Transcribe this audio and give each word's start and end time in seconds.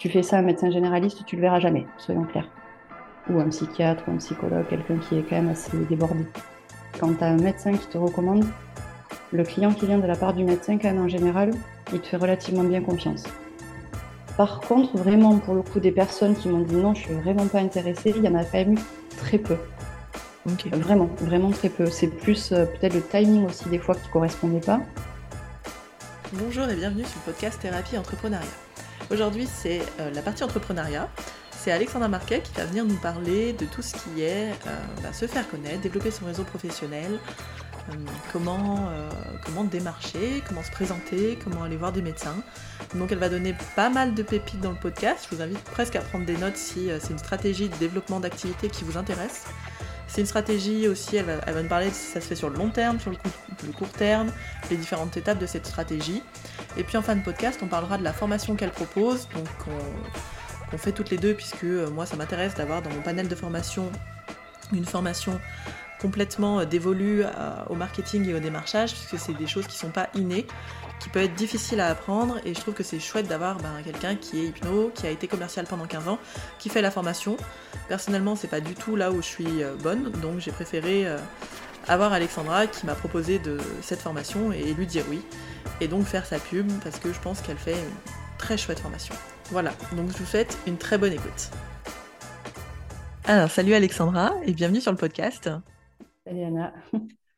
Tu 0.00 0.08
fais 0.08 0.22
ça 0.22 0.36
à 0.36 0.38
un 0.38 0.42
médecin 0.42 0.70
généraliste, 0.70 1.26
tu 1.26 1.36
le 1.36 1.42
verras 1.42 1.60
jamais, 1.60 1.86
soyons 1.98 2.24
clairs. 2.24 2.48
Ou 3.28 3.38
un 3.38 3.50
psychiatre 3.50 4.02
ou 4.08 4.12
un 4.12 4.16
psychologue, 4.16 4.66
quelqu'un 4.66 4.96
qui 4.96 5.18
est 5.18 5.22
quand 5.22 5.36
même 5.36 5.50
assez 5.50 5.76
débordé. 5.90 6.24
Quand 6.98 7.12
tu 7.12 7.22
as 7.22 7.26
un 7.26 7.36
médecin 7.36 7.72
qui 7.74 7.86
te 7.86 7.98
recommande, 7.98 8.46
le 9.30 9.44
client 9.44 9.74
qui 9.74 9.84
vient 9.84 9.98
de 9.98 10.06
la 10.06 10.16
part 10.16 10.32
du 10.32 10.42
médecin, 10.42 10.78
quand 10.78 10.88
même 10.88 11.02
en 11.02 11.08
général, 11.08 11.50
il 11.92 12.00
te 12.00 12.06
fait 12.06 12.16
relativement 12.16 12.64
bien 12.64 12.80
confiance. 12.80 13.24
Par 14.38 14.60
contre, 14.60 14.96
vraiment, 14.96 15.38
pour 15.38 15.54
le 15.54 15.60
coup, 15.60 15.80
des 15.80 15.92
personnes 15.92 16.34
qui 16.34 16.48
m'ont 16.48 16.62
dit 16.62 16.76
non, 16.76 16.94
je 16.94 17.02
suis 17.02 17.14
vraiment 17.16 17.46
pas 17.46 17.60
intéressée, 17.60 18.14
il 18.16 18.24
y 18.24 18.28
en 18.28 18.36
a 18.36 18.44
quand 18.44 18.56
même 18.56 18.72
eu 18.72 18.78
très 19.18 19.36
peu. 19.36 19.58
Vraiment, 20.72 21.10
vraiment 21.18 21.50
très 21.50 21.68
peu. 21.68 21.84
C'est 21.84 22.08
plus 22.08 22.52
euh, 22.52 22.64
peut-être 22.64 22.94
le 22.94 23.02
timing 23.02 23.44
aussi 23.44 23.68
des 23.68 23.78
fois 23.78 23.94
qui 23.94 24.08
correspondait 24.08 24.60
pas. 24.60 24.80
Bonjour 26.32 26.66
et 26.70 26.74
bienvenue 26.74 27.04
sur 27.04 27.20
le 27.26 27.32
podcast 27.32 27.60
Thérapie 27.60 27.98
Entrepreneuriat. 27.98 28.69
Aujourd'hui, 29.10 29.48
c'est 29.52 29.80
euh, 29.98 30.12
la 30.12 30.22
partie 30.22 30.44
entrepreneuriat. 30.44 31.08
C'est 31.50 31.72
Alexandra 31.72 32.08
Marquet 32.08 32.42
qui 32.42 32.52
va 32.54 32.64
venir 32.64 32.84
nous 32.84 32.96
parler 32.96 33.52
de 33.52 33.66
tout 33.66 33.82
ce 33.82 33.94
qui 33.94 34.22
est 34.22 34.52
euh, 34.66 34.76
bah, 35.02 35.12
se 35.12 35.26
faire 35.26 35.48
connaître, 35.50 35.80
développer 35.80 36.12
son 36.12 36.26
réseau 36.26 36.44
professionnel, 36.44 37.18
euh, 37.90 37.94
comment, 38.32 38.88
comment 39.44 39.64
démarcher, 39.64 40.42
comment 40.46 40.62
se 40.62 40.70
présenter, 40.70 41.36
comment 41.42 41.64
aller 41.64 41.76
voir 41.76 41.92
des 41.92 42.02
médecins. 42.02 42.36
Donc 42.94 43.10
elle 43.10 43.18
va 43.18 43.28
donner 43.28 43.54
pas 43.74 43.90
mal 43.90 44.14
de 44.14 44.22
pépites 44.22 44.60
dans 44.60 44.70
le 44.70 44.78
podcast. 44.78 45.26
Je 45.28 45.36
vous 45.36 45.42
invite 45.42 45.62
presque 45.64 45.96
à 45.96 46.00
prendre 46.00 46.24
des 46.24 46.36
notes 46.36 46.56
si 46.56 46.88
c'est 47.00 47.10
une 47.10 47.18
stratégie 47.18 47.68
de 47.68 47.76
développement 47.76 48.20
d'activité 48.20 48.68
qui 48.68 48.84
vous 48.84 48.96
intéresse. 48.96 49.44
C'est 50.10 50.22
une 50.22 50.26
stratégie 50.26 50.88
aussi, 50.88 51.16
elle 51.16 51.24
va, 51.24 51.62
nous 51.62 51.68
parler 51.68 51.88
si 51.90 52.12
ça 52.12 52.20
se 52.20 52.26
fait 52.26 52.34
sur 52.34 52.50
le 52.50 52.56
long 52.56 52.70
terme, 52.70 52.98
sur 52.98 53.12
le, 53.12 53.72
court 53.72 53.88
terme, 53.90 54.32
les 54.68 54.76
différentes 54.76 55.16
étapes 55.16 55.38
de 55.38 55.46
cette 55.46 55.66
stratégie. 55.66 56.20
Et 56.76 56.82
puis 56.82 56.96
en 56.96 57.02
fin 57.02 57.14
de 57.14 57.22
podcast, 57.22 57.60
on 57.62 57.68
parlera 57.68 57.96
de 57.96 58.02
la 58.02 58.12
formation 58.12 58.56
qu'elle 58.56 58.72
propose, 58.72 59.28
donc 59.28 59.46
on, 60.72 60.78
fait 60.78 60.90
toutes 60.90 61.10
les 61.10 61.16
deux, 61.16 61.34
puisque 61.34 61.62
euh, 61.62 61.88
moi 61.90 62.06
ça 62.06 62.16
m'intéresse 62.16 62.54
d'avoir 62.54 62.82
dans 62.82 62.90
mon 62.90 63.02
panel 63.02 63.28
de 63.28 63.34
formation 63.36 63.90
une 64.72 64.84
formation 64.84 65.40
complètement 66.00 66.60
euh, 66.60 66.64
dévolue 66.64 67.24
au 67.68 67.74
marketing 67.74 68.28
et 68.28 68.34
au 68.34 68.40
démarchage, 68.40 68.92
puisque 68.92 69.18
c'est 69.18 69.34
des 69.34 69.46
choses 69.46 69.66
qui 69.66 69.76
ne 69.76 69.80
sont 69.80 69.90
pas 69.90 70.08
innées, 70.14 70.46
qui 71.00 71.08
peut 71.08 71.20
être 71.20 71.34
difficile 71.34 71.80
à 71.80 71.88
apprendre 71.88 72.38
et 72.44 72.54
je 72.54 72.60
trouve 72.60 72.74
que 72.74 72.82
c'est 72.82 73.00
chouette 73.00 73.26
d'avoir 73.26 73.56
ben, 73.56 73.82
quelqu'un 73.82 74.14
qui 74.14 74.40
est 74.40 74.44
hypno, 74.44 74.92
qui 74.94 75.06
a 75.06 75.10
été 75.10 75.26
commercial 75.26 75.66
pendant 75.66 75.86
15 75.86 76.08
ans, 76.08 76.18
qui 76.58 76.68
fait 76.68 76.82
la 76.82 76.90
formation. 76.90 77.36
Personnellement, 77.88 78.36
c'est 78.36 78.48
pas 78.48 78.60
du 78.60 78.74
tout 78.74 78.94
là 78.94 79.10
où 79.10 79.16
je 79.16 79.26
suis 79.26 79.62
euh, 79.62 79.74
bonne, 79.82 80.10
donc 80.22 80.38
j'ai 80.38 80.52
préféré 80.52 81.06
euh, 81.06 81.18
avoir 81.88 82.12
Alexandra 82.12 82.66
qui 82.66 82.86
m'a 82.86 82.94
proposé 82.94 83.38
de 83.38 83.58
cette 83.82 84.00
formation 84.00 84.52
et 84.52 84.74
lui 84.74 84.86
dire 84.86 85.04
oui, 85.08 85.22
et 85.80 85.88
donc 85.88 86.04
faire 86.04 86.26
sa 86.26 86.38
pub 86.38 86.70
parce 86.84 86.98
que 86.98 87.12
je 87.12 87.18
pense 87.18 87.40
qu'elle 87.40 87.58
fait 87.58 87.72
une 87.72 88.12
très 88.38 88.58
chouette 88.58 88.78
formation. 88.78 89.14
Voilà, 89.50 89.72
donc 89.92 90.12
je 90.12 90.18
vous 90.18 90.26
souhaite 90.26 90.56
une 90.66 90.76
très 90.76 90.98
bonne 90.98 91.14
écoute. 91.14 91.50
Alors, 93.24 93.50
salut 93.50 93.74
Alexandra 93.74 94.32
et 94.44 94.52
bienvenue 94.52 94.80
sur 94.80 94.92
le 94.92 94.98
podcast. 94.98 95.50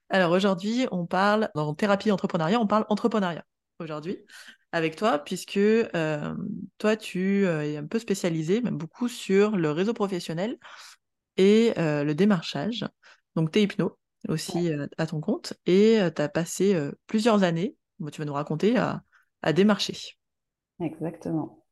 Alors 0.09 0.33
aujourd'hui, 0.33 0.87
on 0.91 1.07
parle, 1.07 1.49
dans 1.55 1.75
thérapie 1.75 2.11
entrepreneuriat, 2.11 2.61
on 2.61 2.67
parle 2.67 2.85
entrepreneuriat 2.89 3.45
aujourd'hui 3.79 4.19
avec 4.73 4.97
toi, 4.97 5.19
puisque 5.19 5.59
euh, 5.59 6.35
toi, 6.79 6.97
tu 6.97 7.47
euh, 7.47 7.63
es 7.63 7.77
un 7.77 7.87
peu 7.87 7.99
spécialisé, 7.99 8.63
même 8.63 8.79
beaucoup, 8.79 9.09
sur 9.09 9.57
le 9.57 9.71
réseau 9.71 9.93
professionnel 9.93 10.59
et 11.37 11.73
euh, 11.79 12.05
le 12.05 12.15
démarchage. 12.15 12.87
Donc, 13.37 13.53
tu 13.53 13.59
es 13.59 13.63
hypno 13.63 13.99
aussi 14.29 14.71
à 14.99 15.07
ton 15.07 15.21
compte 15.21 15.55
et 15.67 15.99
tu 16.15 16.23
as 16.23 16.29
passé 16.29 16.79
plusieurs 17.09 17.43
années, 17.43 17.75
tu 18.13 18.21
vas 18.21 18.25
nous 18.25 18.33
raconter, 18.33 18.77
à, 18.77 19.03
à 19.43 19.53
démarcher. 19.53 19.97
Exactement. 20.79 21.65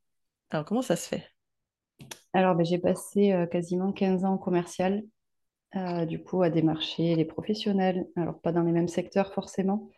Alors, 0.51 0.65
comment 0.65 0.83
ça 0.83 0.97
se 0.97 1.07
fait? 1.07 1.25
Alors, 2.33 2.57
ben, 2.57 2.65
j'ai 2.65 2.79
passé 2.79 3.47
quasiment 3.53 3.93
15 3.93 4.25
ans 4.25 4.37
commercial, 4.37 5.05
du 6.06 6.22
coup, 6.22 6.42
à 6.42 6.50
démarcher 6.50 7.14
les 7.14 7.25
professionnels. 7.25 8.08
Alors, 8.16 8.41
pas 8.41 8.53
dans 8.53 8.62
les 8.62 8.72
mêmes 8.72 8.88
secteurs 8.88 9.32
forcément, 9.32 9.88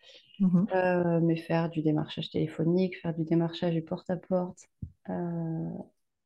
Mmh 0.42 0.64
euh, 0.74 1.20
mais 1.20 1.36
faire 1.36 1.70
du 1.70 1.82
démarchage 1.82 2.30
téléphonique, 2.30 2.98
faire 3.00 3.14
du 3.14 3.22
démarchage 3.22 3.74
du 3.74 3.82
porte-à-porte 3.82 4.68
euh, 5.08 5.70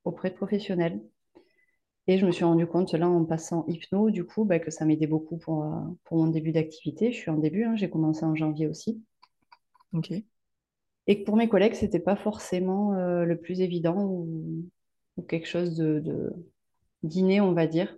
auprès 0.05 0.31
de 0.31 0.37
professionnels. 0.37 1.03
Et 2.07 2.17
je 2.17 2.25
me 2.25 2.31
suis 2.31 2.45
rendu 2.45 2.67
compte, 2.67 2.95
là, 2.95 3.09
en 3.09 3.25
passant 3.25 3.67
hypno, 3.67 4.11
du 4.11 4.25
coup, 4.25 4.45
bah, 4.45 4.59
que 4.59 4.71
ça 4.71 4.87
m'aidait 4.87 5.07
beaucoup 5.07 5.37
pour, 5.37 5.65
euh, 5.65 5.81
pour 6.05 6.17
mon 6.17 6.29
début 6.29 6.53
d'activité. 6.53 7.13
Je 7.13 7.19
suis 7.19 7.31
en 7.31 7.37
début, 7.37 7.65
hein, 7.65 7.77
j'ai 7.77 7.91
commencé 7.91 8.25
en 8.25 8.35
janvier 8.35 8.69
aussi. 8.69 9.03
Ok. 9.93 10.13
Et 11.09 11.21
que 11.21 11.25
pour 11.25 11.37
mes 11.37 11.49
collègues, 11.49 11.75
c'était 11.75 12.01
pas 12.01 12.17
forcément 12.17 12.93
le 12.93 13.37
plus 13.37 13.61
évident 13.61 14.03
ou, 14.03 14.69
quelque 15.29 15.47
chose 15.47 15.77
de, 15.77 16.01
de 16.01 16.33
d'inné, 17.03 17.41
on 17.41 17.53
va 17.53 17.67
dire. 17.67 17.97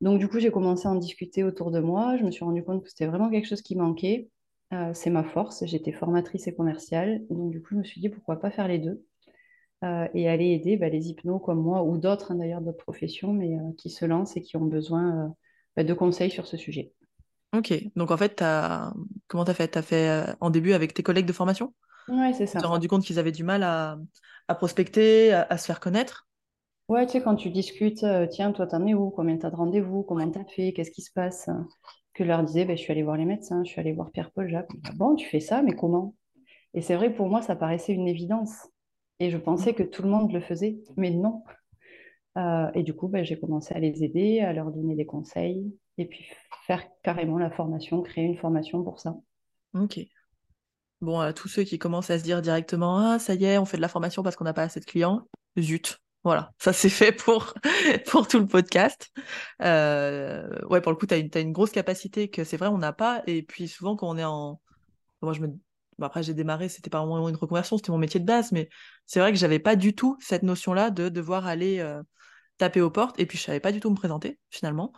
Donc, 0.00 0.18
du 0.18 0.28
coup, 0.28 0.38
j'ai 0.38 0.50
commencé 0.50 0.86
à 0.86 0.92
en 0.92 0.94
discuter 0.94 1.42
autour 1.42 1.70
de 1.70 1.80
moi. 1.80 2.16
Je 2.16 2.24
me 2.24 2.30
suis 2.30 2.44
rendu 2.44 2.62
compte 2.62 2.84
que 2.84 2.88
c'était 2.88 3.06
vraiment 3.06 3.30
quelque 3.30 3.48
chose 3.48 3.62
qui 3.62 3.76
manquait. 3.76 4.28
Euh, 4.72 4.92
c'est 4.94 5.10
ma 5.10 5.24
force. 5.24 5.64
J'étais 5.66 5.92
formatrice 5.92 6.46
et 6.46 6.54
commerciale. 6.54 7.22
Donc, 7.30 7.50
du 7.50 7.60
coup, 7.60 7.68
je 7.72 7.76
me 7.76 7.84
suis 7.84 8.00
dit 8.00 8.08
pourquoi 8.08 8.38
pas 8.38 8.50
faire 8.50 8.68
les 8.68 8.78
deux? 8.78 9.02
Euh, 9.84 10.08
et 10.12 10.28
aller 10.28 10.46
aider 10.46 10.76
bah, 10.76 10.88
les 10.88 11.08
hypnos 11.08 11.40
comme 11.40 11.60
moi 11.60 11.84
ou 11.84 11.98
d'autres, 11.98 12.32
hein, 12.32 12.36
d'ailleurs, 12.36 12.60
d'autres 12.60 12.82
professions, 12.82 13.32
mais 13.32 13.56
euh, 13.56 13.72
qui 13.76 13.90
se 13.90 14.04
lancent 14.04 14.36
et 14.36 14.42
qui 14.42 14.56
ont 14.56 14.64
besoin 14.64 15.34
bah, 15.76 15.84
de 15.84 15.94
conseils 15.94 16.30
sur 16.30 16.46
ce 16.46 16.56
sujet. 16.56 16.92
Ok. 17.56 17.72
Donc, 17.96 18.10
en 18.10 18.16
fait, 18.16 18.40
as... 18.42 18.92
comment 19.26 19.44
tu 19.44 19.50
as 19.50 19.54
fait? 19.54 19.68
Tu 19.68 19.78
as 19.78 19.82
fait 19.82 20.26
en 20.40 20.50
début 20.50 20.74
avec 20.74 20.94
tes 20.94 21.02
collègues 21.02 21.26
de 21.26 21.32
formation? 21.32 21.74
Oui, 22.08 22.34
c'est 22.34 22.46
ça. 22.46 22.58
Tu 22.58 22.62
t'es 22.62 22.68
rendu 22.68 22.88
compte 22.88 23.04
qu'ils 23.04 23.18
avaient 23.18 23.32
du 23.32 23.44
mal 23.44 23.62
à, 23.62 23.98
prospecter, 24.54 25.32
à, 25.32 25.58
se 25.58 25.66
faire 25.66 25.80
connaître? 25.80 26.27
Ouais, 26.88 27.04
tu 27.04 27.12
sais, 27.12 27.22
quand 27.22 27.36
tu 27.36 27.50
discutes, 27.50 28.04
tiens, 28.30 28.52
toi, 28.52 28.66
t'en 28.66 28.86
es 28.86 28.94
où? 28.94 29.10
Combien 29.10 29.36
t'as 29.36 29.50
de 29.50 29.56
rendez-vous? 29.56 30.02
Comment 30.02 30.30
t'as 30.30 30.44
fait? 30.44 30.72
Qu'est-ce 30.72 30.90
qui 30.90 31.02
se 31.02 31.12
passe? 31.12 31.50
Que 32.14 32.24
leur 32.24 32.42
disais, 32.42 32.64
ben, 32.64 32.76
je 32.76 32.82
suis 32.82 32.90
allée 32.90 33.02
voir 33.02 33.16
les 33.18 33.26
médecins, 33.26 33.62
je 33.62 33.70
suis 33.70 33.80
allée 33.80 33.92
voir 33.92 34.10
Pierre-Paul 34.10 34.48
Jacques. 34.48 34.70
Ah 34.84 34.92
bon, 34.96 35.14
tu 35.14 35.28
fais 35.28 35.40
ça, 35.40 35.60
mais 35.62 35.72
comment? 35.72 36.14
Et 36.72 36.80
c'est 36.80 36.96
vrai, 36.96 37.14
pour 37.14 37.28
moi, 37.28 37.42
ça 37.42 37.56
paraissait 37.56 37.92
une 37.92 38.08
évidence. 38.08 38.68
Et 39.20 39.30
je 39.30 39.36
pensais 39.36 39.74
que 39.74 39.82
tout 39.82 40.02
le 40.02 40.08
monde 40.08 40.32
le 40.32 40.40
faisait, 40.40 40.78
mais 40.96 41.10
non. 41.10 41.42
Euh, 42.38 42.70
et 42.74 42.82
du 42.82 42.94
coup, 42.94 43.08
ben, 43.08 43.22
j'ai 43.22 43.38
commencé 43.38 43.74
à 43.74 43.80
les 43.80 44.02
aider, 44.02 44.40
à 44.40 44.54
leur 44.54 44.70
donner 44.70 44.94
des 44.94 45.06
conseils, 45.06 45.70
et 45.98 46.06
puis 46.06 46.24
faire 46.66 46.82
carrément 47.02 47.38
la 47.38 47.50
formation, 47.50 48.00
créer 48.00 48.24
une 48.24 48.38
formation 48.38 48.82
pour 48.82 48.98
ça. 48.98 49.14
Ok. 49.74 50.00
Bon, 51.02 51.20
à 51.20 51.32
tous 51.32 51.48
ceux 51.48 51.64
qui 51.64 51.78
commencent 51.78 52.10
à 52.10 52.18
se 52.18 52.24
dire 52.24 52.40
directement, 52.40 52.98
ah, 52.98 53.18
ça 53.18 53.34
y 53.34 53.44
est, 53.44 53.58
on 53.58 53.66
fait 53.66 53.76
de 53.76 53.82
la 53.82 53.88
formation 53.88 54.22
parce 54.22 54.36
qu'on 54.36 54.44
n'a 54.44 54.54
pas 54.54 54.62
assez 54.62 54.80
de 54.80 54.84
clients, 54.84 55.22
zut, 55.58 56.00
voilà, 56.24 56.52
ça 56.58 56.72
c'est 56.72 56.88
fait 56.88 57.12
pour, 57.12 57.54
pour 58.10 58.26
tout 58.28 58.38
le 58.38 58.46
podcast. 58.46 59.10
Euh, 59.62 60.48
ouais, 60.66 60.80
pour 60.80 60.92
le 60.92 60.96
coup, 60.98 61.06
tu 61.06 61.14
as 61.14 61.18
une, 61.40 61.52
grosse 61.52 61.70
capacité 61.70 62.28
que 62.28 62.44
c'est 62.44 62.56
vrai, 62.56 62.68
on 62.68 62.78
n'a 62.78 62.92
pas. 62.92 63.22
Et 63.26 63.42
puis 63.42 63.68
souvent, 63.68 63.96
quand 63.96 64.08
on 64.08 64.18
est 64.18 64.24
en. 64.24 64.60
Moi, 65.22 65.32
je 65.32 65.40
me. 65.40 65.48
après, 66.02 66.22
j'ai 66.22 66.34
démarré, 66.34 66.68
c'était 66.68 66.90
pas 66.90 67.04
vraiment 67.04 67.28
une 67.28 67.36
reconversion, 67.36 67.76
c'était 67.76 67.92
mon 67.92 67.98
métier 67.98 68.20
de 68.20 68.24
base, 68.26 68.52
mais 68.52 68.68
c'est 69.06 69.20
vrai 69.20 69.32
que 69.32 69.38
j'avais 69.38 69.58
pas 69.58 69.76
du 69.76 69.94
tout 69.94 70.16
cette 70.20 70.42
notion-là 70.42 70.90
de 70.90 71.08
devoir 71.08 71.46
aller 71.46 71.78
euh, 71.80 72.02
taper 72.58 72.80
aux 72.80 72.90
portes. 72.90 73.18
Et 73.20 73.26
puis, 73.26 73.38
je 73.38 73.44
savais 73.44 73.60
pas 73.60 73.72
du 73.72 73.80
tout 73.80 73.90
me 73.90 73.96
présenter, 73.96 74.38
finalement. 74.50 74.92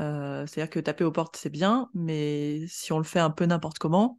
Euh, 0.00 0.46
c'est-à-dire 0.46 0.70
que 0.70 0.80
taper 0.80 1.04
aux 1.04 1.12
portes, 1.12 1.36
c'est 1.36 1.50
bien, 1.50 1.90
mais 1.94 2.64
si 2.68 2.92
on 2.92 2.98
le 2.98 3.04
fait 3.04 3.20
un 3.20 3.30
peu 3.30 3.44
n'importe 3.44 3.78
comment, 3.78 4.18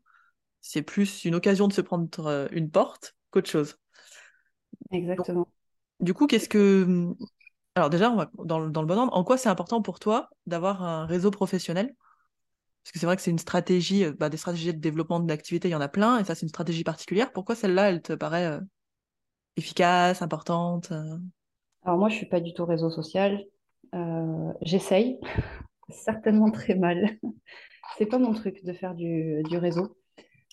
c'est 0.59 0.83
plus 0.83 1.25
une 1.25 1.35
occasion 1.35 1.67
de 1.67 1.73
se 1.73 1.81
prendre 1.81 2.49
une 2.51 2.69
porte 2.69 3.15
qu'autre 3.31 3.49
chose. 3.49 3.77
Exactement. 4.91 5.47
Du 6.01 6.13
coup, 6.13 6.27
qu'est-ce 6.27 6.49
que. 6.49 7.13
Alors, 7.75 7.89
déjà, 7.89 8.29
dans, 8.43 8.59
le 8.59 8.69
bon 8.69 8.97
ordre, 8.97 9.15
en 9.15 9.23
quoi 9.23 9.37
c'est 9.37 9.49
important 9.49 9.81
pour 9.81 9.99
toi 9.99 10.29
d'avoir 10.45 10.83
un 10.83 11.05
réseau 11.05 11.31
professionnel? 11.31 11.95
Parce 12.83 12.91
que 12.91 12.99
c'est 12.99 13.05
vrai 13.05 13.15
que 13.15 13.21
c'est 13.21 13.31
une 13.31 13.39
stratégie, 13.39 14.05
euh, 14.05 14.13
bah, 14.17 14.29
des 14.29 14.37
stratégies 14.37 14.73
de 14.73 14.79
développement 14.79 15.19
de 15.19 15.29
l'activité, 15.29 15.67
il 15.67 15.71
y 15.71 15.75
en 15.75 15.81
a 15.81 15.87
plein, 15.87 16.17
et 16.17 16.23
ça, 16.23 16.33
c'est 16.33 16.41
une 16.41 16.49
stratégie 16.49 16.83
particulière. 16.83 17.31
Pourquoi 17.31 17.53
celle-là, 17.55 17.91
elle 17.91 18.01
te 18.01 18.13
paraît 18.13 18.47
euh, 18.47 18.59
efficace, 19.55 20.21
importante 20.23 20.91
euh? 20.91 21.17
Alors, 21.83 21.99
moi, 21.99 22.09
je 22.09 22.15
ne 22.15 22.17
suis 22.17 22.25
pas 22.25 22.39
du 22.39 22.53
tout 22.53 22.65
réseau 22.65 22.89
social. 22.89 23.43
J'essaye, 24.61 25.19
certainement 25.89 26.49
très 26.51 26.75
mal. 26.75 27.17
c'est 27.97 28.05
pas 28.07 28.17
mon 28.17 28.33
truc 28.33 28.63
de 28.63 28.73
faire 28.73 28.95
du, 28.95 29.43
réseau. 29.51 29.97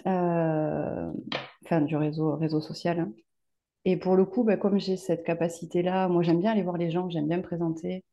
Enfin, 0.04 1.12
du 1.82 1.96
réseau, 1.96 2.36
réseau 2.36 2.60
social. 2.60 3.00
Hein. 3.00 3.12
Et 3.88 3.96
pour 3.96 4.16
le 4.16 4.26
coup, 4.26 4.44
bah, 4.44 4.58
comme 4.58 4.78
j'ai 4.78 4.98
cette 4.98 5.24
capacité-là, 5.24 6.08
moi 6.08 6.22
j'aime 6.22 6.40
bien 6.40 6.52
aller 6.52 6.62
voir 6.62 6.76
les 6.76 6.90
gens, 6.90 7.08
j'aime 7.08 7.26
bien 7.26 7.38
me 7.38 7.42
présenter. 7.42 8.04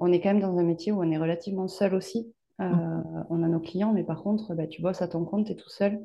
On 0.00 0.10
est 0.10 0.20
quand 0.20 0.30
même 0.30 0.40
dans 0.40 0.58
un 0.58 0.64
métier 0.64 0.90
où 0.90 1.00
on 1.00 1.08
est 1.12 1.16
relativement 1.16 1.68
seul 1.68 1.94
aussi. 1.94 2.34
Euh, 2.60 2.64
mmh. 2.64 3.26
On 3.30 3.44
a 3.44 3.46
nos 3.46 3.60
clients, 3.60 3.92
mais 3.92 4.02
par 4.02 4.24
contre, 4.24 4.52
bah, 4.56 4.66
tu 4.66 4.82
bosses 4.82 5.00
à 5.00 5.06
ton 5.06 5.24
compte, 5.24 5.46
tu 5.46 5.52
es 5.52 5.54
tout 5.54 5.70
seul. 5.70 6.04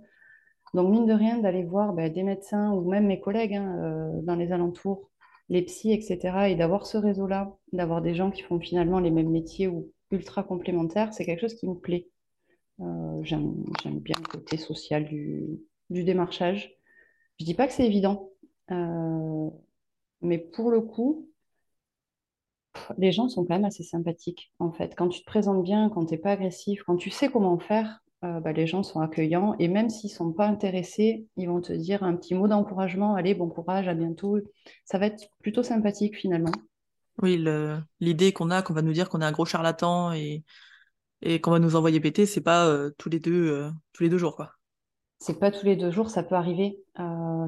Donc, 0.76 0.92
mine 0.92 1.08
de 1.08 1.14
rien, 1.14 1.40
d'aller 1.40 1.64
voir 1.64 1.94
bah, 1.94 2.10
des 2.10 2.22
médecins 2.22 2.72
ou 2.74 2.88
même 2.88 3.08
mes 3.08 3.20
collègues 3.20 3.56
hein, 3.56 3.76
euh, 3.80 4.22
dans 4.22 4.36
les 4.36 4.52
alentours, 4.52 5.10
les 5.50 5.64
psys, 5.64 5.94
etc., 5.94 6.50
et 6.50 6.56
d'avoir 6.56 6.86
ce 6.86 7.00
réseau-là, 7.00 7.58
d'avoir 7.74 8.04
des 8.04 8.14
gens 8.14 8.30
qui 8.30 8.44
font 8.44 8.60
finalement 8.60 9.00
les 9.00 9.10
mêmes 9.10 9.32
métiers 9.32 9.68
ou 9.68 9.92
ultra 10.12 10.44
complémentaires, 10.44 11.12
c'est 11.12 11.26
quelque 11.26 11.42
chose 11.42 11.56
qui 11.56 11.68
me 11.68 11.74
plaît. 11.74 12.08
Euh, 12.82 13.20
j'aime 13.24 13.64
bien 13.84 14.16
le 14.20 14.30
côté 14.30 14.58
social 14.58 15.06
du, 15.06 15.48
du 15.90 16.04
démarchage. 16.04 16.78
Je 17.40 17.46
dis 17.46 17.56
pas 17.56 17.66
que 17.66 17.74
c'est 17.74 17.88
évident, 17.88 18.30
euh, 18.72 19.50
Mais 20.22 20.38
pour 20.38 20.72
le 20.72 20.82
coup, 20.82 21.30
les 22.98 23.12
gens 23.12 23.30
sont 23.30 23.44
quand 23.46 23.56
même 23.56 23.66
assez 23.66 23.84
sympathiques, 23.84 24.52
en 24.60 24.72
fait. 24.72 24.94
Quand 24.96 25.10
tu 25.10 25.22
te 25.22 25.26
présentes 25.26 25.64
bien, 25.64 25.90
quand 25.90 26.06
tu 26.06 26.14
n'es 26.14 26.20
pas 26.20 26.32
agressif, 26.32 26.84
quand 26.84 26.98
tu 26.98 27.10
sais 27.10 27.30
comment 27.30 27.58
faire, 27.60 28.00
euh, 28.24 28.40
bah, 28.40 28.52
les 28.52 28.68
gens 28.68 28.84
sont 28.84 29.00
accueillants. 29.00 29.56
Et 29.60 29.68
même 29.68 29.90
s'ils 29.90 30.12
ne 30.12 30.16
sont 30.16 30.34
pas 30.34 30.48
intéressés, 30.48 31.28
ils 31.38 31.48
vont 31.48 31.62
te 31.62 31.74
dire 31.74 32.04
un 32.04 32.16
petit 32.16 32.34
mot 32.34 32.48
d'encouragement. 32.48 33.16
Allez, 33.16 33.36
bon 33.36 33.50
courage, 33.50 33.88
à 33.88 33.94
bientôt. 33.94 34.40
Ça 34.86 34.98
va 34.98 35.08
être 35.08 35.30
plutôt 35.42 35.64
sympathique 35.64 36.18
finalement. 36.18 36.52
Oui, 37.22 37.44
l'idée 38.00 38.32
qu'on 38.32 38.52
a, 38.52 38.62
qu'on 38.62 38.74
va 38.74 38.84
nous 38.84 38.94
dire 38.94 39.10
qu'on 39.10 39.22
est 39.22 39.26
un 39.26 39.32
gros 39.32 39.46
charlatan 39.46 40.14
et, 40.14 40.44
qu'on 41.42 41.52
va 41.52 41.60
nous 41.60 41.76
envoyer 41.76 42.00
péter, 42.00 42.28
c'est 42.28 42.42
pas 42.42 42.68
euh, 42.68 42.92
tous 43.00 43.10
les 43.10 43.20
deux 43.20 43.72
tous 43.94 44.04
les 44.04 44.10
deux 44.10 44.20
jours, 44.20 44.36
quoi. 44.36 44.57
C'est 45.20 45.40
pas 45.40 45.52
tous 45.52 45.66
les 45.66 45.76
deux 45.76 45.92
jours, 45.92 46.10
ça 46.10 46.24
peut 46.24 46.36
arriver. 46.36 46.80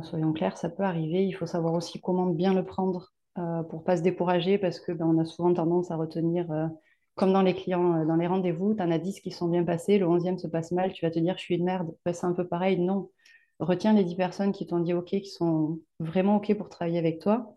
soyons 0.04 0.34
clairs, 0.34 0.58
ça 0.58 0.70
peut 0.70 0.84
arriver. 0.84 1.26
Il 1.26 1.34
faut 1.34 1.46
savoir 1.46 1.74
aussi 1.74 2.02
comment 2.02 2.26
bien 2.26 2.54
le 2.54 2.66
prendre 2.66 3.12
euh, 3.40 3.64
pour 3.64 3.84
pas 3.84 3.96
se 3.96 4.02
décourager 4.02 4.58
parce 4.58 4.80
que 4.80 4.92
ben, 4.92 5.18
a 5.20 5.26
souvent 5.26 5.54
tendance 5.54 5.92
à 5.92 5.96
retenir, 5.96 6.52
euh, 6.52 6.68
comme 7.16 7.32
dans 7.32 7.44
les 7.44 7.54
clients, 7.54 8.02
euh, 8.02 8.06
dans 8.06 8.16
les 8.16 8.28
rendez-vous, 8.28 8.74
tu 8.74 8.82
en 8.82 8.92
as 8.92 8.98
10 8.98 9.22
qui 9.22 9.32
sont 9.32 9.48
bien 9.48 9.64
passés, 9.64 9.98
le 9.98 10.08
11e 10.08 10.38
se 10.38 10.48
passe 10.48 10.72
mal, 10.72 10.92
tu 10.94 11.06
vas 11.06 11.12
te 11.12 11.20
dire 11.20 11.38
je 11.38 11.44
suis 11.44 11.56
une 11.56 11.64
merde. 11.64 11.96
c'est 12.06 12.26
un 12.26 12.34
peu 12.34 12.48
pareil. 12.48 12.80
Non, 12.80 13.12
retiens 13.60 13.94
les 13.94 14.04
10 14.04 14.16
personnes 14.16 14.52
qui 14.52 14.66
t'ont 14.68 14.80
dit 14.80 14.94
OK, 14.94 15.10
qui 15.10 15.26
sont 15.26 15.80
vraiment 16.00 16.38
OK 16.38 16.54
pour 16.58 16.70
travailler 16.70 16.98
avec 17.00 17.20
toi. 17.20 17.56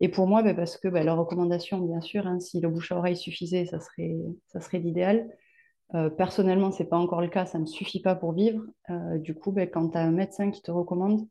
Et 0.00 0.08
pour 0.08 0.26
moi, 0.28 0.42
ben, 0.42 0.54
parce 0.54 0.76
que 0.76 0.88
ben, 0.88 1.04
leur 1.04 1.18
recommandation, 1.18 1.78
bien 1.80 2.00
sûr, 2.00 2.26
hein, 2.26 2.38
si 2.38 2.60
le 2.60 2.68
bouche 2.68 2.92
à 2.92 2.98
oreille 2.98 3.16
suffisait, 3.16 3.66
ça 3.66 3.78
ça 3.80 4.60
serait 4.60 4.78
l'idéal. 4.78 5.28
Personnellement, 6.16 6.70
ce 6.70 6.82
n'est 6.82 6.88
pas 6.88 6.98
encore 6.98 7.20
le 7.20 7.28
cas, 7.28 7.46
ça 7.46 7.58
ne 7.58 7.62
me 7.62 7.66
suffit 7.66 8.00
pas 8.00 8.14
pour 8.14 8.32
vivre. 8.32 8.62
du 9.16 9.34
coup, 9.34 9.52
ben, 9.52 9.68
quand 9.68 9.90
tu 9.90 9.98
as 9.98 10.02
un 10.02 10.12
médecin 10.12 10.50
qui 10.50 10.62
te 10.62 10.70
recommande, 10.70 11.26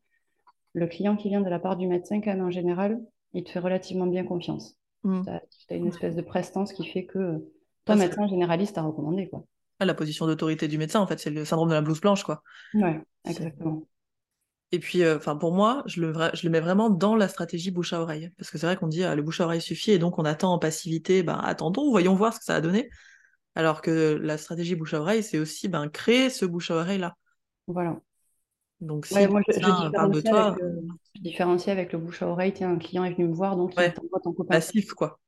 le 0.74 0.88
client 0.88 1.16
qui 1.16 1.30
vient 1.30 1.42
de 1.42 1.50
la 1.50 1.60
part 1.60 1.78
du 1.78 1.88
médecin, 1.88 2.22
quand 2.22 2.32
même, 2.32 2.46
en 2.46 2.52
général, 2.52 3.00
il 3.34 3.44
te 3.44 3.52
fait 3.52 3.60
relativement 3.60 4.08
bien 4.08 4.24
confiance. 4.24 4.76
Mm. 5.04 5.24
Tu 5.24 5.74
as, 5.74 5.78
une 5.78 5.88
espèce 5.88 6.16
de 6.16 6.22
prestance 6.22 6.74
qui 6.74 6.86
fait 6.86 7.06
que 7.06 7.46
ton 7.86 7.96
médecin 7.96 8.28
généraliste 8.28 8.76
t'a 8.76 8.82
recommandé. 8.82 9.30
Quoi. 9.30 9.46
Ah, 9.80 9.86
la 9.86 9.94
position 9.94 10.28
d'autorité 10.28 10.68
du 10.68 10.78
médecin, 10.78 11.00
en 11.00 11.08
fait, 11.08 11.20
c'est 11.20 11.30
le 11.30 11.46
syndrome 11.46 11.70
de 11.70 11.74
la 11.74 11.82
blouse 11.82 12.02
blanche. 12.02 12.24
Quoi. 12.24 12.44
Ouais, 12.74 13.02
exactement. 13.26 13.84
Et 14.72 14.80
puis, 14.80 15.02
euh, 15.02 15.18
enfin, 15.18 15.36
pour 15.36 15.54
moi, 15.54 15.84
je 15.88 16.02
le, 16.02 16.14
je 16.34 16.46
le 16.46 16.52
mets 16.52 16.60
vraiment 16.60 16.92
dans 16.92 17.16
la 17.16 17.28
stratégie 17.28 17.72
bouche 17.72 17.94
à 17.94 18.02
oreille. 18.02 18.30
Parce 18.38 18.52
que 18.52 18.58
c'est 18.60 18.68
vrai 18.68 18.76
qu'on 18.76 18.88
dit, 18.88 19.04
ah, 19.04 19.16
le 19.16 19.24
bouche 19.24 19.42
à 19.42 19.46
oreille 19.46 19.62
suffit, 19.62 19.92
et 19.92 20.00
donc 20.00 20.20
on 20.20 20.26
attend 20.26 20.54
en 20.54 20.60
passivité, 20.60 21.24
ben, 21.24 21.40
attendons, 21.40 21.90
voyons 21.90 22.14
voir 22.14 22.34
ce 22.34 22.40
que 22.40 22.46
ça 22.46 22.56
a 22.56 22.62
donné. 22.62 22.90
Alors 23.56 23.82
que 23.82 24.18
la 24.22 24.38
stratégie 24.38 24.76
bouche 24.76 24.94
à 24.94 25.02
oreille, 25.02 25.24
c'est 25.24 25.40
aussi 25.40 25.68
ben, 25.68 25.90
créer 25.90 26.30
ce 26.30 26.46
bouche 26.46 26.72
à 26.72 26.76
oreille-là. 26.76 27.16
Voilà. 27.68 28.00
Donc, 28.82 29.06
si 29.06 29.28
moi, 29.28 29.42
je, 29.48 29.92
parle 29.92 30.12
de 30.12 30.22
toi. 30.22 30.56
je 31.16 31.22
différencie 31.22 31.70
avec 31.70 31.92
le 31.92 32.00
bouche 32.00 32.22
à 32.22 32.28
oreille. 32.28 32.54
Tiens, 32.54 32.72
un 32.72 32.78
client 32.78 33.04
est 33.04 33.14
venu 33.14 33.28
me 33.28 33.34
voir, 33.34 33.58
donc 33.58 33.74
il 33.78 33.94
ton 34.24 34.34
copain. 34.34 34.56
Passif, 34.56 34.94
quoi. 34.94 35.20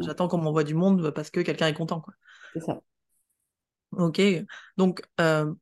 J'attends 0.00 0.28
qu'on 0.28 0.38
m'envoie 0.38 0.64
du 0.64 0.74
monde 0.74 1.10
parce 1.10 1.30
que 1.30 1.40
quelqu'un 1.40 1.66
est 1.66 1.74
content, 1.74 2.00
quoi. 2.00 2.14
C'est 2.54 2.60
ça. 2.60 2.80
Ok. 3.92 4.20
Donc, 4.76 5.02
euh, 5.20 5.52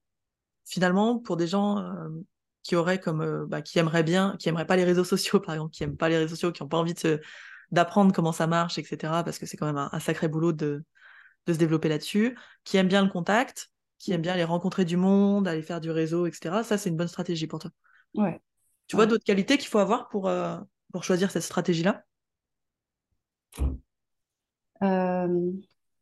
finalement, 0.66 1.19
pour 1.19 1.37
des 1.37 1.46
gens 1.46 1.78
euh, 1.78 2.08
qui 2.62 2.76
auraient 2.76 3.00
comme. 3.00 3.22
Euh, 3.22 3.46
bah, 3.46 3.62
qui 3.62 3.78
aimeraient 3.78 4.02
bien, 4.02 4.37
qui 4.38 4.50
aimeraient 4.50 4.66
pas 4.66 4.76
les 4.76 4.84
réseaux 4.84 5.04
sociaux, 5.04 5.40
par 5.40 5.54
exemple, 5.54 5.72
qui 5.72 5.82
aiment 5.82 5.96
pas 5.96 6.10
les 6.10 6.19
réseaux 6.19 6.34
sociaux, 6.34 6.52
qui 6.52 6.62
n'ont 6.62 6.69
pas 6.69 6.78
envie 6.78 6.94
d'apprendre 7.70 8.12
comment 8.12 8.32
ça 8.32 8.46
marche, 8.46 8.78
etc., 8.78 9.22
parce 9.25 9.38
que 9.38 9.46
c'est 9.46 9.56
quand 9.56 9.66
même 9.66 9.78
un, 9.78 9.88
un 9.92 10.00
sacré 10.00 10.28
boulot 10.28 10.52
de, 10.52 10.84
de 11.46 11.52
se 11.52 11.58
développer 11.58 11.88
là-dessus, 11.88 12.37
qui 12.64 12.76
aiment 12.76 12.88
bien 12.88 13.04
le 13.04 13.10
contact, 13.10 13.70
qui 13.98 14.12
aiment 14.12 14.22
bien 14.22 14.34
aller 14.34 14.44
rencontrer 14.44 14.84
du 14.84 14.96
monde, 14.96 15.48
aller 15.48 15.62
faire 15.62 15.81
du 15.81 15.90
réseau, 15.90 16.26
etc. 16.26 16.62
Ça, 16.62 16.78
c'est 16.78 16.90
une 16.90 16.96
bonne 16.96 17.08
stratégie 17.08 17.46
pour 17.46 17.58
toi. 17.58 17.70
Ouais. 18.14 18.40
Tu 18.87 18.96
vois 18.96 19.06
d'autres 19.06 19.25
qualités 19.25 19.58
qu'il 19.58 19.69
faut 19.69 19.78
avoir 19.78 20.08
pour, 20.08 20.28
euh, 20.28 20.58
pour 20.93 21.04
choisir 21.04 21.31
cette 21.31 21.43
stratégie-là? 21.43 22.04
Euh... 24.82 25.52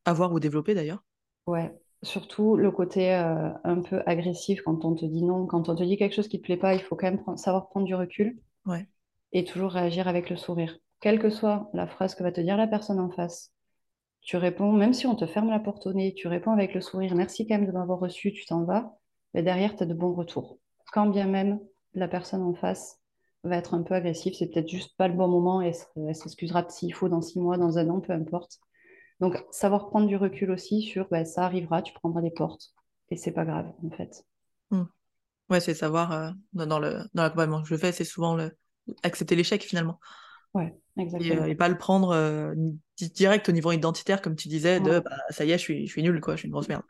Avoir 0.05 0.33
ou 0.33 0.41
développer 0.41 0.75
d'ailleurs 0.75 1.03
Ouais, 1.47 1.75
surtout 2.03 2.57
le 2.57 2.71
côté 2.71 3.15
euh, 3.15 3.51
un 3.65 3.81
peu 3.81 4.03
agressif 4.07 4.63
quand 4.63 4.85
on 4.85 4.95
te 4.95 5.05
dit 5.05 5.23
non, 5.23 5.47
quand 5.47 5.69
on 5.69 5.75
te 5.75 5.83
dit 5.83 5.97
quelque 5.97 6.15
chose 6.15 6.29
qui 6.29 6.37
ne 6.37 6.43
te 6.43 6.47
plaît 6.47 6.57
pas, 6.57 6.75
il 6.75 6.83
faut 6.83 6.97
quand 6.97 7.11
même 7.11 7.37
savoir 7.37 7.69
prendre 7.69 7.87
du 7.87 7.95
recul 7.95 8.39
ouais. 8.67 8.89
et 9.33 9.45
toujours 9.45 9.73
réagir 9.73 10.09
avec 10.09 10.31
le 10.31 10.37
sourire. 10.37 10.77
Quelle 11.01 11.19
que 11.19 11.31
soit 11.31 11.71
la 11.73 11.87
phrase 11.87 12.15
que 12.15 12.23
va 12.23 12.33
te 12.33 12.41
dire 12.41 12.57
la 12.57 12.67
personne 12.67 13.01
en 13.01 13.11
face, 13.11 13.54
tu 14.25 14.37
réponds, 14.39 14.73
même 14.73 14.95
si 14.95 15.07
on 15.07 15.15
te 15.15 15.27
ferme 15.27 15.51
la 15.51 15.61
porte 15.61 15.87
au 15.87 15.93
nez, 15.93 16.15
tu 16.15 16.29
réponds 16.29 16.53
avec 16.53 16.75
le 16.75 16.81
sourire, 16.81 17.15
merci 17.15 17.47
quand 17.47 17.57
même 17.57 17.67
de 17.67 17.73
m'avoir 17.73 17.99
reçu, 17.99 18.33
tu 18.33 18.47
t'en 18.47 18.65
vas, 18.65 18.97
mais 19.35 19.43
derrière, 19.43 19.77
tu 19.77 19.83
as 19.83 19.87
de 19.87 19.95
bons 19.95 20.15
retours. 20.15 20.59
Quand 20.93 21.07
bien 21.07 21.27
même 21.27 21.61
la 21.93 22.09
personne 22.09 22.43
en 22.43 22.55
face 22.55 23.01
va 23.45 23.57
être 23.57 23.75
un 23.75 23.83
peu 23.83 23.95
agressive, 23.95 24.35
c'est 24.35 24.49
peut-être 24.49 24.69
juste 24.69 24.97
pas 24.97 25.09
le 25.09 25.15
bon 25.15 25.29
moment 25.29 25.61
et 25.61 25.73
elle 25.97 26.15
s'excusera 26.15 26.67
s'il 26.71 26.95
faut 26.95 27.11
dans 27.11 27.21
six 27.21 27.39
mois, 27.39 27.59
dans 27.59 27.77
un 27.77 27.89
an, 27.91 28.01
peu 28.01 28.15
importe. 28.15 28.59
Donc, 29.21 29.45
savoir 29.51 29.89
prendre 29.89 30.07
du 30.07 30.17
recul 30.17 30.51
aussi 30.51 30.81
sur 30.81 31.07
bah, 31.11 31.27
ça 31.27 31.45
arrivera, 31.45 31.83
tu 31.83 31.93
prendras 31.93 32.23
des 32.23 32.31
portes 32.31 32.73
et 33.11 33.17
c'est 33.17 33.33
pas 33.33 33.45
grave 33.45 33.71
en 33.85 33.91
fait. 33.91 34.25
Hmm. 34.71 34.85
Ouais, 35.51 35.61
c'est 35.61 35.75
savoir 35.75 36.13
euh, 36.13 36.31
dans, 36.55 36.79
le, 36.79 37.01
dans 37.13 37.23
l'accompagnement 37.23 37.63
que 37.63 37.69
je 37.69 37.77
fais, 37.77 37.93
c'est 37.93 38.05
souvent 38.05 38.35
le, 38.35 38.57
accepter 39.03 39.37
l'échec 39.37 39.63
finalement. 39.63 40.01
Ouais, 40.55 40.75
exactement. 40.97 41.47
Et, 41.47 41.53
euh, 41.53 41.55
pas 41.55 41.69
le 41.69 41.79
prendre 41.79 42.11
euh, 42.11 42.55
direct 42.97 43.49
au 43.49 43.53
niveau 43.53 43.73
identitaire, 43.73 44.23
comme 44.23 44.37
tu 44.37 44.49
disais, 44.49 44.81
de 44.81 45.01
bah, 45.01 45.17
ça 45.31 45.45
y 45.45 45.51
est, 45.51 45.59
je 45.59 45.63
suis, 45.63 45.87
je 45.87 45.93
suis 45.93 46.03
nul, 46.03 46.21
quoi, 46.21 46.35
je 46.35 46.41
suis 46.41 46.47
une 46.47 46.53
grosse 46.53 46.69
merde. 46.69 46.83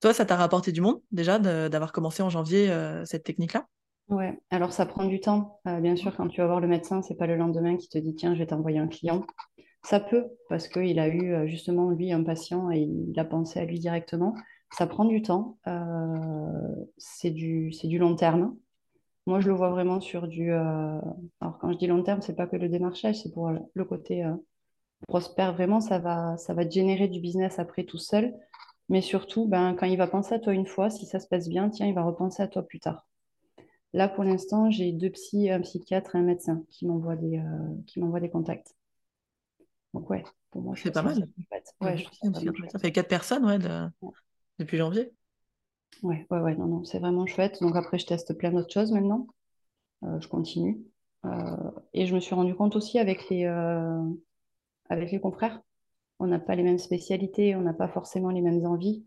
Toi, 0.00 0.14
ça 0.14 0.24
t'a 0.24 0.36
rapporté 0.36 0.70
du 0.70 0.80
monde 0.80 1.00
déjà 1.10 1.38
d'avoir 1.38 1.92
commencé 1.92 2.22
en 2.22 2.30
janvier 2.30 2.70
euh, 2.70 3.04
cette 3.04 3.24
technique-là? 3.24 3.66
Ouais, 4.08 4.38
alors 4.50 4.72
ça 4.72 4.86
prend 4.86 5.04
du 5.04 5.20
temps. 5.20 5.60
bien 5.66 5.94
sûr, 5.94 6.16
quand 6.16 6.28
tu 6.28 6.40
vas 6.40 6.46
voir 6.46 6.60
le 6.60 6.68
médecin, 6.68 7.02
c'est 7.02 7.16
pas 7.16 7.26
le 7.26 7.36
lendemain 7.36 7.76
qui 7.76 7.88
te 7.88 7.98
dit 7.98 8.14
tiens, 8.14 8.34
je 8.34 8.38
vais 8.38 8.46
t'envoyer 8.46 8.78
un 8.78 8.88
client. 8.88 9.26
Ça 9.82 10.00
peut, 10.00 10.26
parce 10.48 10.66
qu'il 10.66 10.98
a 10.98 11.08
eu 11.08 11.46
justement 11.46 11.90
lui 11.90 12.10
un 12.12 12.22
patient 12.22 12.70
et 12.70 12.80
il 12.80 13.18
a 13.18 13.24
pensé 13.24 13.60
à 13.60 13.64
lui 13.64 13.78
directement. 13.78 14.34
Ça 14.70 14.86
prend 14.86 15.04
du 15.04 15.20
temps. 15.20 15.58
c'est 16.96 17.30
du, 17.30 17.70
du 17.84 17.98
long 17.98 18.14
terme. 18.14 18.54
Moi, 19.28 19.40
je 19.40 19.48
le 19.48 19.54
vois 19.54 19.68
vraiment 19.68 20.00
sur 20.00 20.26
du. 20.26 20.52
Euh, 20.52 20.98
alors, 21.42 21.58
quand 21.60 21.70
je 21.70 21.76
dis 21.76 21.86
long 21.86 22.02
terme, 22.02 22.22
c'est 22.22 22.34
pas 22.34 22.46
que 22.46 22.56
le 22.56 22.70
démarchage, 22.70 23.22
c'est 23.22 23.30
pour 23.30 23.50
le 23.50 23.84
côté 23.84 24.24
euh, 24.24 24.34
prospère. 25.06 25.52
Vraiment, 25.52 25.80
ça 25.80 25.98
va, 25.98 26.38
ça 26.38 26.54
va 26.54 26.66
générer 26.66 27.08
du 27.08 27.20
business 27.20 27.58
après 27.58 27.84
tout 27.84 27.98
seul. 27.98 28.34
Mais 28.88 29.02
surtout, 29.02 29.46
ben, 29.46 29.74
quand 29.74 29.84
il 29.84 29.98
va 29.98 30.06
penser 30.06 30.32
à 30.34 30.38
toi 30.38 30.54
une 30.54 30.64
fois, 30.64 30.88
si 30.88 31.04
ça 31.04 31.20
se 31.20 31.28
passe 31.28 31.46
bien, 31.46 31.68
tiens, 31.68 31.86
il 31.86 31.94
va 31.94 32.04
repenser 32.04 32.42
à 32.42 32.48
toi 32.48 32.62
plus 32.62 32.80
tard. 32.80 33.06
Là, 33.92 34.08
pour 34.08 34.24
l'instant, 34.24 34.70
j'ai 34.70 34.92
deux 34.92 35.10
psys, 35.10 35.50
un 35.50 35.60
psychiatre 35.60 36.16
et 36.16 36.20
un 36.20 36.22
médecin 36.22 36.64
qui 36.70 36.86
m'envoient 36.86 37.16
des, 37.16 37.36
euh, 37.36 37.82
qui 37.86 38.00
m'envoient 38.00 38.20
des 38.20 38.30
contacts. 38.30 38.76
Donc, 39.92 40.08
ouais, 40.08 40.24
pour 40.50 40.62
moi, 40.62 40.74
c'est 40.74 40.90
pas 40.90 41.02
mal. 41.02 41.28
Ouais, 41.82 42.02
ça, 42.72 42.78
fait 42.78 42.92
quatre 42.92 43.08
personnes 43.08 43.44
ouais, 43.44 43.58
depuis 44.58 44.78
janvier. 44.78 45.12
Ouais, 46.02 46.26
ouais, 46.30 46.40
ouais, 46.40 46.54
non, 46.54 46.66
non, 46.66 46.84
c'est 46.84 46.98
vraiment 46.98 47.26
chouette. 47.26 47.60
Donc 47.60 47.76
après, 47.76 47.98
je 47.98 48.06
teste 48.06 48.36
plein 48.36 48.52
d'autres 48.52 48.72
choses 48.72 48.92
maintenant. 48.92 49.26
Euh, 50.04 50.20
je 50.20 50.28
continue. 50.28 50.80
Euh, 51.24 51.70
et 51.92 52.06
je 52.06 52.14
me 52.14 52.20
suis 52.20 52.34
rendu 52.34 52.54
compte 52.54 52.76
aussi 52.76 52.98
avec 52.98 53.28
les, 53.28 53.44
euh, 53.44 54.02
avec 54.88 55.10
les 55.10 55.20
confrères, 55.20 55.60
on 56.20 56.28
n'a 56.28 56.38
pas 56.38 56.54
les 56.54 56.62
mêmes 56.62 56.78
spécialités, 56.78 57.56
on 57.56 57.62
n'a 57.62 57.72
pas 57.72 57.88
forcément 57.88 58.30
les 58.30 58.40
mêmes 58.40 58.64
envies. 58.64 59.04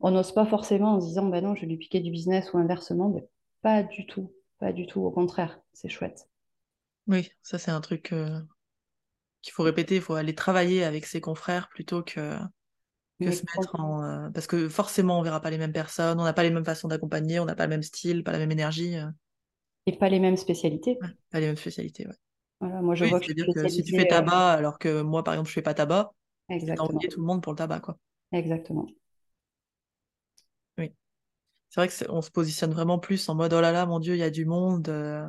On 0.00 0.10
n'ose 0.10 0.32
pas 0.32 0.46
forcément 0.46 0.94
en 0.94 1.00
se 1.00 1.06
disant, 1.06 1.26
ben 1.26 1.44
non, 1.44 1.54
je 1.54 1.62
vais 1.62 1.66
lui 1.66 1.76
piquer 1.76 2.00
du 2.00 2.10
business 2.10 2.52
ou 2.52 2.58
inversement. 2.58 3.10
Ben, 3.10 3.22
pas 3.60 3.82
du 3.82 4.06
tout, 4.06 4.32
pas 4.58 4.72
du 4.72 4.86
tout. 4.86 5.00
Au 5.02 5.10
contraire, 5.10 5.60
c'est 5.72 5.88
chouette. 5.88 6.28
Oui, 7.06 7.30
ça 7.42 7.58
c'est 7.58 7.70
un 7.70 7.80
truc 7.80 8.14
qu'il 9.42 9.52
faut 9.52 9.62
répéter. 9.62 9.96
Il 9.96 10.00
faut 10.02 10.14
aller 10.14 10.34
travailler 10.34 10.82
avec 10.82 11.06
ses 11.06 11.20
confrères 11.20 11.68
plutôt 11.68 12.02
que 12.02 12.36
que 13.20 13.30
se 13.30 13.42
mettre 13.56 13.78
en. 13.78 14.02
Euh, 14.02 14.30
parce 14.30 14.46
que 14.46 14.68
forcément, 14.68 15.18
on 15.18 15.22
verra 15.22 15.40
pas 15.40 15.50
les 15.50 15.58
mêmes 15.58 15.72
personnes, 15.72 16.20
on 16.20 16.24
n'a 16.24 16.32
pas 16.32 16.42
les 16.42 16.50
mêmes 16.50 16.64
façons 16.64 16.88
d'accompagner, 16.88 17.40
on 17.40 17.44
n'a 17.44 17.54
pas 17.54 17.64
le 17.64 17.70
même 17.70 17.82
style, 17.82 18.24
pas 18.24 18.32
la 18.32 18.38
même 18.38 18.52
énergie. 18.52 18.96
Euh. 18.96 19.08
Et 19.86 19.96
pas 19.96 20.08
les 20.08 20.20
mêmes 20.20 20.36
spécialités. 20.36 20.98
pas 21.30 21.40
les 21.40 21.46
mêmes 21.46 21.56
spécialités, 21.56 22.06
ouais. 22.06 22.14
Voilà, 22.60 22.80
moi 22.80 22.94
je 22.94 23.04
vois 23.06 23.18
que, 23.18 23.32
dire 23.32 23.46
que 23.52 23.66
si 23.68 23.82
tu 23.82 23.96
fais 23.96 24.06
tabac, 24.06 24.52
alors 24.52 24.78
que 24.78 25.02
moi, 25.02 25.24
par 25.24 25.34
exemple, 25.34 25.48
je 25.48 25.54
fais 25.54 25.62
pas 25.62 25.74
tabac, 25.74 26.12
Exactement. 26.48 26.88
envoyer 26.88 27.08
tout 27.08 27.20
le 27.20 27.26
monde 27.26 27.42
pour 27.42 27.52
le 27.52 27.56
tabac, 27.56 27.80
quoi. 27.80 27.98
Exactement. 28.30 28.86
Oui. 30.78 30.92
C'est 31.70 31.80
vrai 31.80 31.88
qu'on 31.88 32.22
se 32.22 32.30
positionne 32.30 32.72
vraiment 32.72 33.00
plus 33.00 33.28
en 33.28 33.34
mode 33.34 33.52
oh 33.52 33.60
là 33.60 33.72
là, 33.72 33.84
mon 33.84 33.98
Dieu, 33.98 34.14
il 34.14 34.20
y 34.20 34.22
a 34.22 34.30
du 34.30 34.46
monde. 34.46 34.88
Euh, 34.88 35.28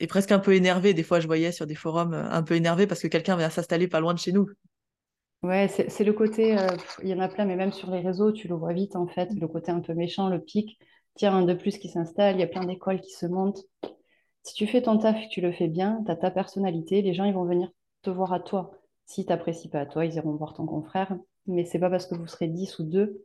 et 0.00 0.06
presque 0.06 0.32
un 0.32 0.38
peu 0.38 0.54
énervé. 0.54 0.94
Des 0.94 1.02
fois, 1.02 1.20
je 1.20 1.26
voyais 1.26 1.52
sur 1.52 1.66
des 1.66 1.74
forums 1.74 2.14
un 2.14 2.42
peu 2.42 2.54
énervé 2.54 2.86
parce 2.86 3.00
que 3.00 3.08
quelqu'un 3.08 3.36
vient 3.36 3.50
s'installer 3.50 3.86
pas 3.86 4.00
loin 4.00 4.14
de 4.14 4.18
chez 4.18 4.32
nous. 4.32 4.48
Ouais, 5.44 5.68
c'est 5.68 6.04
le 6.04 6.14
côté, 6.14 6.56
euh, 6.58 6.66
il 7.02 7.08
y 7.10 7.12
en 7.12 7.20
a 7.20 7.28
plein, 7.28 7.44
mais 7.44 7.54
même 7.54 7.70
sur 7.70 7.90
les 7.90 8.00
réseaux, 8.00 8.32
tu 8.32 8.48
le 8.48 8.54
vois 8.54 8.72
vite 8.72 8.96
en 8.96 9.06
fait, 9.06 9.28
le 9.34 9.46
côté 9.46 9.70
un 9.70 9.80
peu 9.80 9.92
méchant, 9.92 10.30
le 10.30 10.40
pic. 10.40 10.78
Tiens, 11.16 11.34
un 11.34 11.42
de 11.44 11.52
plus 11.52 11.76
qui 11.76 11.90
s'installe, 11.90 12.36
il 12.36 12.40
y 12.40 12.42
a 12.42 12.46
plein 12.46 12.64
d'écoles 12.64 13.02
qui 13.02 13.12
se 13.12 13.26
montent. 13.26 13.62
Si 14.42 14.54
tu 14.54 14.66
fais 14.66 14.80
ton 14.80 14.96
taf 14.96 15.28
tu 15.28 15.42
le 15.42 15.52
fais 15.52 15.68
bien, 15.68 16.02
tu 16.06 16.10
as 16.10 16.16
ta 16.16 16.30
personnalité, 16.30 17.02
les 17.02 17.12
gens 17.12 17.24
ils 17.24 17.34
vont 17.34 17.44
venir 17.44 17.70
te 18.00 18.08
voir 18.08 18.32
à 18.32 18.40
toi. 18.40 18.70
Si 19.04 19.26
tu 19.26 19.36
pas 19.68 19.80
à 19.80 19.86
toi, 19.86 20.06
ils 20.06 20.14
iront 20.14 20.34
voir 20.34 20.54
ton 20.54 20.64
confrère. 20.64 21.14
Mais 21.46 21.66
c'est 21.66 21.78
pas 21.78 21.90
parce 21.90 22.06
que 22.06 22.14
vous 22.14 22.26
serez 22.26 22.48
10 22.48 22.78
ou 22.78 22.84
2 22.84 23.22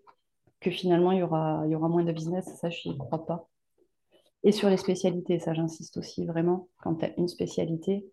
que 0.60 0.72
finalement 0.72 1.14
il 1.14 1.20
y 1.20 1.24
aura, 1.24 1.66
moins 1.88 2.04
de 2.04 2.12
business. 2.12 2.54
Ça, 2.58 2.70
je 2.70 2.90
n'y 2.90 2.98
crois 2.98 3.26
pas. 3.26 3.48
Et 4.44 4.52
sur 4.52 4.70
les 4.70 4.76
spécialités, 4.76 5.40
ça 5.40 5.54
j'insiste 5.54 5.96
aussi 5.96 6.26
vraiment, 6.26 6.68
quand 6.84 6.96
tu 6.96 7.06
as 7.06 7.18
une 7.18 7.30
spécialité, 7.30 8.06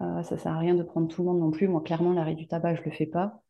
euh, 0.00 0.22
ça 0.22 0.38
sert 0.38 0.52
à 0.52 0.58
rien 0.58 0.76
de 0.76 0.84
prendre 0.84 1.08
tout 1.08 1.22
le 1.22 1.28
monde 1.28 1.40
non 1.40 1.50
plus. 1.50 1.66
Moi, 1.66 1.80
clairement, 1.80 2.12
l'arrêt 2.12 2.36
du 2.36 2.46
tabac, 2.46 2.76
je 2.76 2.82
le 2.82 2.92
fais 2.92 3.06
pas. 3.06 3.42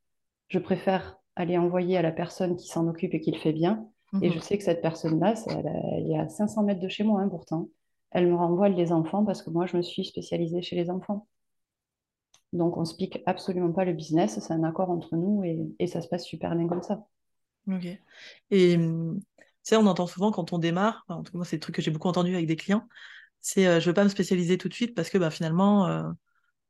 Je 0.49 0.59
préfère 0.59 1.19
aller 1.37 1.57
envoyer 1.59 1.97
à 1.97 2.02
la 2.02 2.12
personne 2.12 2.57
qui 2.57 2.69
s'en 2.69 2.87
occupe 2.88 3.14
et 3.14 3.21
qui 3.21 3.31
le 3.31 3.38
fait 3.38 3.52
bien. 3.52 3.88
Et 4.21 4.31
Mhm. 4.31 4.33
je 4.33 4.40
sais 4.40 4.59
que 4.59 4.64
cette 4.64 4.83
personne-là, 4.83 5.35
elle, 5.49 6.11
est 6.11 6.19
à 6.19 6.28
500 6.28 6.64
mètres 6.64 6.81
de 6.81 6.88
chez 6.88 7.05
moi, 7.05 7.21
hein, 7.21 7.28
pourtant. 7.28 7.69
Elle 8.11 8.26
me 8.26 8.35
renvoie 8.37 8.69
les 8.69 8.93
enfants 8.93 9.25
parce 9.25 9.43
que 9.43 9.50
moi, 9.50 9.67
je 9.67 9.76
me 9.76 9.83
suis 9.83 10.05
spécialisée 10.05 10.62
chez 10.62 10.76
les 10.76 10.90
enfants. 10.90 11.26
Donc, 12.52 12.76
on 12.76 12.81
ne 12.81 12.85
se 12.85 12.95
pique 12.95 13.23
absolument 13.25 13.73
pas 13.73 13.87
le 13.87 13.95
business. 13.95 14.38
C'est 14.38 14.52
un 14.52 14.62
accord 14.62 14.90
entre 14.90 15.17
nous 15.17 15.45
et, 15.45 15.59
et 15.78 15.87
ça 15.87 16.02
se 16.02 16.09
passe 16.09 16.25
super 16.26 16.55
bien 16.55 16.69
comme 16.69 16.83
ça. 16.83 17.07
Ok. 17.69 17.87
Et 18.50 18.76
hum, 18.76 19.21
tu 19.38 19.45
sais, 19.62 19.76
on 19.76 19.87
entend 19.87 20.07
souvent 20.07 20.31
quand 20.33 20.52
on 20.52 20.59
démarre, 20.59 21.05
en 21.09 21.23
tout 21.23 21.33
cas, 21.33 21.38
moi, 21.38 21.45
c'est 21.45 21.57
le 21.57 21.61
truc 21.61 21.75
que 21.76 21.83
j'ai 21.83 21.90
beaucoup 21.90 22.09
entendu 22.09 22.35
avec 22.35 22.47
des 22.47 22.57
clients, 22.57 22.88
c'est 23.40 23.67
euh, 23.67 23.81
je 23.81 23.90
veux 23.90 23.95
pas 23.95 24.05
me 24.05 24.11
spécialiser 24.11 24.59
tout 24.59 24.69
de 24.69 24.75
suite 24.75 24.95
parce 24.95 25.11
que 25.11 25.19
bah, 25.19 25.31
finalement, 25.31 25.88
euh, 25.88 26.05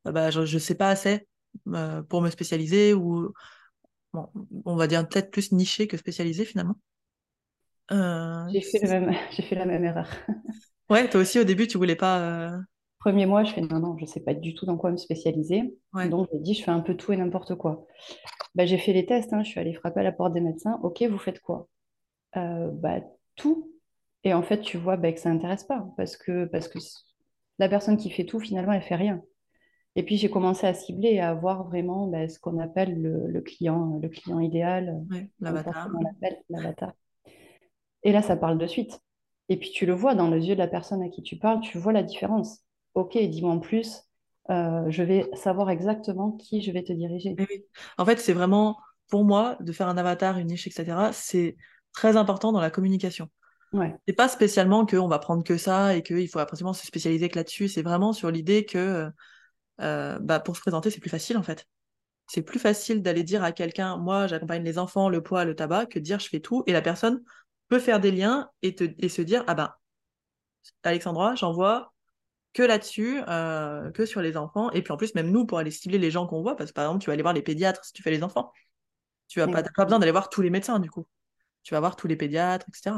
bah, 0.05 0.31
je, 0.31 0.45
je 0.45 0.57
sais 0.59 0.75
pas 0.75 0.89
assez 0.89 1.27
euh, 1.69 2.03
pour 2.03 2.21
me 2.21 2.29
spécialiser 2.31 2.93
ou 2.95 3.33
bon, 4.13 4.29
on 4.65 4.75
va 4.75 4.87
dire 4.87 5.07
peut-être 5.07 5.31
plus 5.31 5.51
niché 5.51 5.87
que 5.87 5.97
spécialisé 5.97 6.45
finalement. 6.45 6.75
Euh, 7.91 8.53
J'ai 8.53 8.61
fait 8.61 8.79
même, 8.87 9.15
la 9.51 9.65
même 9.65 9.85
erreur. 9.85 10.09
Ouais, 10.89 11.09
toi 11.09 11.21
aussi 11.21 11.39
au 11.39 11.43
début, 11.43 11.67
tu 11.67 11.77
voulais 11.77 11.95
pas. 11.95 12.19
euh, 12.55 12.59
Premier 12.99 13.25
mois, 13.25 13.43
je 13.43 13.53
fais 13.53 13.61
non, 13.61 13.79
non, 13.79 13.97
je 13.97 14.03
ne 14.03 14.07
sais 14.09 14.19
pas 14.21 14.33
du 14.33 14.53
tout 14.53 14.65
dans 14.65 14.77
quoi 14.77 14.91
me 14.91 14.97
spécialiser. 14.97 15.77
Ouais, 15.93 16.11
Donc, 16.11 16.27
j'ai 16.33 16.39
dit, 16.39 16.53
je 16.53 16.63
fais 16.63 16.71
un 16.71 16.81
peu 16.81 16.95
tout 16.95 17.13
et 17.13 17.17
n'importe 17.17 17.55
quoi. 17.55 17.85
Bah, 18.55 18.65
j'ai 18.65 18.77
fait 18.77 18.93
les 18.93 19.05
tests, 19.05 19.33
hein, 19.33 19.43
je 19.43 19.49
suis 19.49 19.59
allée 19.59 19.73
frapper 19.73 20.01
à 20.01 20.03
la 20.03 20.11
porte 20.13 20.33
des 20.33 20.41
médecins. 20.41 20.79
Ok, 20.83 21.03
vous 21.03 21.17
faites 21.19 21.41
quoi? 21.41 21.69
Euh, 22.37 22.69
bah, 22.71 23.01
tout. 23.35 23.71
Et 24.25 24.33
en 24.33 24.43
fait, 24.43 24.61
tu 24.61 24.77
vois 24.77 24.97
bah, 24.97 25.13
que 25.13 25.19
ça 25.19 25.29
n'intéresse 25.31 25.65
pas 25.65 25.87
parce 25.97 26.17
que, 26.17 26.45
parce 26.45 26.67
que 26.69 26.79
la 27.59 27.69
personne 27.69 27.97
qui 27.97 28.09
fait 28.11 28.25
tout, 28.25 28.39
finalement, 28.39 28.73
elle 28.73 28.83
fait 28.83 28.95
rien. 28.95 29.21
Et 29.99 30.03
puis, 30.03 30.15
j'ai 30.15 30.29
commencé 30.29 30.65
à 30.65 30.73
cibler 30.73 31.09
et 31.09 31.19
à 31.19 31.33
voir 31.33 31.65
vraiment 31.65 32.07
bah, 32.07 32.29
ce 32.29 32.39
qu'on 32.39 32.57
appelle 32.57 33.01
le, 33.01 33.27
le 33.27 33.41
client, 33.41 33.99
le 34.01 34.07
client 34.07 34.39
idéal, 34.39 35.03
ouais, 35.11 35.29
n'importe 35.41 35.75
l'avatar. 36.49 36.93
Et 38.03 38.13
là, 38.13 38.21
ça 38.21 38.37
parle 38.37 38.57
de 38.57 38.65
suite. 38.65 39.01
Et 39.49 39.57
puis 39.57 39.71
tu 39.71 39.85
le 39.85 39.91
vois 39.91 40.15
dans 40.15 40.29
les 40.29 40.47
yeux 40.47 40.53
de 40.53 40.59
la 40.59 40.69
personne 40.69 41.03
à 41.03 41.09
qui 41.09 41.21
tu 41.21 41.35
parles, 41.35 41.59
tu 41.59 41.77
vois 41.77 41.91
la 41.91 42.03
différence. 42.03 42.59
Ok, 42.93 43.17
dis-moi 43.17 43.51
en 43.51 43.59
plus, 43.59 44.03
euh, 44.49 44.85
je 44.87 45.03
vais 45.03 45.29
savoir 45.33 45.69
exactement 45.69 46.31
qui 46.31 46.61
je 46.61 46.71
vais 46.71 46.83
te 46.83 46.93
diriger. 46.93 47.35
Oui. 47.37 47.65
En 47.97 48.05
fait, 48.05 48.19
c'est 48.19 48.31
vraiment, 48.31 48.77
pour 49.09 49.25
moi, 49.25 49.57
de 49.59 49.73
faire 49.73 49.89
un 49.89 49.97
avatar, 49.97 50.37
une 50.37 50.47
niche, 50.47 50.65
etc., 50.65 51.09
c'est 51.11 51.57
très 51.91 52.15
important 52.15 52.53
dans 52.53 52.61
la 52.61 52.69
communication. 52.69 53.27
Ouais, 53.73 53.93
C'est 54.07 54.15
pas 54.15 54.29
spécialement 54.29 54.85
qu'on 54.85 55.09
va 55.09 55.19
prendre 55.19 55.43
que 55.43 55.57
ça 55.57 55.93
et 55.97 56.03
qu'il 56.03 56.29
faut 56.29 56.39
absolument 56.39 56.71
se 56.71 56.87
spécialiser 56.87 57.27
que 57.27 57.35
là-dessus. 57.35 57.67
C'est 57.67 57.81
vraiment 57.81 58.13
sur 58.13 58.31
l'idée 58.31 58.63
que 58.63 59.11
euh, 59.81 60.19
bah, 60.19 60.39
pour 60.39 60.55
se 60.55 60.61
présenter, 60.61 60.89
c'est 60.91 60.99
plus 60.99 61.09
facile 61.09 61.37
en 61.37 61.43
fait. 61.43 61.67
C'est 62.27 62.43
plus 62.43 62.59
facile 62.59 63.01
d'aller 63.01 63.23
dire 63.23 63.43
à 63.43 63.51
quelqu'un, 63.51 63.97
moi, 63.97 64.27
j'accompagne 64.27 64.63
les 64.63 64.77
enfants, 64.77 65.09
le 65.09 65.23
poids, 65.23 65.45
le 65.45 65.55
tabac, 65.55 65.87
que 65.87 65.97
de 65.99 66.03
dire 66.03 66.19
je 66.19 66.29
fais 66.29 66.39
tout. 66.39 66.63
Et 66.67 66.73
la 66.73 66.81
personne 66.81 67.23
peut 67.69 67.79
faire 67.79 67.99
des 67.99 68.11
liens 68.11 68.49
et, 68.61 68.75
te, 68.75 68.83
et 68.99 69.09
se 69.09 69.21
dire, 69.21 69.43
ah 69.47 69.55
ben, 69.55 69.73
Alexandra, 70.83 71.35
j'envoie 71.35 71.93
que 72.53 72.63
là-dessus, 72.63 73.21
euh, 73.27 73.91
que 73.91 74.05
sur 74.05 74.21
les 74.21 74.37
enfants. 74.37 74.71
Et 74.71 74.81
puis 74.81 74.91
en 74.91 74.97
plus, 74.97 75.15
même 75.15 75.31
nous, 75.31 75.45
pour 75.45 75.59
aller 75.59 75.71
cibler 75.71 75.97
les 75.97 76.11
gens 76.11 76.27
qu'on 76.27 76.41
voit, 76.41 76.55
parce 76.55 76.71
que 76.71 76.75
par 76.75 76.85
exemple, 76.85 77.01
tu 77.01 77.07
vas 77.07 77.13
aller 77.13 77.21
voir 77.21 77.33
les 77.33 77.41
pédiatres 77.41 77.83
si 77.83 77.93
tu 77.93 78.03
fais 78.03 78.11
les 78.11 78.23
enfants. 78.23 78.51
Tu 79.27 79.39
n'as 79.39 79.47
pas, 79.47 79.63
pas 79.63 79.85
besoin 79.85 79.99
d'aller 79.99 80.11
voir 80.11 80.29
tous 80.29 80.41
les 80.41 80.49
médecins, 80.49 80.79
du 80.79 80.89
coup. 80.89 81.07
Tu 81.63 81.73
vas 81.73 81.79
voir 81.79 81.95
tous 81.95 82.07
les 82.07 82.15
pédiatres, 82.15 82.65
etc. 82.69 82.95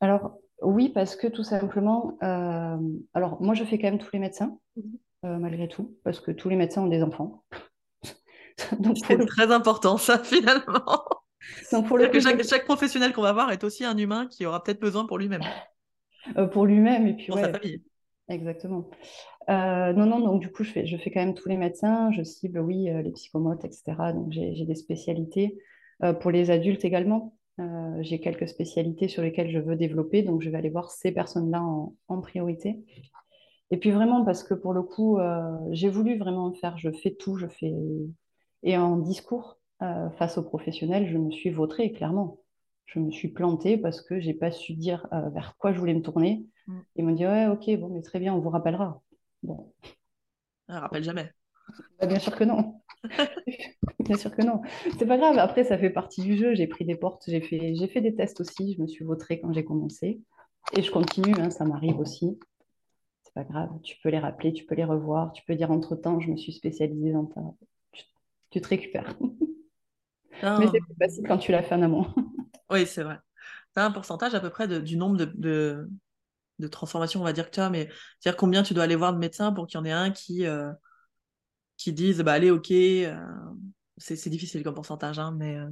Alors, 0.00 0.38
oui, 0.62 0.88
parce 0.88 1.16
que 1.16 1.26
tout 1.26 1.42
simplement, 1.42 2.16
euh, 2.22 2.78
alors 3.14 3.40
moi, 3.42 3.54
je 3.54 3.64
fais 3.64 3.78
quand 3.78 3.90
même 3.90 3.98
tous 3.98 4.10
les 4.12 4.18
médecins, 4.18 4.58
euh, 4.78 4.82
malgré 5.38 5.68
tout, 5.68 5.96
parce 6.04 6.20
que 6.20 6.30
tous 6.30 6.48
les 6.48 6.56
médecins 6.56 6.82
ont 6.82 6.88
des 6.88 7.02
enfants. 7.02 7.44
C'est 8.58 9.16
le, 9.16 9.26
très 9.26 9.52
important, 9.52 9.98
ça, 9.98 10.18
finalement. 10.24 10.84
donc, 11.72 11.86
pour 11.86 11.98
le 11.98 12.04
C'est-à-dire 12.04 12.38
que 12.38 12.42
chaque, 12.42 12.64
professionnel 12.64 13.12
qu'on 13.12 13.22
va 13.22 13.32
voir 13.32 13.52
est 13.52 13.64
aussi 13.64 13.84
un 13.84 13.96
humain 13.96 14.26
qui 14.30 14.46
aura 14.46 14.62
peut-être 14.62 14.80
besoin 14.80 15.06
pour 15.06 15.18
lui-même, 15.18 15.42
euh, 16.36 16.46
pour 16.46 16.66
lui-même, 16.66 17.06
et 17.06 17.14
puis 17.14 17.26
pour 17.26 17.38
sa 17.38 17.52
famille. 17.52 17.82
exactement. 18.28 18.88
Euh, 19.48 19.92
non, 19.92 20.06
non, 20.06 20.20
donc 20.20 20.40
du 20.40 20.50
coup, 20.50 20.64
je 20.64 20.70
fais, 20.72 20.86
je 20.86 20.96
fais 20.96 21.10
quand 21.10 21.20
même 21.20 21.34
tous 21.34 21.48
les 21.48 21.56
médecins, 21.56 22.10
je 22.12 22.22
cible, 22.22 22.58
oui, 22.58 22.90
euh, 22.90 23.02
les 23.02 23.12
psychomotes, 23.12 23.64
etc. 23.64 24.12
Donc 24.12 24.32
j'ai 24.32 24.64
des 24.64 24.74
spécialités. 24.74 25.58
Euh, 26.02 26.12
pour 26.12 26.30
les 26.30 26.50
adultes 26.50 26.84
également, 26.84 27.36
euh, 27.60 27.98
j'ai 28.00 28.20
quelques 28.20 28.48
spécialités 28.48 29.08
sur 29.08 29.22
lesquelles 29.22 29.50
je 29.50 29.58
veux 29.58 29.76
développer, 29.76 30.22
donc 30.22 30.42
je 30.42 30.50
vais 30.50 30.58
aller 30.58 30.70
voir 30.70 30.90
ces 30.90 31.12
personnes-là 31.12 31.62
en, 31.62 31.94
en 32.08 32.20
priorité. 32.20 32.84
Et 33.70 33.78
puis 33.78 33.90
vraiment, 33.90 34.24
parce 34.24 34.44
que 34.44 34.54
pour 34.54 34.72
le 34.72 34.82
coup, 34.82 35.18
euh, 35.18 35.56
j'ai 35.70 35.88
voulu 35.88 36.18
vraiment 36.18 36.52
faire, 36.54 36.78
je 36.78 36.90
fais 36.90 37.14
tout, 37.14 37.36
je 37.36 37.46
fais... 37.46 37.72
Et 38.62 38.76
en 38.76 38.96
discours, 38.96 39.58
euh, 39.82 40.08
face 40.10 40.38
aux 40.38 40.42
professionnels, 40.42 41.08
je 41.08 41.18
me 41.18 41.30
suis 41.30 41.50
vautrée, 41.50 41.92
clairement. 41.92 42.38
Je 42.86 43.00
me 43.00 43.10
suis 43.10 43.28
plantée 43.28 43.76
parce 43.76 44.00
que 44.00 44.20
j'ai 44.20 44.34
pas 44.34 44.52
su 44.52 44.74
dire 44.74 45.06
euh, 45.12 45.28
vers 45.30 45.56
quoi 45.58 45.72
je 45.72 45.78
voulais 45.78 45.94
me 45.94 46.02
tourner. 46.02 46.46
Mm. 46.66 46.78
Ils 46.96 47.04
m'ont 47.04 47.12
dit, 47.12 47.26
ouais, 47.26 47.46
ok, 47.48 47.78
bon, 47.78 47.88
mais 47.88 48.02
très 48.02 48.20
bien, 48.20 48.32
on 48.34 48.38
vous 48.38 48.50
rappellera. 48.50 49.02
Bon, 49.42 49.72
Je 50.68 50.74
rappelle 50.74 51.04
jamais. 51.04 51.30
bah, 52.00 52.06
bien 52.06 52.18
sûr 52.18 52.34
que 52.34 52.44
non. 52.44 52.80
Bien 54.00 54.16
sûr 54.16 54.34
que 54.34 54.42
non. 54.42 54.62
C'est 54.98 55.06
pas 55.06 55.18
grave. 55.18 55.38
Après, 55.38 55.64
ça 55.64 55.76
fait 55.78 55.90
partie 55.90 56.22
du 56.22 56.36
jeu. 56.36 56.54
J'ai 56.54 56.68
pris 56.68 56.84
des 56.84 56.94
portes, 56.94 57.24
j'ai 57.26 57.40
fait, 57.40 57.74
j'ai 57.74 57.88
fait 57.88 58.00
des 58.00 58.14
tests 58.14 58.40
aussi. 58.40 58.74
Je 58.74 58.82
me 58.82 58.86
suis 58.86 59.04
vautrée 59.04 59.40
quand 59.40 59.52
j'ai 59.52 59.64
commencé. 59.64 60.20
Et 60.76 60.82
je 60.82 60.90
continue, 60.92 61.34
hein, 61.40 61.50
ça 61.50 61.64
m'arrive 61.64 61.98
aussi. 61.98 62.38
Pas 63.36 63.44
grave. 63.44 63.70
Tu 63.84 63.96
peux 64.02 64.08
les 64.08 64.18
rappeler, 64.18 64.52
tu 64.52 64.64
peux 64.66 64.74
les 64.74 64.84
revoir. 64.84 65.32
Tu 65.32 65.44
peux 65.44 65.54
dire 65.54 65.70
entre-temps, 65.70 66.18
je 66.20 66.32
me 66.32 66.36
suis 66.36 66.52
spécialisée 66.52 67.12
dans 67.12 67.26
ta. 67.26 67.40
Tu, 67.92 68.02
tu 68.50 68.60
te 68.60 68.68
récupères. 68.68 69.16
Mais 70.58 70.66
c'est 70.68 70.80
plus 70.80 70.94
facile 70.98 71.24
quand 71.26 71.38
tu 71.38 71.52
l'as 71.52 71.62
fait 71.62 71.74
en 71.74 71.82
amont. 71.82 72.06
Oui, 72.70 72.86
c'est 72.86 73.02
vrai. 73.02 73.18
Tu 73.74 73.80
as 73.80 73.84
un 73.86 73.90
pourcentage 73.92 74.34
à 74.34 74.40
peu 74.40 74.50
près 74.50 74.68
de- 74.68 74.80
du 74.80 74.96
nombre 74.96 75.16
de, 75.16 75.24
de, 75.36 75.88
de 76.60 76.68
transformations, 76.68 77.20
on 77.20 77.24
va 77.24 77.32
dire 77.32 77.46
que 77.46 77.54
tu 77.54 77.60
as, 77.60 77.70
mais 77.70 77.88
c'est-à-dire 78.20 78.38
combien 78.38 78.62
tu 78.62 78.74
dois 78.74 78.84
aller 78.84 78.96
voir 78.96 79.14
de 79.14 79.18
médecins 79.18 79.52
pour 79.52 79.66
qu'il 79.66 79.78
y 79.78 79.82
en 79.82 79.86
ait 79.86 79.92
un 79.92 80.10
qui, 80.12 80.46
euh, 80.46 80.72
qui 81.76 81.92
dise, 81.92 82.20
bah 82.22 82.32
allez, 82.34 82.50
ok, 82.50 82.70
euh, 82.70 83.16
c'est 83.98 84.16
c'est 84.16 84.30
difficile 84.30 84.62
comme 84.62 84.74
pourcentage, 84.74 85.18
hein, 85.18 85.32
mais 85.38 85.56
euh, 85.56 85.68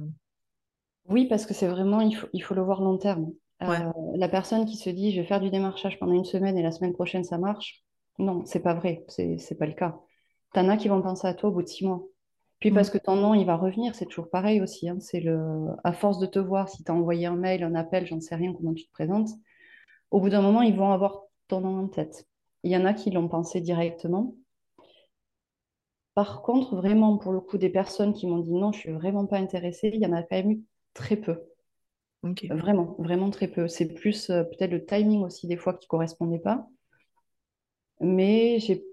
Oui, 1.05 1.25
parce 1.27 1.47
que 1.47 1.55
c'est 1.55 1.67
vraiment, 1.67 1.99
il 2.01 2.15
faut, 2.15 2.27
il 2.33 2.43
faut 2.43 2.53
le 2.53 2.61
voir 2.61 2.79
long 2.81 2.97
terme. 2.99 3.31
Ouais. 3.61 3.85
Euh, 3.85 3.91
la 4.15 4.29
personne 4.29 4.65
qui 4.65 4.77
se 4.77 4.89
dit, 4.89 5.11
je 5.13 5.21
vais 5.21 5.27
faire 5.27 5.39
du 5.41 5.49
démarchage 5.49 5.99
pendant 5.99 6.13
une 6.13 6.25
semaine 6.25 6.57
et 6.57 6.63
la 6.63 6.71
semaine 6.71 6.93
prochaine, 6.93 7.23
ça 7.23 7.37
marche. 7.37 7.83
Non, 8.19 8.45
c'est 8.45 8.59
pas 8.61 8.73
vrai. 8.73 9.03
C'est, 9.07 9.37
c'est 9.37 9.55
pas 9.55 9.65
le 9.65 9.73
cas. 9.73 9.99
T'en 10.53 10.69
as 10.69 10.77
qui 10.77 10.87
vont 10.87 11.01
penser 11.01 11.27
à 11.27 11.33
toi 11.33 11.49
au 11.49 11.53
bout 11.53 11.63
de 11.63 11.67
six 11.67 11.85
mois. 11.85 12.03
Puis 12.59 12.71
Mm. 12.71 12.75
parce 12.75 12.89
que 12.89 12.97
ton 12.97 13.15
nom, 13.15 13.33
il 13.33 13.45
va 13.45 13.57
revenir, 13.57 13.95
c'est 13.95 14.05
toujours 14.05 14.29
pareil 14.29 14.61
aussi. 14.61 14.89
hein. 14.89 14.97
C'est 14.99 15.19
le... 15.19 15.67
À 15.83 15.93
force 15.93 16.19
de 16.19 16.25
te 16.25 16.39
voir, 16.39 16.69
si 16.69 16.83
tu 16.83 16.91
as 16.91 16.95
envoyé 16.95 17.25
un 17.27 17.35
mail, 17.35 17.63
un 17.63 17.75
appel, 17.75 18.05
j'en 18.07 18.21
sais 18.21 18.35
rien 18.35 18.53
comment 18.53 18.73
tu 18.73 18.85
te 18.87 18.91
présentes, 18.91 19.29
au 20.11 20.19
bout 20.21 20.29
d'un 20.29 20.41
moment, 20.41 20.61
ils 20.61 20.75
vont 20.75 20.91
avoir 20.91 21.23
ton 21.47 21.61
nom 21.61 21.79
en 21.83 21.87
tête. 21.87 22.27
Il 22.63 22.71
y 22.71 22.77
en 22.77 22.85
a 22.85 22.93
qui 22.93 23.11
l'ont 23.11 23.27
pensé 23.29 23.61
directement. 23.61 24.35
Par 26.13 26.41
contre, 26.41 26.75
vraiment, 26.75 27.17
pour 27.17 27.31
le 27.31 27.39
coup, 27.41 27.57
des 27.57 27.69
personnes 27.69 28.13
qui 28.13 28.27
m'ont 28.27 28.39
dit 28.39 28.53
non, 28.53 28.71
je 28.71 28.79
suis 28.79 28.91
vraiment 28.91 29.25
pas 29.27 29.37
intéressée, 29.37 29.91
il 29.93 30.01
y 30.01 30.05
en 30.05 30.13
a 30.13 30.23
quand 30.23 30.35
même 30.37 30.51
eu 30.51 30.63
très 30.93 31.15
peu. 31.15 31.41
Vraiment, 32.49 32.95
vraiment 32.97 33.29
très 33.29 33.47
peu. 33.47 33.67
C'est 33.67 33.93
plus 33.93 34.29
euh, 34.29 34.43
peut-être 34.43 34.71
le 34.71 34.85
timing 34.85 35.21
aussi 35.21 35.47
des 35.47 35.57
fois 35.57 35.73
qui 35.73 35.87
correspondait 35.87 36.39
pas. 36.39 36.67
Mais 38.01 38.59
j'ai 38.59 38.83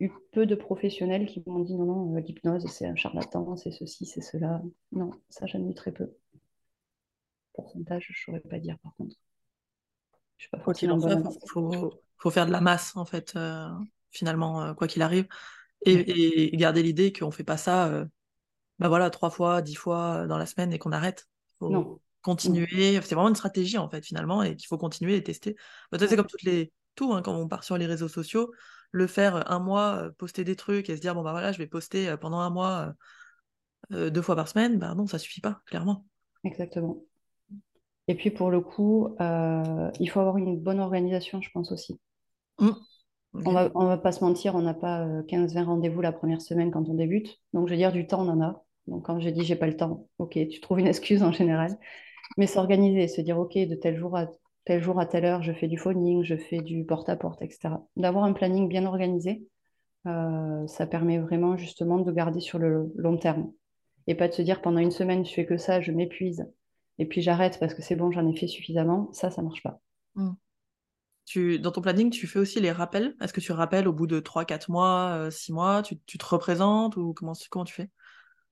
eu 0.00 0.10
peu 0.32 0.46
de 0.46 0.54
professionnels 0.54 1.26
qui 1.26 1.42
m'ont 1.46 1.60
dit 1.60 1.74
non, 1.74 1.86
non, 1.86 2.16
euh, 2.16 2.20
l'hypnose, 2.20 2.66
c'est 2.66 2.86
un 2.86 2.94
charlatan, 2.94 3.56
c'est 3.56 3.72
ceci, 3.72 4.06
c'est 4.06 4.20
cela. 4.20 4.62
Non, 4.92 5.10
ça, 5.28 5.46
j'en 5.46 5.62
ai 5.64 5.70
eu 5.70 5.74
très 5.74 5.92
peu. 5.92 6.12
Pourcentage, 7.54 8.06
je 8.08 8.12
ne 8.12 8.36
saurais 8.36 8.48
pas 8.48 8.58
dire 8.58 8.78
par 8.82 8.94
contre. 8.96 9.16
Je 10.36 10.44
suis 10.44 10.50
pas 10.50 10.58
Quoi 10.58 10.72
qu'il 10.72 10.88
forcément 10.88 11.24
en 11.24 11.30
soit, 11.32 11.66
en 11.66 11.90
faut, 12.16 12.30
faire 12.30 12.46
de 12.46 12.52
la 12.52 12.60
masse, 12.60 12.96
en 12.96 13.04
fait, 13.04 13.34
euh, 13.34 13.68
finalement, 14.10 14.62
euh, 14.62 14.74
quoi 14.74 14.86
qu'il 14.86 15.02
arrive. 15.02 15.26
Et, 15.84 16.52
et 16.52 16.56
garder 16.56 16.82
l'idée 16.82 17.12
qu'on 17.12 17.30
fait 17.30 17.44
pas 17.44 17.56
ça, 17.56 18.04
bah 18.80 18.88
voilà, 18.88 19.10
trois 19.10 19.30
fois, 19.30 19.62
dix 19.62 19.76
fois 19.76 20.26
dans 20.26 20.36
la 20.36 20.46
semaine 20.46 20.72
et 20.72 20.78
qu'on 20.78 20.90
arrête. 20.90 21.28
Faut 21.60 21.70
non. 21.70 22.00
Continuer. 22.22 23.00
C'est 23.02 23.14
vraiment 23.14 23.28
une 23.28 23.34
stratégie, 23.34 23.78
en 23.78 23.88
fait, 23.88 24.04
finalement, 24.04 24.42
et 24.42 24.56
qu'il 24.56 24.66
faut 24.66 24.78
continuer 24.78 25.16
et 25.16 25.22
tester. 25.22 25.56
Bah, 25.92 25.98
c'est 25.98 26.16
comme 26.16 26.26
toutes 26.26 26.42
les, 26.42 26.72
tout, 26.94 27.12
hein, 27.12 27.22
quand 27.22 27.34
on 27.34 27.48
part 27.48 27.64
sur 27.64 27.78
les 27.78 27.86
réseaux 27.86 28.08
sociaux, 28.08 28.52
le 28.90 29.06
faire 29.06 29.50
un 29.50 29.58
mois, 29.58 30.02
euh, 30.02 30.10
poster 30.18 30.44
des 30.44 30.56
trucs 30.56 30.90
et 30.90 30.96
se 30.96 31.00
dire, 31.00 31.14
bon, 31.14 31.22
bah 31.22 31.32
voilà, 31.32 31.52
je 31.52 31.58
vais 31.58 31.66
poster 31.66 32.08
euh, 32.08 32.16
pendant 32.16 32.38
un 32.38 32.50
mois, 32.50 32.94
euh, 33.92 34.10
deux 34.10 34.22
fois 34.22 34.36
par 34.36 34.48
semaine, 34.48 34.78
bah 34.78 34.94
non, 34.94 35.06
ça 35.06 35.18
suffit 35.18 35.40
pas, 35.40 35.60
clairement. 35.66 36.04
exactement. 36.44 37.02
Et 38.06 38.14
puis 38.14 38.30
pour 38.30 38.50
le 38.50 38.60
coup, 38.60 39.14
euh, 39.20 39.90
il 40.00 40.08
faut 40.08 40.20
avoir 40.20 40.38
une 40.38 40.58
bonne 40.58 40.80
organisation, 40.80 41.40
je 41.40 41.50
pense 41.50 41.72
aussi. 41.72 42.00
Mm. 42.58 42.70
On 43.34 43.52
va, 43.52 43.70
on 43.74 43.84
va 43.84 43.98
pas 43.98 44.12
se 44.12 44.24
mentir, 44.24 44.54
on 44.54 44.62
n'a 44.62 44.74
pas 44.74 45.06
15-20 45.28 45.64
rendez-vous 45.64 46.00
la 46.00 46.12
première 46.12 46.40
semaine 46.40 46.70
quand 46.70 46.88
on 46.88 46.94
débute. 46.94 47.38
Donc 47.52 47.68
je 47.68 47.74
veux 47.74 47.78
dire, 47.78 47.92
du 47.92 48.06
temps, 48.06 48.26
on 48.26 48.30
en 48.30 48.40
a. 48.40 48.64
Donc 48.86 49.04
quand 49.04 49.20
j'ai 49.20 49.32
dit 49.32 49.44
j'ai 49.44 49.54
pas 49.56 49.66
le 49.66 49.76
temps, 49.76 50.08
ok, 50.16 50.38
tu 50.48 50.60
trouves 50.60 50.80
une 50.80 50.86
excuse 50.86 51.22
en 51.22 51.32
général. 51.32 51.78
Mais 52.36 52.46
s'organiser, 52.46 53.08
se 53.08 53.20
dire, 53.20 53.38
OK, 53.38 53.54
de 53.54 53.74
tel 53.74 53.96
jour 53.96 54.16
à 54.16 54.26
tel 54.68 54.82
jour 54.82 55.00
à 55.00 55.06
telle 55.06 55.24
heure, 55.24 55.42
je 55.42 55.52
fais 55.52 55.66
du 55.66 55.78
phoning, 55.78 56.22
je 56.22 56.36
fais 56.36 56.60
du 56.60 56.84
porte-à-porte, 56.84 57.40
etc. 57.40 57.70
D'avoir 57.96 58.24
un 58.24 58.34
planning 58.34 58.68
bien 58.68 58.84
organisé, 58.84 59.46
euh, 60.06 60.66
ça 60.66 60.86
permet 60.86 61.18
vraiment 61.18 61.56
justement 61.56 61.98
de 61.98 62.12
garder 62.12 62.40
sur 62.40 62.58
le 62.58 62.92
long 62.96 63.16
terme. 63.16 63.50
Et 64.06 64.14
pas 64.14 64.28
de 64.28 64.34
se 64.34 64.42
dire 64.42 64.60
pendant 64.60 64.80
une 64.80 64.90
semaine, 64.90 65.24
je 65.24 65.32
fais 65.32 65.46
que 65.46 65.56
ça, 65.56 65.80
je 65.80 65.90
m'épuise, 65.90 66.46
et 66.98 67.06
puis 67.06 67.22
j'arrête 67.22 67.58
parce 67.58 67.72
que 67.72 67.80
c'est 67.80 67.96
bon, 67.96 68.10
j'en 68.10 68.28
ai 68.28 68.36
fait 68.36 68.46
suffisamment. 68.46 69.08
Ça, 69.12 69.30
ça 69.30 69.40
marche 69.40 69.62
pas. 69.62 69.80
Mm. 70.16 70.32
Tu, 71.24 71.58
dans 71.58 71.72
ton 71.72 71.80
planning, 71.80 72.10
tu 72.10 72.26
fais 72.26 72.38
aussi 72.38 72.60
les 72.60 72.72
rappels? 72.72 73.16
Est-ce 73.22 73.32
que 73.32 73.40
tu 73.40 73.52
rappelles 73.52 73.88
au 73.88 73.92
bout 73.94 74.06
de 74.06 74.20
3, 74.20 74.44
4 74.44 74.70
mois, 74.70 75.30
6 75.30 75.52
mois? 75.52 75.82
Tu, 75.82 75.98
tu, 76.06 76.18
te 76.18 76.26
représentes 76.26 76.96
ou 76.96 77.14
comment, 77.14 77.32
comment 77.50 77.64
tu 77.64 77.74
fais? 77.74 77.90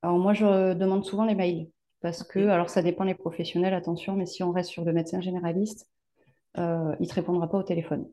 Alors 0.01 0.19
moi, 0.19 0.33
je 0.33 0.73
demande 0.75 1.05
souvent 1.05 1.25
les 1.25 1.35
mails. 1.35 1.69
Parce 2.01 2.23
que, 2.23 2.49
alors 2.49 2.71
ça 2.71 2.83
dépend 2.83 3.05
des 3.05 3.15
professionnels, 3.15 3.75
attention, 3.75 4.15
mais 4.15 4.27
si 4.27 4.43
on 4.43 4.53
reste 4.53 4.71
sur 4.71 4.85
le 4.85 4.93
médecin 4.93 5.21
généraliste, 5.21 5.89
euh, 6.59 6.95
il 7.01 7.05
ne 7.05 7.09
te 7.09 7.15
répondra 7.15 7.49
pas 7.49 7.59
au 7.59 7.63
téléphone. 7.63 8.07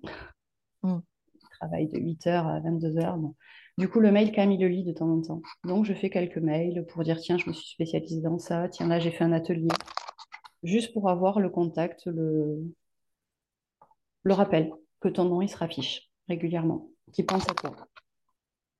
Mm. 0.83 0.99
Il 1.33 1.49
travaille 1.59 1.87
de 1.87 1.97
8h 1.97 2.29
à 2.29 2.59
22h. 2.61 3.19
Bon. 3.19 3.35
Du 3.77 3.87
coup, 3.89 3.99
le 3.99 4.11
mail, 4.11 4.31
quand 4.33 4.41
même, 4.41 4.51
il 4.51 4.61
le 4.61 4.67
lit 4.67 4.83
de 4.83 4.91
temps 4.91 5.09
en 5.09 5.21
temps. 5.21 5.41
Donc, 5.63 5.85
je 5.85 5.93
fais 5.93 6.09
quelques 6.09 6.37
mails 6.37 6.85
pour 6.87 7.03
dire, 7.03 7.19
tiens, 7.19 7.37
je 7.37 7.49
me 7.49 7.53
suis 7.53 7.73
spécialisée 7.73 8.21
dans 8.21 8.37
ça, 8.37 8.69
tiens, 8.69 8.87
là, 8.87 8.99
j'ai 8.99 9.11
fait 9.11 9.23
un 9.23 9.31
atelier. 9.31 9.69
Juste 10.63 10.93
pour 10.93 11.09
avoir 11.09 11.39
le 11.39 11.49
contact, 11.49 12.05
le, 12.05 12.63
le 14.23 14.33
rappel 14.33 14.71
que 15.01 15.09
ton 15.09 15.25
nom, 15.25 15.41
il 15.41 15.49
se 15.49 15.57
raffiche 15.57 16.09
régulièrement, 16.27 16.89
qui 17.11 17.23
pense 17.23 17.49
à 17.49 17.53
toi. 17.53 17.75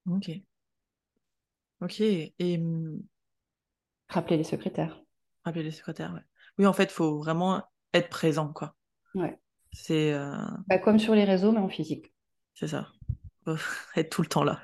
Ok. 0.10 0.32
Ok. 1.82 2.02
Et... 2.02 2.60
Rappeler 4.14 4.38
les 4.38 4.44
secrétaires. 4.44 5.02
Rappeler 5.44 5.64
les 5.64 5.72
secrétaires, 5.72 6.14
ouais. 6.14 6.22
Oui, 6.60 6.68
en 6.68 6.74
fait, 6.74 6.84
il 6.84 6.92
faut 6.92 7.18
vraiment 7.18 7.64
être 7.96 8.10
présent, 8.10 8.54
quoi. 8.54 8.76
Ouais. 9.16 9.40
C'est. 9.72 10.14
Euh, 10.14 10.36
bah, 10.68 10.78
comme 10.78 11.00
sur 11.00 11.16
les 11.16 11.24
réseaux, 11.24 11.52
mais 11.52 11.60
en 11.60 11.68
physique. 11.68 12.14
C'est 12.54 12.68
ça. 12.68 12.90
être 13.96 14.12
tout 14.12 14.22
le 14.22 14.28
temps 14.28 14.44
là. 14.44 14.62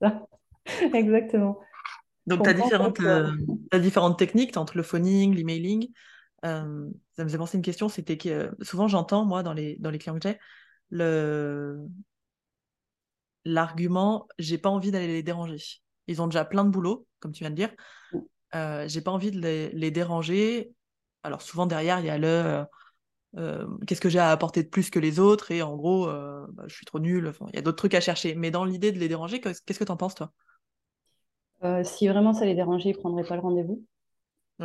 Ça. 0.00 0.26
Exactement. 0.94 1.58
Donc, 2.28 2.44
tu 2.44 2.50
as 2.50 2.54
différentes, 2.54 3.00
euh, 3.00 3.32
différentes 3.80 4.16
techniques, 4.16 4.56
entre 4.56 4.76
le 4.76 4.84
phoning, 4.84 5.34
l'emailing. 5.34 5.88
Euh, 6.44 6.88
ça 7.16 7.24
me 7.24 7.28
faisait 7.28 7.38
penser 7.38 7.56
une 7.56 7.64
question, 7.64 7.88
c'était 7.88 8.16
que 8.16 8.52
souvent 8.62 8.86
j'entends, 8.86 9.24
moi, 9.24 9.42
dans 9.42 9.52
les, 9.52 9.76
dans 9.78 9.90
les 9.90 9.98
clients 9.98 10.18
que 10.18 10.28
j'ai, 10.28 10.38
le... 10.90 11.80
l'argument 13.44 14.28
j'ai 14.38 14.58
pas 14.58 14.68
envie 14.68 14.92
d'aller 14.92 15.08
les 15.08 15.22
déranger. 15.24 15.58
Ils 16.06 16.22
ont 16.22 16.26
déjà 16.26 16.44
plein 16.44 16.64
de 16.64 16.70
boulot, 16.70 17.06
comme 17.18 17.32
tu 17.32 17.42
viens 17.42 17.50
de 17.50 17.56
dire. 17.56 17.70
Euh, 18.54 18.86
j'ai 18.88 19.00
pas 19.00 19.10
envie 19.10 19.30
de 19.30 19.40
les, 19.40 19.70
les, 19.70 19.90
déranger. 19.90 20.72
Alors 21.22 21.42
souvent 21.42 21.66
derrière, 21.66 22.00
il 22.00 22.06
y 22.06 22.10
a 22.10 22.18
le 22.18 22.64
euh, 23.36 23.66
qu'est-ce 23.86 24.00
que 24.00 24.08
j'ai 24.08 24.18
à 24.18 24.30
apporter 24.30 24.62
de 24.62 24.68
plus 24.68 24.90
que 24.90 24.98
les 24.98 25.18
autres? 25.20 25.50
Et 25.50 25.62
en 25.62 25.76
gros, 25.76 26.08
euh, 26.08 26.46
bah, 26.52 26.64
je 26.66 26.74
suis 26.74 26.86
trop 26.86 26.98
nulle. 26.98 27.28
Enfin, 27.28 27.46
il 27.52 27.56
y 27.56 27.58
a 27.58 27.62
d'autres 27.62 27.76
trucs 27.76 27.94
à 27.94 28.00
chercher. 28.00 28.34
Mais 28.34 28.50
dans 28.50 28.64
l'idée 28.64 28.92
de 28.92 28.98
les 28.98 29.08
déranger, 29.08 29.40
qu'est-ce 29.40 29.78
que 29.78 29.84
tu 29.84 29.92
en 29.92 29.96
penses, 29.96 30.14
toi? 30.14 30.32
Euh, 31.64 31.84
Si 31.84 32.08
vraiment 32.08 32.32
ça 32.32 32.44
les 32.44 32.54
dérangeait, 32.54 32.90
ils 32.90 32.96
ne 32.96 33.00
prendraient 33.00 33.24
pas 33.24 33.34
le 33.34 33.42
rendez-vous. 33.42 33.82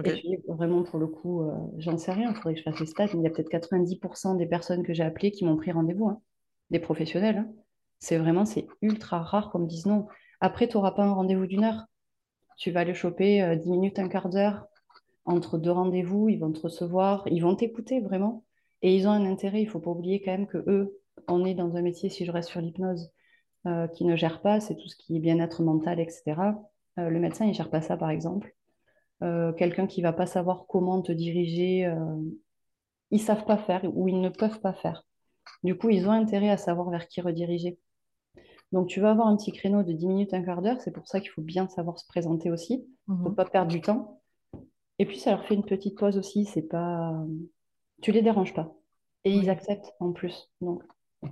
Et 0.05 0.13
puis, 0.13 0.38
vraiment, 0.47 0.83
pour 0.83 1.00
le 1.00 1.07
coup, 1.07 1.51
j'en 1.77 1.97
sais 1.97 2.13
rien, 2.13 2.29
il 2.29 2.35
faudrait 2.35 2.53
que 2.53 2.59
je 2.59 2.63
fasse 2.63 2.79
les 2.79 2.85
stats, 2.85 3.07
mais 3.07 3.19
il 3.19 3.23
y 3.23 3.27
a 3.27 3.29
peut-être 3.29 3.50
90% 3.50 4.35
des 4.38 4.45
personnes 4.45 4.83
que 4.83 4.93
j'ai 4.93 5.03
appelées 5.03 5.31
qui 5.31 5.43
m'ont 5.43 5.57
pris 5.57 5.73
rendez-vous, 5.73 6.07
hein. 6.07 6.21
des 6.69 6.79
professionnels. 6.79 7.39
Hein. 7.39 7.53
C'est 8.00 8.17
vraiment, 8.17 8.45
c'est 8.45 8.67
ultra 8.81 9.21
rare 9.21 9.51
qu'on 9.51 9.59
me 9.59 9.67
dise 9.67 9.85
non. 9.85 10.07
Après, 10.39 10.69
tu 10.69 10.77
n'auras 10.77 10.91
pas 10.91 11.03
un 11.03 11.11
rendez-vous 11.11 11.45
d'une 11.45 11.65
heure. 11.65 11.88
Tu 12.58 12.72
vas 12.72 12.81
aller 12.81 12.93
choper 12.93 13.55
10 13.58 13.70
minutes, 13.72 14.00
un 14.00 14.08
quart 14.08 14.29
d'heure 14.29 14.67
entre 15.25 15.58
deux 15.58 15.72
rendez-vous, 15.72 16.29
ils 16.29 16.39
vont 16.39 16.51
te 16.51 16.60
recevoir, 16.60 17.24
ils 17.27 17.41
vont 17.41 17.55
t'écouter 17.55 18.00
vraiment. 18.00 18.43
Et 18.81 18.96
ils 18.96 19.08
ont 19.08 19.12
un 19.12 19.25
intérêt, 19.25 19.62
il 19.62 19.65
ne 19.65 19.70
faut 19.70 19.79
pas 19.79 19.91
oublier 19.91 20.22
quand 20.22 20.31
même 20.31 20.48
que 20.48 20.58
eux, 20.67 21.00
on 21.27 21.46
est 21.46 21.53
dans 21.53 21.75
un 21.75 21.81
métier, 21.81 22.10
si 22.10 22.25
je 22.25 22.31
reste 22.31 22.49
sur 22.49 22.62
l'hypnose, 22.62 23.12
euh, 23.67 23.88
qui 23.88 24.06
ne 24.06 24.15
gère 24.15 24.41
pas, 24.41 24.60
c'est 24.60 24.75
tout 24.75 24.88
ce 24.88 24.95
qui 24.95 25.15
est 25.17 25.19
bien-être 25.19 25.62
mental, 25.62 25.99
etc. 25.99 26.56
Euh, 26.97 27.10
le 27.10 27.19
médecin, 27.19 27.45
il 27.45 27.49
ne 27.49 27.54
gère 27.54 27.69
pas 27.69 27.82
ça, 27.82 27.95
par 27.97 28.10
exemple. 28.10 28.56
Euh, 29.21 29.54
quelqu'un 29.54 29.86
qui 29.86 30.02
ne 30.02 30.08
va 30.08 30.13
pas 30.13 30.25
savoir 30.25 30.65
comment 30.67 31.02
te 31.02 31.12
diriger, 31.12 31.82
ils 33.12 33.19
ne 33.19 33.23
savent 33.23 33.45
pas 33.45 33.58
faire 33.58 33.84
ou 33.93 34.08
ils 34.08 34.19
ne 34.19 34.30
peuvent 34.30 34.60
pas 34.62 34.73
faire. 34.73 35.06
Du 35.63 35.78
coup, 35.78 35.89
ils 35.89 36.08
ont 36.08 36.12
intérêt 36.12 36.49
à 36.49 36.58
savoir 36.58 36.89
vers 36.89 37.08
qui 37.08 37.21
rediriger. 37.21 37.78
Donc, 38.71 38.88
tu 38.88 39.01
vas 39.01 39.12
avoir 39.12 39.27
un 39.27 39.36
petit 39.36 39.51
créneau 39.51 39.84
de 39.84 39.91
10 39.91 40.07
minutes, 40.07 40.34
un 40.34 40.43
quart 40.43 40.62
d'heure. 40.62 40.79
C'est 40.81 40.91
pour 40.91 41.07
ça 41.07 41.19
qu'il 41.19 41.31
faut 41.31 41.41
bien 41.41 41.67
savoir 41.67 41.99
se 41.99 42.07
présenter 42.07 42.49
aussi. 42.51 42.88
Il 43.07 43.13
ne 43.13 43.23
faut 43.23 43.29
mhm. 43.29 43.36
pas 43.36 43.45
perdre 43.45 43.71
du 43.71 43.81
temps. 43.81 44.21
Et 44.99 45.05
puis, 45.05 45.19
ça 45.19 45.31
leur 45.31 45.45
fait 45.45 45.55
une 45.55 45.65
petite 45.65 45.97
pause 45.97 46.17
aussi. 46.17 46.45
C'est 46.45 46.67
pas 46.67 47.13
tu 48.01 48.12
les 48.12 48.21
déranges 48.21 48.53
pas. 48.53 48.75
Et 49.23 49.31
ils 49.31 49.49
acceptent 49.49 49.93
en 49.99 50.12
plus. 50.12 50.51
Donc, 50.60 50.84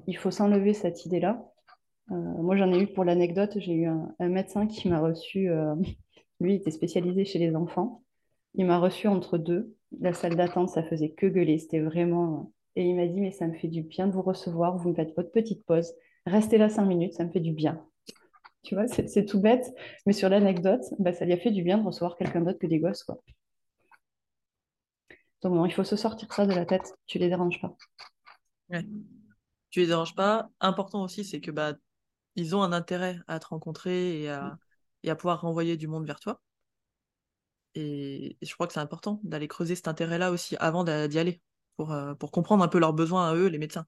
il 0.08 0.16
faut 0.16 0.32
s'enlever 0.32 0.74
cette 0.74 1.06
idée-là. 1.06 1.52
Euh, 2.12 2.16
moi, 2.16 2.56
j'en 2.56 2.72
ai 2.72 2.80
eu 2.80 2.88
pour 2.88 3.04
l'anecdote, 3.04 3.58
j'ai 3.58 3.74
eu 3.74 3.86
un, 3.86 4.16
médecin 4.20 4.68
qui 4.68 4.88
m'a 4.88 5.00
reçu, 5.00 5.50
euh, 5.50 5.76
lui, 6.40 6.54
il 6.54 6.58
était 6.58 6.72
spécialisé 6.72 7.26
chez 7.26 7.40
les 7.40 7.56
enfants. 7.56 8.04
Il 8.56 8.66
m'a 8.66 8.80
reçu 8.80 9.08
entre 9.08 9.38
deux. 9.38 9.76
La 10.00 10.14
salle 10.14 10.36
d'attente, 10.36 10.70
ça 10.70 10.84
faisait 10.84 11.10
que 11.10 11.26
gueuler. 11.26 11.58
C'était 11.58 11.80
vraiment. 11.80 12.54
Et 12.76 12.84
il 12.84 12.96
m'a 12.96 13.08
dit, 13.08 13.20
mais 13.20 13.32
ça 13.32 13.48
me 13.48 13.54
fait 13.54 13.68
du 13.68 13.82
bien 13.82 14.08
de 14.08 14.14
vous 14.14 14.22
recevoir. 14.22 14.78
Vous 14.78 14.90
me 14.90 14.96
faites 14.96 15.16
votre 15.16 15.32
petite 15.32 15.66
pause. 15.66 15.92
Restez 16.30 16.58
là 16.58 16.70
cinq 16.70 16.86
minutes, 16.86 17.14
ça 17.14 17.26
me 17.26 17.32
fait 17.32 17.40
du 17.40 17.54
bien. 17.54 17.84
Tu 18.64 18.76
vois, 18.76 18.88
c'est 18.88 19.26
tout 19.26 19.40
bête. 19.40 19.74
Mais 20.06 20.14
sur 20.14 20.30
l'anecdote, 20.30 20.84
bah, 21.00 21.14
ça 21.14 21.26
lui 21.26 21.34
a 21.34 21.38
fait 21.38 21.52
du 21.52 21.64
bien 21.64 21.78
de 21.78 21.86
recevoir 21.86 22.18
quelqu'un 22.18 22.42
d'autre 22.42 22.60
que 22.60 22.68
des 22.68 22.80
gosses, 22.80 23.04
quoi. 23.04 23.22
Donc 25.42 25.54
non, 25.54 25.66
il 25.66 25.74
faut 25.74 25.86
se 25.86 25.96
sortir 25.96 26.32
ça 26.34 26.46
de 26.46 26.54
la 26.54 26.66
tête. 26.66 26.94
Tu 27.08 27.18
les 27.18 27.30
déranges 27.30 27.62
pas. 27.62 27.76
Ouais. 28.70 28.86
Tu 29.70 29.80
les 29.80 29.88
déranges 29.88 30.16
pas. 30.16 30.50
Important 30.60 31.04
aussi, 31.04 31.24
c'est 31.24 31.40
que 31.40 31.52
bah 31.52 31.74
ils 32.36 32.56
ont 32.56 32.64
un 32.64 32.74
intérêt 32.74 33.20
à 33.28 33.40
te 33.40 33.48
rencontrer 33.48 34.22
et 34.22 34.30
à, 34.30 34.58
et 35.04 35.10
à 35.10 35.16
pouvoir 35.16 35.42
renvoyer 35.42 35.78
du 35.78 35.88
monde 35.88 36.06
vers 36.06 36.20
toi. 36.20 36.42
Et, 37.76 38.38
je 38.42 38.54
crois 38.54 38.68
que 38.68 38.74
c'est 38.74 38.80
important 38.80 39.20
d'aller 39.24 39.48
creuser 39.48 39.76
cet 39.76 39.88
intérêt-là 39.88 40.32
aussi 40.32 40.56
avant 40.58 40.84
d'y 40.84 41.20
aller, 41.20 41.42
pour, 41.78 41.92
euh, 41.92 42.14
pour 42.16 42.32
comprendre 42.32 42.64
un 42.64 42.68
peu 42.68 42.80
leurs 42.80 42.94
besoins 42.94 43.30
à 43.30 43.36
eux, 43.36 43.48
les 43.48 43.58
médecins. 43.58 43.86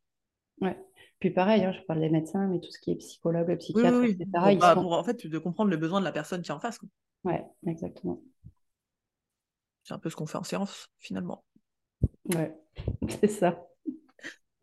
Ouais. 0.62 0.78
Puis 1.22 1.30
pareil, 1.30 1.64
hein, 1.64 1.72
je 1.72 1.80
parle 1.82 2.00
des 2.00 2.10
médecins, 2.10 2.48
mais 2.48 2.60
tout 2.60 2.72
ce 2.72 2.80
qui 2.80 2.90
est 2.90 2.96
psychologue, 2.96 3.56
psychiatre, 3.60 4.04
etc. 4.04 4.26
Pour, 4.34 4.58
bah, 4.58 4.74
pour, 4.74 4.94
en 4.94 5.04
fait, 5.04 5.28
de 5.28 5.38
comprendre 5.38 5.70
le 5.70 5.78
besoin 5.78 6.00
de 6.00 6.06
la 6.06 6.12
personne 6.12 6.42
qui 6.42 6.50
est 6.50 6.54
en 6.54 6.60
face. 6.60 6.80
Quoi. 6.80 6.90
Ouais, 7.24 7.46
exactement. 7.68 8.20
C'est 9.84 9.94
un 9.94 10.00
peu 10.00 10.10
ce 10.10 10.16
qu'on 10.16 10.26
fait 10.26 10.40
en 10.40 10.44
séance, 10.44 10.90
finalement. 10.98 11.46
Ouais, 12.34 12.58
c'est 13.22 13.28
ça. 13.28 13.68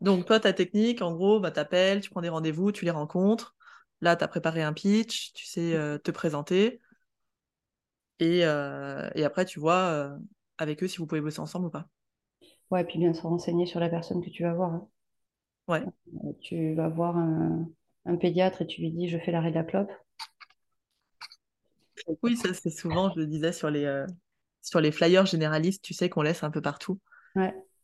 Donc, 0.01 0.25
toi, 0.25 0.41
ta 0.41 0.51
technique, 0.51 1.01
en 1.01 1.13
gros, 1.13 1.39
bah, 1.39 1.51
t'appelles, 1.51 2.01
tu 2.01 2.09
prends 2.09 2.21
des 2.21 2.27
rendez-vous, 2.27 2.73
tu 2.73 2.83
les 2.83 2.91
rencontres. 2.91 3.55
Là, 4.01 4.17
tu 4.17 4.25
as 4.25 4.27
préparé 4.27 4.61
un 4.61 4.73
pitch, 4.73 5.31
tu 5.31 5.45
sais 5.45 5.73
euh, 5.75 5.97
te 5.97 6.11
présenter. 6.11 6.81
Et, 8.19 8.43
euh, 8.43 9.09
et, 9.15 9.23
après, 9.23 9.45
tu 9.45 9.61
vois 9.61 9.91
euh, 9.93 10.17
avec 10.57 10.83
eux 10.83 10.89
si 10.89 10.97
vous 10.97 11.07
pouvez 11.07 11.21
bosser 11.21 11.39
ensemble 11.39 11.67
ou 11.67 11.69
pas. 11.69 11.87
Ouais, 12.69 12.81
et 12.81 12.85
puis 12.85 12.99
bien 12.99 13.13
se 13.13 13.21
renseigner 13.21 13.65
sur 13.65 13.79
la 13.79 13.87
personne 13.87 14.21
que 14.21 14.29
tu 14.29 14.43
vas 14.43 14.53
voir. 14.53 14.73
Hein. 14.73 14.89
Ouais. 15.69 15.83
tu 16.41 16.73
vas 16.73 16.89
voir 16.89 17.15
un, 17.17 17.69
un, 18.05 18.15
pédiatre 18.17 18.63
et 18.63 18.67
tu 18.67 18.81
lui 18.81 18.91
dis 18.91 19.07
je 19.07 19.17
fais 19.17 19.31
l'arrêt 19.31 19.51
de 19.51 19.55
la 19.55 19.63
clope. 19.63 19.91
Oui, 22.23 22.35
ça 22.35 22.53
c'est 22.53 22.69
souvent, 22.69 23.11
je 23.13 23.19
le 23.19 23.27
disais, 23.27 23.53
sur 23.53 23.69
les, 23.69 24.05
sur 24.61 24.81
les 24.81 24.91
flyers 24.91 25.25
généralistes, 25.25 25.83
tu 25.83 25.93
sais, 25.93 26.09
qu'on 26.09 26.21
laisse 26.21 26.43
un 26.43 26.51
peu 26.51 26.61
partout. 26.61 26.99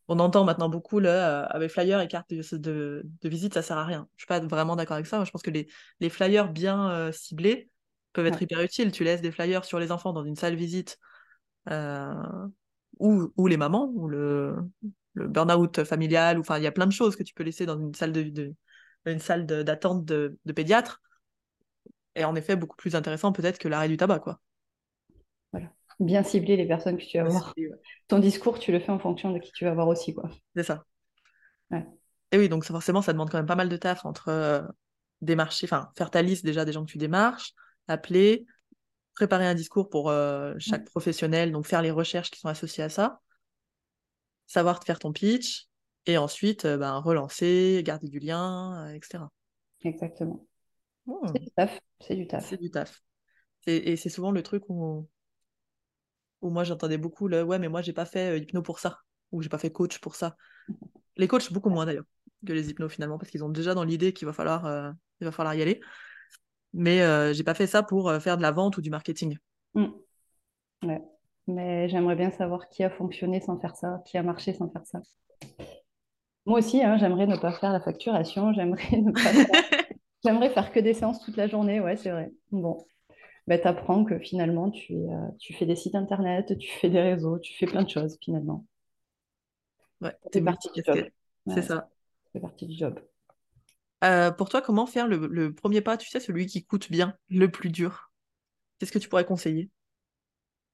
On 0.08 0.20
entend 0.20 0.44
maintenant 0.44 0.70
beaucoup 0.70 1.00
le 1.00 1.10
euh, 1.10 1.46
avec 1.48 1.72
flyers 1.72 2.00
et 2.00 2.08
cartes 2.08 2.30
de, 2.30 3.04
visite, 3.24 3.56
ça 3.56 3.62
sert 3.62 3.78
à 3.78 3.86
rien. 3.86 4.08
Je 4.16 4.24
suis 4.24 4.28
pas 4.28 4.40
vraiment 4.40 4.76
d'accord 4.76 4.96
avec 4.96 5.08
ça. 5.08 5.18
Moi, 5.18 5.26
je 5.26 5.32
pense 5.32 5.42
que 5.42 5.50
les, 5.50 5.68
les 6.00 6.10
flyers 6.10 6.50
bien 6.52 6.92
euh, 6.92 7.12
ciblés 7.12 7.70
peuvent 8.14 8.28
être 8.28 8.42
hyper 8.42 8.62
utiles. 8.62 8.92
Tu 8.92 9.04
laisses 9.04 9.22
des 9.22 9.32
flyers 9.32 9.66
sur 9.66 9.80
les 9.80 9.92
enfants 9.92 10.14
dans 10.14 10.24
une 10.24 10.36
salle 10.36 10.56
visite 10.56 11.00
euh, 11.72 12.14
ou, 13.00 13.32
ou, 13.36 13.48
les 13.48 13.58
mamans 13.58 13.92
ou 13.96 14.08
le, 14.08 14.56
le 15.16 15.28
burn-out 15.28 15.84
familial. 15.84 16.40
Enfin, 16.40 16.58
il 16.58 16.64
y 16.64 16.68
a 16.68 16.72
plein 16.72 16.88
de 16.88 16.92
choses 16.92 17.16
que 17.16 17.24
tu 17.24 17.34
peux 17.34 17.44
laisser 17.44 17.66
dans 17.66 17.80
une 17.80 17.94
salle 17.94 18.12
de, 18.12 18.54
une 19.06 19.20
salle 19.20 19.46
d'attente 19.46 20.06
de, 20.06 20.38
de 20.46 20.54
pédiatre. 20.54 21.02
Et 22.16 22.24
en 22.24 22.36
effet, 22.36 22.56
beaucoup 22.56 22.78
plus 22.78 22.96
intéressant 22.96 23.34
peut-être 23.34 23.58
que 23.58 23.68
l'arrêt 23.68 23.90
du 23.90 23.98
tabac, 23.98 24.20
quoi 24.20 24.40
bien 26.00 26.24
cibler 26.24 26.58
les 26.58 26.68
personnes 26.68 26.98
que 26.98 27.04
tu 27.04 27.18
vas 27.18 27.24
voir. 27.26 27.54
Ton 28.08 28.20
discours, 28.20 28.60
tu 28.60 28.72
le 28.72 28.80
fais 28.80 28.92
en 28.92 29.00
fonction 29.00 29.32
de 29.32 29.40
qui 29.40 29.52
tu 29.52 29.66
vas 29.66 29.74
voir 29.74 29.88
aussi. 29.88 30.14
quoi. 30.14 30.30
C'est 30.56 30.64
ça. 30.64 30.86
Et 32.32 32.38
oui, 32.38 32.50
donc 32.50 32.66
forcément, 32.66 33.02
ça 33.02 33.14
demande 33.14 33.30
quand 33.30 33.38
même 33.38 33.46
pas 33.46 33.56
mal 33.56 33.70
de 33.70 33.78
taf 33.78 34.06
entre 34.06 34.30
euh, 34.30 34.62
démarcher, 35.22 35.68
enfin, 35.68 35.92
faire 35.98 36.12
ta 36.12 36.22
liste 36.22 36.44
déjà 36.44 36.66
des 36.66 36.74
gens 36.74 36.84
que 36.86 36.92
tu 36.92 36.98
démarches, 36.98 37.54
appeler, 37.88 38.46
préparer 39.14 39.46
un 39.46 39.56
discours 39.56 39.90
pour 39.90 40.10
euh, 40.10 40.54
chaque 40.58 40.86
professionnel, 40.86 41.52
donc 41.52 41.66
faire 41.66 41.82
les 41.82 41.92
recherches 41.92 42.32
qui 42.32 42.40
sont 42.40 42.50
associées 42.50 42.84
à 42.84 42.90
ça, 42.90 43.22
savoir 44.48 44.80
te 44.80 44.86
faire 44.86 45.00
ton 45.00 45.12
pitch, 45.12 45.68
et 46.06 46.18
ensuite 46.18 46.66
euh, 46.66 46.78
ben, 46.78 46.98
relancer, 46.98 47.82
garder 47.84 48.08
du 48.08 48.20
lien, 48.20 48.92
etc. 48.94 49.24
Exactement. 49.84 50.46
Hmm. 51.06 51.28
C'est 51.34 51.40
du 51.40 51.52
taf. 51.52 51.80
C'est 52.00 52.16
du 52.16 52.28
taf. 52.28 52.50
C'est 52.50 52.58
du 52.58 52.72
taf. 52.72 53.02
Et 53.68 53.96
c'est 53.96 54.10
souvent 54.10 54.32
le 54.32 54.44
truc 54.44 54.64
où 54.70 55.08
où 56.42 56.50
moi 56.52 56.64
j'entendais 56.64 57.00
beaucoup 57.00 57.28
le 57.28 57.42
ouais 57.42 57.58
mais 57.58 57.70
moi 57.70 57.82
j'ai 57.82 57.94
pas 57.94 58.06
fait 58.06 58.36
euh, 58.36 58.38
hypno 58.38 58.62
pour 58.62 58.78
ça 58.78 59.00
ou 59.32 59.42
j'ai 59.42 59.50
pas 59.50 59.58
fait 59.58 59.72
coach 59.72 59.98
pour 59.98 60.16
ça 60.16 60.36
Les 61.18 61.28
coachs, 61.28 61.52
beaucoup 61.52 61.72
moins 61.72 61.86
d'ailleurs 61.88 62.06
que 62.46 62.54
les 62.54 62.70
hypnos 62.70 62.90
finalement, 62.92 63.18
parce 63.18 63.32
qu'ils 63.32 63.44
ont 63.44 63.50
déjà 63.50 63.74
dans 63.74 63.84
l'idée 63.84 64.14
qu'il 64.14 64.26
va 64.26 64.34
falloir, 64.34 64.66
euh, 64.66 64.92
il 65.20 65.26
va 65.26 65.32
falloir 65.32 65.56
y 65.56 65.62
aller. 65.62 65.82
Mais 66.74 67.02
euh, 67.02 67.34
j'ai 67.34 67.44
pas 67.44 67.54
fait 67.54 67.68
ça 67.68 67.84
pour 67.84 68.10
euh, 68.10 68.20
faire 68.20 68.38
de 68.38 68.42
la 68.42 68.52
vente 68.52 68.78
ou 68.78 68.82
du 68.82 68.90
marketing. 68.90 69.38
Mm. 69.74 69.86
Ouais. 70.84 71.02
Mais 71.48 71.90
j'aimerais 71.90 72.16
bien 72.16 72.30
savoir 72.30 72.70
qui 72.70 72.84
a 72.84 72.92
fonctionné 72.92 73.42
sans 73.42 73.60
faire 73.60 73.76
ça, 73.76 74.04
qui 74.06 74.18
a 74.18 74.22
marché 74.24 74.54
sans 74.54 74.70
faire 74.70 74.86
ça. 74.86 75.02
Moi 76.48 76.60
aussi, 76.60 76.82
hein, 76.84 76.98
j'aimerais 76.98 77.28
ne 77.28 77.38
pas 77.38 77.52
faire 77.54 77.72
la 77.74 77.80
facturation, 77.82 78.54
j'aimerais 78.54 78.98
ne 78.98 79.12
pas 79.12 79.34
faire... 79.36 79.62
j'aimerais 80.26 80.50
faire 80.52 80.72
que 80.72 80.80
des 80.80 80.94
séances 80.94 81.22
toute 81.24 81.38
la 81.38 81.48
journée, 81.48 81.80
ouais, 81.82 81.98
c'est 81.98 82.12
vrai. 82.12 82.32
Bon, 82.52 82.86
bah, 83.48 83.60
tu 83.60 83.68
apprends 83.68 84.06
que 84.06 84.20
finalement, 84.20 84.72
tu, 84.72 84.94
euh, 84.96 85.30
tu 85.40 85.54
fais 85.54 85.66
des 85.68 85.76
sites 85.78 85.96
internet, 85.96 86.58
tu 86.60 86.70
fais 86.72 86.90
des 86.90 87.02
réseaux, 87.02 87.40
tu 87.40 87.54
fais 87.58 87.68
plein 87.68 87.84
de 87.84 87.90
choses 87.90 88.18
finalement. 88.24 88.66
Ouais, 90.02 90.16
C'est 90.32 90.42
partie 90.42 90.70
du 90.74 90.82
job. 90.86 91.06
C'est 91.48 91.62
Ouais, 91.62 91.64
ça. 91.64 91.90
c'est 92.34 92.40
partie 92.42 92.68
du 92.68 92.78
job. 92.78 93.00
Euh, 94.04 94.32
pour 94.32 94.50
toi, 94.50 94.62
comment 94.62 94.86
faire 94.86 95.08
le, 95.08 95.28
le 95.28 95.54
premier 95.54 95.82
pas, 95.82 95.98
tu 95.98 96.10
sais, 96.10 96.20
celui 96.20 96.46
qui 96.48 96.64
coûte 96.66 96.92
bien, 96.92 97.18
le 97.30 97.50
plus 97.52 97.70
dur? 97.70 98.12
Qu'est-ce 98.80 98.92
que 98.94 99.00
tu 99.00 99.10
pourrais 99.10 99.26
conseiller? 99.26 99.72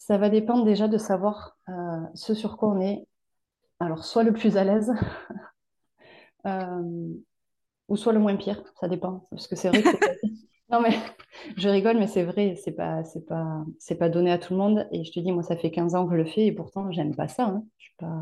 Ça 0.02 0.18
va 0.18 0.30
dépendre 0.30 0.66
déjà 0.66 0.88
de 0.88 0.98
savoir 0.98 1.60
euh, 1.70 2.02
ce 2.16 2.34
sur 2.34 2.58
quoi 2.58 2.70
on 2.70 2.82
est, 2.82 3.06
alors 3.80 4.04
soit 4.04 4.24
le 4.24 4.34
plus 4.34 4.58
à 4.58 4.64
l'aise, 4.64 4.92
euh, 6.46 7.14
ou 7.88 7.98
soit 7.98 8.14
le 8.14 8.20
moins 8.20 8.36
pire, 8.38 8.64
ça 8.80 8.88
dépend. 8.88 9.28
Parce 9.32 9.48
que 9.48 9.56
c'est 9.56 9.70
vrai 9.70 9.84
que 9.84 9.90
c'est 9.90 10.04
pas- 10.04 10.12
Non 10.72 10.82
mais 10.82 10.96
je 11.58 11.70
rigole, 11.70 11.98
mais 12.00 12.08
c'est 12.08 12.24
vrai, 12.24 12.56
c'est 12.56 12.72
pas, 12.74 13.04
c'est 13.04 13.26
pas, 13.26 13.66
c'est 13.80 13.96
pas 13.96 14.10
donné 14.10 14.32
à 14.32 14.38
tout 14.40 14.54
le 14.54 14.60
monde. 14.60 14.88
Et 14.92 15.04
je 15.04 15.12
te 15.12 15.20
dis, 15.20 15.32
moi, 15.32 15.44
ça 15.44 15.58
fait 15.58 15.72
15 15.72 15.96
ans 15.96 16.06
que 16.08 16.14
je 16.14 16.18
le 16.18 16.26
fais 16.26 16.46
et 16.48 16.52
pourtant, 16.54 16.92
j'aime 16.92 17.16
pas 17.16 17.28
ça. 17.28 17.46
hein. 17.46 17.66
Je 17.78 17.86
suis 17.86 17.96
pas... 17.98 18.18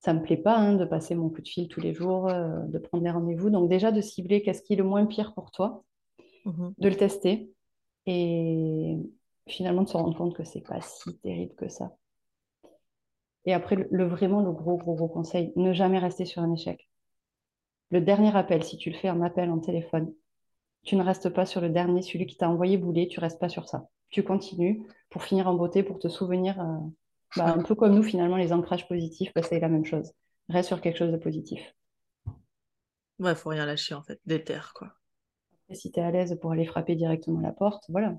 Ça 0.00 0.14
me 0.14 0.22
plaît 0.22 0.36
pas 0.36 0.56
hein, 0.56 0.74
de 0.74 0.84
passer 0.84 1.14
mon 1.14 1.28
coup 1.30 1.42
de 1.42 1.48
fil 1.48 1.68
tous 1.68 1.80
les 1.80 1.92
jours, 1.92 2.28
euh, 2.28 2.60
de 2.68 2.78
prendre 2.78 3.02
des 3.04 3.10
rendez-vous. 3.10 3.50
Donc 3.50 3.68
déjà, 3.68 3.90
de 3.92 4.00
cibler 4.00 4.42
qu'est-ce 4.42 4.62
qui 4.62 4.74
est 4.74 4.76
le 4.76 4.84
moins 4.84 5.04
pire 5.06 5.34
pour 5.34 5.50
toi, 5.50 5.84
Mhm. 6.44 6.74
de 6.78 6.88
le 6.88 6.96
tester 6.96 7.52
et 8.06 8.98
finalement 9.48 9.82
de 9.82 9.88
se 9.88 9.96
rendre 9.96 10.16
compte 10.16 10.36
que 10.36 10.44
c'est 10.44 10.60
pas 10.60 10.80
si 10.80 11.18
terrible 11.18 11.54
que 11.56 11.68
ça. 11.68 11.96
Et 13.46 13.54
après, 13.54 13.76
le, 13.76 13.88
le- 13.90 14.04
vraiment, 14.06 14.42
le 14.42 14.52
gros, 14.52 14.76
gros, 14.76 14.94
gros 14.94 15.08
conseil, 15.08 15.50
ne 15.56 15.72
jamais 15.72 15.98
rester 15.98 16.26
sur 16.26 16.42
un 16.42 16.52
échec. 16.52 16.86
Le 17.90 18.00
dernier 18.00 18.36
appel, 18.36 18.62
si 18.62 18.76
tu 18.76 18.90
le 18.90 18.96
fais 18.96 19.10
en 19.10 19.22
appel 19.22 19.50
en 19.50 19.58
téléphone, 19.58 20.12
tu 20.84 20.96
ne 20.96 21.02
restes 21.04 21.30
pas 21.30 21.46
sur 21.46 21.60
le 21.60 21.70
dernier, 21.70 22.02
celui 22.02 22.26
qui 22.26 22.36
t'a 22.36 22.48
envoyé 22.50 22.78
bouler, 22.78 23.08
tu 23.08 23.20
restes 23.20 23.40
pas 23.40 23.48
sur 23.50 23.68
ça. 23.68 23.88
Tu 24.10 24.24
continues 24.24 24.86
pour 25.10 25.24
finir 25.24 25.48
en 25.48 25.54
beauté, 25.54 25.82
pour 25.84 25.98
te 26.00 26.08
souvenir, 26.08 26.60
euh, 26.60 26.78
bah, 27.36 27.46
un 27.54 27.62
peu 27.62 27.74
comme 27.76 27.94
nous, 27.96 28.02
finalement, 28.04 28.36
les 28.36 28.52
ancrages 28.52 28.88
positifs, 28.88 29.32
bah, 29.34 29.42
c'est 29.42 29.60
la 29.60 29.68
même 29.70 29.84
chose. 29.86 30.12
Reste 30.50 30.68
sur 30.68 30.80
quelque 30.82 30.98
chose 30.98 31.12
de 31.12 31.18
positif. 31.18 31.62
Ouais, 33.18 33.34
faut 33.34 33.50
rien 33.50 33.66
lâcher 33.66 33.94
en 33.94 34.02
fait, 34.02 34.20
déter 34.24 34.58
quoi. 34.74 34.94
Et 35.68 35.76
si 35.76 35.92
tu 35.92 36.00
es 36.00 36.02
à 36.02 36.10
l'aise 36.10 36.36
pour 36.40 36.50
aller 36.50 36.64
frapper 36.66 36.96
directement 36.96 37.38
la 37.38 37.52
porte, 37.52 37.84
voilà. 37.88 38.18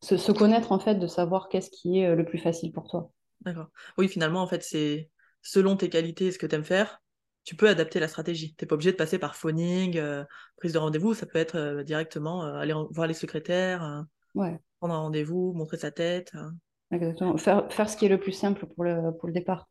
Se, 0.00 0.16
se 0.16 0.32
connaître, 0.32 0.72
en 0.72 0.80
fait, 0.80 0.96
de 0.96 1.06
savoir 1.06 1.48
qu'est-ce 1.48 1.70
qui 1.70 2.00
est 2.00 2.06
euh, 2.08 2.16
le 2.16 2.24
plus 2.24 2.38
facile 2.38 2.72
pour 2.72 2.88
toi. 2.88 3.12
D'accord. 3.42 3.70
Oui, 3.96 4.08
finalement, 4.08 4.42
en 4.42 4.46
fait, 4.48 4.62
c'est 4.62 5.10
selon 5.42 5.76
tes 5.76 5.88
qualités 5.88 6.26
et 6.26 6.32
ce 6.32 6.38
que 6.38 6.46
tu 6.46 6.54
aimes 6.54 6.64
faire, 6.64 7.00
tu 7.44 7.56
peux 7.56 7.68
adapter 7.68 8.00
la 8.00 8.08
stratégie. 8.08 8.54
T'es 8.54 8.66
pas 8.66 8.74
obligé 8.74 8.92
de 8.92 8.96
passer 8.96 9.18
par 9.18 9.36
phoning, 9.36 9.96
euh, 9.96 10.24
prise 10.56 10.72
de 10.72 10.78
rendez-vous, 10.78 11.14
ça 11.14 11.26
peut 11.26 11.38
être 11.38 11.54
euh, 11.56 11.82
directement 11.84 12.44
euh, 12.44 12.54
aller 12.56 12.74
voir 12.90 13.06
les 13.06 13.14
secrétaires, 13.14 14.04
Ouais, 14.34 14.58
prendre 14.80 14.94
un 14.94 15.00
rendez-vous, 15.00 15.52
montrer 15.54 15.78
sa 15.78 15.90
tête. 15.92 16.32
euh. 16.36 16.50
exactement. 16.90 17.36
Faire, 17.38 17.72
faire 17.72 17.88
ce 17.90 17.96
qui 17.96 18.06
est 18.06 18.08
le 18.08 18.20
plus 18.20 18.32
simple 18.32 18.66
pour 18.66 18.84
le, 18.84 19.12
pour 19.18 19.28
le 19.28 19.34
départ. 19.34 19.68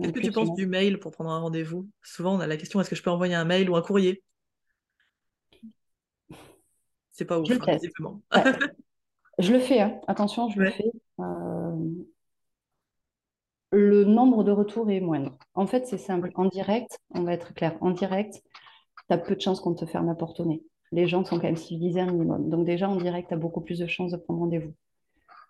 Qu'est-ce 0.00 0.12
que 0.14 0.20
tu 0.20 0.32
penses 0.32 0.52
se- 0.52 0.54
du 0.54 0.66
mail 0.66 0.98
pour 0.98 1.12
prendre 1.12 1.30
un 1.30 1.38
rendez-vous? 1.40 1.88
Souvent, 2.02 2.34
on 2.36 2.40
a 2.40 2.46
la 2.46 2.56
question, 2.56 2.80
est-ce 2.80 2.88
que 2.90 2.96
je 2.96 3.02
peux 3.02 3.10
envoyer 3.10 3.34
un 3.34 3.44
mail 3.44 3.68
ou 3.70 3.76
un 3.76 3.82
courrier? 3.82 4.22
C'est 7.12 7.24
pas 7.24 7.38
ouf, 7.40 7.60
hein, 7.60 7.68
visiblement. 7.68 8.22
Ouais. 8.34 8.44
Je 9.38 9.52
le 9.52 9.58
fais, 9.58 9.80
hein. 9.80 10.00
Attention, 10.08 10.48
je 10.48 10.60
le 10.60 10.70
fais. 10.70 10.90
Euh, 11.20 11.72
le 13.72 14.04
nombre 14.04 14.44
de 14.44 14.52
retours 14.52 14.90
est 14.90 15.00
moindre. 15.00 15.36
En 15.54 15.66
fait, 15.66 15.86
c'est 15.86 15.98
simple. 15.98 16.30
En 16.34 16.46
direct, 16.46 16.98
on 17.14 17.22
va 17.22 17.32
être 17.32 17.52
clair, 17.54 17.76
en 17.80 17.90
direct, 17.90 18.42
tu 19.08 19.14
as 19.14 19.18
peu 19.18 19.36
de 19.36 19.40
chances 19.40 19.60
qu'on 19.60 19.74
te 19.74 19.84
ferme 19.86 20.06
la 20.06 20.14
porte 20.14 20.40
au 20.40 20.46
nez. 20.46 20.62
Les 20.92 21.06
gens 21.06 21.24
sont 21.24 21.36
quand 21.36 21.44
même 21.44 21.56
civilisés 21.56 22.00
un 22.00 22.10
minimum. 22.12 22.48
Donc 22.48 22.64
déjà, 22.64 22.88
en 22.88 22.96
direct, 22.96 23.28
tu 23.28 23.34
as 23.34 23.36
beaucoup 23.36 23.60
plus 23.60 23.78
de 23.78 23.86
chances 23.86 24.12
de 24.12 24.16
prendre 24.16 24.40
rendez-vous. 24.40 24.72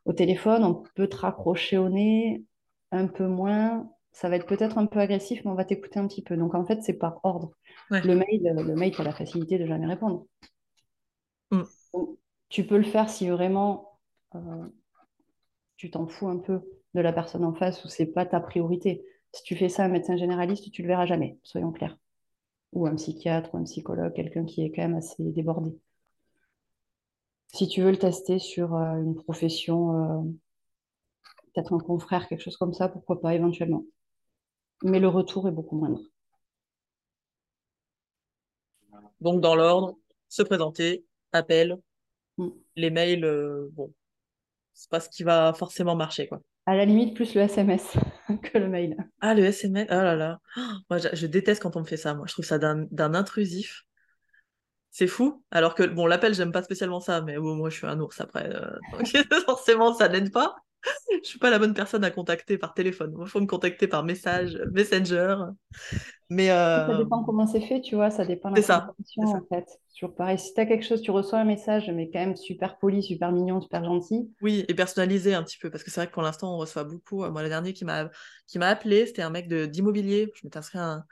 Au 0.04 0.12
téléphone, 0.12 0.64
on 0.64 0.82
peut 0.94 1.08
te 1.08 1.16
raccrocher 1.16 1.78
au 1.78 1.88
nez 1.88 2.44
un 2.92 3.06
peu 3.06 3.26
moins. 3.26 3.88
Ça 4.12 4.28
va 4.28 4.36
être 4.36 4.46
peut-être 4.46 4.78
un 4.78 4.86
peu 4.86 4.98
agressif, 4.98 5.44
mais 5.44 5.50
on 5.50 5.54
va 5.54 5.64
t'écouter 5.64 5.98
un 5.98 6.08
petit 6.08 6.22
peu. 6.22 6.36
Donc 6.36 6.54
en 6.54 6.64
fait, 6.64 6.82
c'est 6.82 6.94
par 6.94 7.20
ordre. 7.22 7.50
Ouais. 7.90 8.00
Le 8.02 8.14
mail, 8.16 8.42
le 8.42 8.74
mail, 8.74 8.92
tu 8.92 9.00
as 9.00 9.04
la 9.04 9.12
facilité 9.12 9.58
de 9.58 9.66
jamais 9.66 9.86
répondre. 9.86 10.24
Tu 12.56 12.66
peux 12.66 12.78
le 12.78 12.84
faire 12.84 13.10
si 13.10 13.28
vraiment 13.28 13.98
euh, 14.34 14.66
tu 15.76 15.90
t'en 15.90 16.06
fous 16.06 16.28
un 16.28 16.38
peu 16.38 16.62
de 16.94 17.00
la 17.02 17.12
personne 17.12 17.44
en 17.44 17.52
face 17.52 17.84
ou 17.84 17.88
c'est 17.88 18.06
pas 18.06 18.24
ta 18.24 18.40
priorité. 18.40 19.04
Si 19.32 19.42
tu 19.42 19.54
fais 19.56 19.68
ça 19.68 19.82
à 19.82 19.86
un 19.86 19.88
médecin 19.90 20.16
généraliste, 20.16 20.70
tu 20.70 20.80
le 20.80 20.88
verras 20.88 21.04
jamais, 21.04 21.38
soyons 21.42 21.70
clairs. 21.70 21.98
Ou 22.72 22.86
un 22.86 22.94
psychiatre 22.94 23.52
ou 23.52 23.58
un 23.58 23.64
psychologue, 23.64 24.14
quelqu'un 24.14 24.46
qui 24.46 24.62
est 24.62 24.70
quand 24.70 24.80
même 24.80 24.94
assez 24.94 25.22
débordé. 25.22 25.78
Si 27.48 27.68
tu 27.68 27.82
veux 27.82 27.90
le 27.90 27.98
tester 27.98 28.38
sur 28.38 28.74
euh, 28.74 29.02
une 29.02 29.16
profession, 29.16 30.22
euh, 30.22 30.22
peut-être 31.52 31.74
un 31.74 31.78
confrère, 31.78 32.26
quelque 32.26 32.40
chose 32.40 32.56
comme 32.56 32.72
ça, 32.72 32.88
pourquoi 32.88 33.20
pas 33.20 33.34
éventuellement. 33.34 33.84
Mais 34.82 34.98
le 34.98 35.08
retour 35.08 35.46
est 35.46 35.52
beaucoup 35.52 35.76
moindre. 35.76 36.00
Donc, 39.20 39.42
dans 39.42 39.56
l'ordre, 39.56 39.98
se 40.30 40.42
présenter, 40.42 41.04
appel, 41.32 41.78
Mm. 42.38 42.48
les 42.76 42.90
mails, 42.90 43.24
euh, 43.24 43.68
bon, 43.72 43.92
c'est 44.74 44.90
pas 44.90 45.00
ce 45.00 45.08
qui 45.08 45.22
va 45.22 45.54
forcément 45.54 45.96
marcher, 45.96 46.28
quoi. 46.28 46.40
À 46.66 46.74
la 46.76 46.84
limite, 46.84 47.14
plus 47.14 47.34
le 47.34 47.42
SMS 47.42 47.96
que 48.42 48.58
le 48.58 48.68
mail. 48.68 48.96
Ah, 49.20 49.34
le 49.34 49.44
SMS, 49.44 49.86
oh 49.90 49.94
là 49.94 50.16
là. 50.16 50.40
Oh, 50.56 50.60
moi, 50.90 50.98
je, 50.98 51.08
je 51.12 51.26
déteste 51.26 51.62
quand 51.62 51.76
on 51.76 51.80
me 51.80 51.84
fait 51.86 51.96
ça. 51.96 52.14
Moi, 52.14 52.26
je 52.26 52.32
trouve 52.32 52.44
ça 52.44 52.58
d'un 52.58 52.86
d'un 52.90 53.14
intrusif. 53.14 53.82
C'est 54.90 55.06
fou. 55.06 55.44
Alors 55.50 55.74
que, 55.74 55.82
bon, 55.84 56.06
l'appel, 56.06 56.34
j'aime 56.34 56.52
pas 56.52 56.62
spécialement 56.62 57.00
ça, 57.00 57.20
mais 57.20 57.36
bon, 57.36 57.54
moi, 57.54 57.70
je 57.70 57.76
suis 57.76 57.86
un 57.86 58.00
ours 58.00 58.20
après. 58.20 58.48
euh, 58.52 58.70
donc 58.92 59.06
forcément, 59.46 59.94
ça 59.94 60.08
n'aide 60.08 60.32
pas. 60.32 60.56
Je 61.22 61.28
suis 61.28 61.38
pas 61.38 61.50
la 61.50 61.58
bonne 61.58 61.74
personne 61.74 62.04
à 62.04 62.10
contacter 62.10 62.58
par 62.58 62.74
téléphone. 62.74 63.14
Il 63.20 63.26
faut 63.28 63.40
me 63.40 63.46
contacter 63.46 63.88
par 63.88 64.04
message, 64.04 64.58
Messenger. 64.72 65.36
Mais 66.30 66.50
Ça 66.86 66.94
euh, 66.94 66.94
dépend 66.94 67.24
comment 67.24 67.46
c'est 67.46 67.60
fait, 67.60 67.80
tu 67.80 67.96
vois, 67.96 68.10
ça 68.10 68.24
dépend 68.24 68.50
de 68.50 68.56
c'est 68.56 68.62
la 68.62 68.62
ça. 68.62 68.88
ça. 69.26 69.38
en 69.38 69.42
fait. 69.48 69.66
Toujours 69.94 70.14
pareil, 70.14 70.38
si 70.38 70.52
tu 70.54 70.60
as 70.60 70.66
quelque 70.66 70.84
chose, 70.84 71.00
tu 71.02 71.10
reçois 71.10 71.38
un 71.40 71.44
message, 71.44 71.90
mais 71.90 72.10
quand 72.10 72.18
même 72.20 72.36
super 72.36 72.78
poli, 72.78 73.02
super 73.02 73.32
mignon, 73.32 73.60
super 73.60 73.84
gentil. 73.84 74.30
Oui, 74.42 74.64
et 74.68 74.74
personnalisé 74.74 75.34
un 75.34 75.42
petit 75.42 75.56
peu, 75.58 75.70
parce 75.70 75.82
que 75.82 75.90
c'est 75.90 76.00
vrai 76.00 76.08
que 76.08 76.12
pour 76.12 76.22
l'instant, 76.22 76.54
on 76.54 76.58
reçoit 76.58 76.84
beaucoup. 76.84 77.24
Moi, 77.26 77.42
le 77.42 77.48
dernier 77.48 77.72
qui 77.72 77.84
m'a 77.86 78.10
qui 78.46 78.58
m'a 78.58 78.68
appelé, 78.68 79.06
c'était 79.06 79.22
un 79.22 79.30
mec 79.30 79.48
d'immobilier. 79.48 80.30
Je 80.34 80.42
m'étais 80.46 80.58
inscrit 80.58 80.78
à, 80.78 80.84
un- 80.92 81.06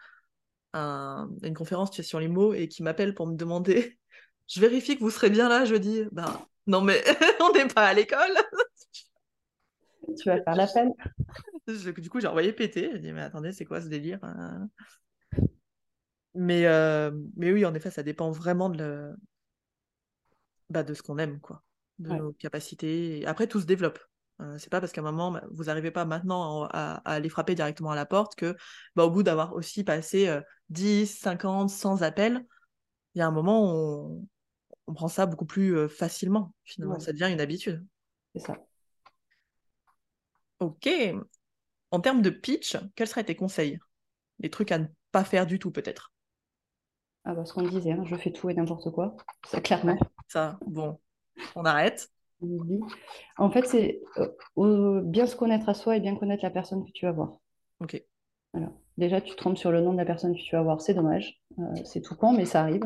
un- 0.75 1.31
à 1.43 1.47
une 1.49 1.55
conférence 1.55 1.91
tu 1.91 1.99
sais, 1.99 2.03
sur 2.09 2.21
les 2.21 2.29
mots 2.29 2.55
et 2.55 2.69
qui 2.69 2.83
m'appelle 2.83 3.15
pour 3.15 3.27
me 3.29 3.37
demander 3.37 3.99
Je 4.49 4.61
vérifie 4.61 4.97
que 4.97 5.03
vous 5.03 5.11
serez 5.11 5.31
bien 5.31 5.49
là 5.49 5.65
jeudi. 5.67 6.05
Ben, 6.13 6.27
non, 6.67 6.83
mais 6.83 7.03
on 7.41 7.53
n'est 7.53 7.69
pas 7.69 7.87
à 7.89 7.95
l'école. 7.95 8.37
Tu 10.17 10.29
vas 10.29 10.43
faire 10.43 10.57
l'appel. 10.57 10.93
Du 11.99 12.11
coup, 12.11 12.21
j'ai 12.21 12.27
envoyé 12.27 12.53
péter. 12.53 12.91
J'ai 12.93 12.99
dit 13.01 13.13
Mais 13.13 13.23
attendez, 13.23 13.53
c'est 13.53 13.65
quoi 13.65 13.81
ce 13.81 13.89
délire 13.89 14.19
hein 14.23 14.69
mais, 16.35 16.67
euh, 16.67 17.11
mais 17.37 17.53
oui, 17.53 17.65
en 17.65 17.75
effet, 17.75 17.91
ça 17.91 18.03
dépend 18.03 18.31
vraiment 18.31 18.69
de, 18.71 18.79
le- 18.79 19.17
bah, 20.71 20.83
de 20.83 20.95
ce 20.95 21.03
qu'on 21.03 21.19
aime, 21.19 21.41
quoi, 21.41 21.63
de 21.99 22.11
Ouais. 22.11 22.19
nos 22.19 22.33
capacités. 22.33 23.25
Après, 23.27 23.47
tout 23.47 23.61
se 23.61 23.67
développe. 23.67 23.99
Euh, 24.41 24.59
c'est 24.59 24.71
pas 24.71 24.81
parce 24.81 24.93
qu'à 24.93 25.01
un 25.01 25.05
moment, 25.05 25.31
bah, 25.31 25.45
vous 25.51 25.65
n'arrivez 25.65 25.91
pas 25.91 26.05
maintenant 26.05 26.65
à, 26.65 27.01
à 27.05 27.13
aller 27.15 27.29
frapper 27.29 27.55
directement 27.55 27.91
à 27.91 27.95
la 27.97 28.07
porte 28.07 28.35
que, 28.35 28.57
bah, 28.97 29.05
au 29.05 29.11
bout 29.11 29.23
d'avoir 29.23 29.55
aussi 29.55 29.85
passé 29.85 30.29
euh, 30.29 30.41
10, 30.71 31.07
50, 31.07 31.71
100 31.71 32.03
appels, 32.03 32.45
il 33.15 33.21
y 33.21 33.23
a 33.23 33.29
un 33.29 33.33
moment 33.33 33.63
où 33.65 34.27
on, 34.27 34.29
on 34.89 34.95
prend 34.95 35.09
ça 35.09 35.27
beaucoup 35.27 35.47
plus 35.47 35.77
euh, 35.77 35.89
facilement, 35.89 36.55
finalement. 36.65 36.99
Ouais, 36.99 37.01
Ça 37.01 37.13
devient 37.13 37.31
une 37.33 37.41
habitude. 37.41 37.85
c'est 38.35 38.41
ça. 38.41 38.57
Ok. 40.65 40.89
En 41.91 42.01
termes 42.01 42.23
de 42.23 42.31
pitch, 42.31 42.77
quels 42.95 43.07
seraient 43.07 43.25
tes 43.25 43.37
conseils? 43.37 43.79
Des 44.39 44.49
trucs 44.51 44.73
à 44.73 44.79
ne 44.79 44.87
pas 45.13 45.25
faire 45.25 45.47
du 45.47 45.59
tout, 45.59 45.71
peut-être? 45.71 46.13
Ah 47.25 47.35
bah, 47.35 47.45
ce 47.45 47.53
qu'on 47.53 47.63
disait, 47.63 47.93
hein, 47.93 48.03
je 48.05 48.17
fais 48.17 48.33
tout 48.33 48.49
et 48.49 48.55
n'importe 48.55 48.91
quoi. 48.91 49.15
Ça, 49.47 49.61
clairement. 49.61 49.99
Ça, 50.29 50.59
bon, 50.67 50.99
on 51.55 51.65
arrête. 51.65 52.11
En 53.37 53.51
fait, 53.51 53.67
c'est 53.67 54.01
euh, 54.59 55.01
bien 55.03 55.27
se 55.27 55.37
connaître 55.37 55.69
à 55.69 55.75
soi 55.75 55.97
et 55.97 56.01
bien 56.01 56.17
connaître 56.17 56.43
la 56.43 56.51
personne 56.51 56.85
que 56.85 56.93
tu 56.93 57.05
vas 57.05 57.13
voir. 57.13 57.39
Ok. 57.81 58.03
Voilà. 58.53 58.73
Déjà, 58.97 59.21
tu 59.21 59.33
te 59.33 59.37
trompes 59.37 59.59
sur 59.59 59.71
le 59.73 59.81
nom 59.81 59.93
de 59.93 59.99
la 59.99 60.05
personne 60.05 60.35
que 60.35 60.41
tu 60.41 60.55
vas 60.55 60.63
voir, 60.63 60.81
c'est 60.81 60.95
dommage. 60.95 61.41
Euh, 61.59 61.63
c'est 61.85 62.01
tout 62.01 62.15
con, 62.15 62.33
mais 62.33 62.45
ça 62.45 62.63
arrive. 62.63 62.85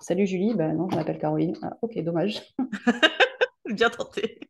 Salut 0.00 0.26
Julie, 0.26 0.54
ben 0.54 0.74
non, 0.74 0.88
je 0.88 0.96
m'appelle 0.96 1.18
Caroline. 1.18 1.56
Ah, 1.62 1.76
ok, 1.82 1.98
dommage. 2.02 2.42
Bien 3.66 3.90
tenté. 3.90 4.40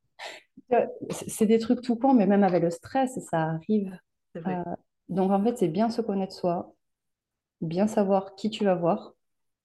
C'est 1.10 1.46
des 1.46 1.58
trucs 1.58 1.80
tout 1.80 1.96
cons, 1.96 2.14
mais 2.14 2.26
même 2.26 2.44
avec 2.44 2.62
le 2.62 2.70
stress, 2.70 3.18
ça 3.30 3.42
arrive. 3.42 3.98
Vrai. 4.34 4.56
Euh, 4.56 4.74
donc 5.08 5.30
en 5.30 5.42
fait, 5.42 5.56
c'est 5.56 5.68
bien 5.68 5.90
se 5.90 6.02
connaître 6.02 6.34
soi, 6.34 6.74
bien 7.60 7.86
savoir 7.86 8.34
qui 8.34 8.50
tu 8.50 8.64
vas 8.64 8.74
voir 8.74 9.14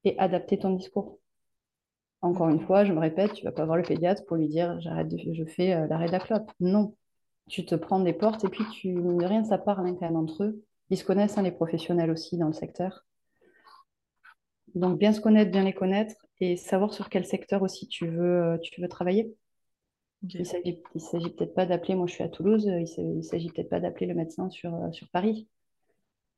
et 0.03 0.17
adapter 0.19 0.57
ton 0.57 0.71
discours. 0.71 1.19
Encore 2.21 2.47
une 2.47 2.61
fois, 2.61 2.85
je 2.85 2.93
me 2.93 2.99
répète, 2.99 3.33
tu 3.33 3.43
vas 3.43 3.51
pas 3.51 3.65
voir 3.65 3.75
le 3.75 3.83
pédiatre 3.83 4.25
pour 4.25 4.37
lui 4.37 4.47
dire 4.47 4.79
j'arrête 4.79 5.09
de, 5.09 5.17
je 5.33 5.43
fais 5.43 5.73
euh, 5.73 5.87
l'arrêt 5.87 6.07
de 6.07 6.13
la 6.13 6.19
clope. 6.19 6.49
Non, 6.61 6.95
tu 7.49 7.65
te 7.65 7.75
prends 7.75 7.99
des 7.99 8.13
portes 8.13 8.45
et 8.45 8.49
puis 8.49 8.63
tu 8.71 8.93
de 8.93 9.25
rien, 9.25 9.43
ça 9.43 9.57
part 9.57 9.77
quand 9.77 10.01
même 10.01 10.15
entre 10.15 10.43
eux. 10.43 10.63
Ils 10.89 10.97
se 10.97 11.03
connaissent, 11.03 11.37
hein, 11.37 11.41
les 11.41 11.51
professionnels 11.51 12.11
aussi 12.11 12.37
dans 12.37 12.47
le 12.47 12.53
secteur. 12.53 13.05
Donc 14.75 14.97
bien 14.97 15.11
se 15.11 15.21
connaître, 15.21 15.51
bien 15.51 15.63
les 15.63 15.73
connaître 15.73 16.15
et 16.39 16.55
savoir 16.55 16.93
sur 16.93 17.09
quel 17.09 17.25
secteur 17.25 17.61
aussi 17.61 17.87
tu 17.87 18.07
veux, 18.07 18.43
euh, 18.43 18.57
tu 18.57 18.81
veux 18.81 18.87
travailler. 18.87 19.35
Il 20.29 20.45
s'agit, 20.45 20.81
il 20.95 21.01
s'agit 21.01 21.29
peut-être 21.31 21.53
pas 21.53 21.65
d'appeler, 21.65 21.95
moi 21.95 22.07
je 22.07 22.13
suis 22.13 22.23
à 22.23 22.29
Toulouse, 22.29 22.63
il 22.65 22.88
s'agit, 22.88 23.17
il 23.17 23.23
s'agit 23.23 23.49
peut-être 23.49 23.69
pas 23.69 23.81
d'appeler 23.81 24.05
le 24.05 24.13
médecin 24.13 24.49
sur, 24.49 24.73
euh, 24.73 24.91
sur 24.91 25.09
Paris. 25.09 25.49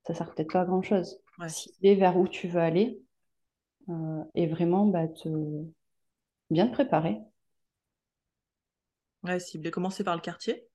Ça 0.08 0.14
sert 0.14 0.34
peut-être 0.34 0.52
pas 0.52 0.62
à 0.62 0.66
grand-chose. 0.66 1.20
Ouais. 1.40 1.50
Cibler 1.50 1.96
vers 1.96 2.18
où 2.18 2.28
tu 2.28 2.48
veux 2.48 2.62
aller 2.62 3.00
euh, 3.90 4.24
et 4.34 4.48
vraiment 4.48 4.88
bah, 4.88 5.08
te, 5.08 5.30
bien 6.50 6.68
te 6.68 6.74
préparer. 6.74 7.20
Ouais, 9.24 9.40
cibler, 9.40 9.72
commencer 9.72 10.04
par 10.04 10.16
le 10.16 10.22
quartier. 10.22 10.68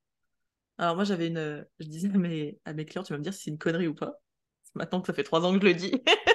Alors 0.78 0.94
moi 0.94 1.04
j'avais 1.04 1.28
une, 1.28 1.66
je 1.78 1.86
disais 1.86 2.08
à 2.08 2.16
mes, 2.16 2.58
à 2.64 2.72
mes 2.72 2.84
clients, 2.84 3.02
tu 3.02 3.12
vas 3.12 3.18
me 3.18 3.24
dire 3.24 3.34
si 3.34 3.42
c'est 3.42 3.50
une 3.50 3.58
connerie 3.58 3.88
ou 3.88 3.94
pas. 3.94 4.14
Maintenant 4.74 5.00
que 5.00 5.08
ça 5.08 5.12
fait 5.12 5.24
trois 5.24 5.44
ans 5.44 5.52
que 5.52 5.60
je 5.60 5.66
le 5.66 5.74
dis. 5.74 5.92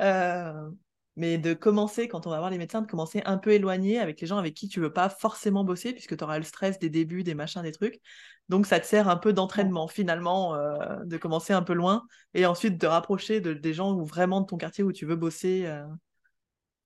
Euh, 0.00 0.70
mais 1.16 1.38
de 1.38 1.54
commencer, 1.54 2.08
quand 2.08 2.26
on 2.26 2.30
va 2.30 2.38
voir 2.38 2.50
les 2.50 2.58
médecins, 2.58 2.82
de 2.82 2.86
commencer 2.86 3.22
un 3.26 3.38
peu 3.38 3.52
éloigné 3.52 3.98
avec 3.98 4.20
les 4.20 4.26
gens 4.26 4.38
avec 4.38 4.54
qui 4.54 4.68
tu 4.68 4.80
veux 4.80 4.92
pas 4.92 5.08
forcément 5.08 5.64
bosser, 5.64 5.92
puisque 5.92 6.16
tu 6.16 6.24
auras 6.24 6.38
le 6.38 6.44
stress 6.44 6.78
des 6.78 6.90
débuts, 6.90 7.22
des 7.22 7.34
machins, 7.34 7.62
des 7.62 7.72
trucs. 7.72 8.00
Donc 8.48 8.66
ça 8.66 8.80
te 8.80 8.86
sert 8.86 9.08
un 9.08 9.16
peu 9.16 9.32
d'entraînement 9.32 9.88
finalement, 9.88 10.54
euh, 10.54 11.04
de 11.04 11.16
commencer 11.16 11.52
un 11.52 11.62
peu 11.62 11.74
loin 11.74 12.04
et 12.34 12.46
ensuite 12.46 12.78
de 12.80 12.86
rapprocher 12.86 13.40
de, 13.40 13.52
des 13.52 13.74
gens 13.74 13.92
où 13.94 14.04
vraiment 14.04 14.40
de 14.40 14.46
ton 14.46 14.56
quartier 14.56 14.84
où 14.84 14.92
tu 14.92 15.06
veux 15.06 15.16
bosser. 15.16 15.64
euh. 15.66 15.84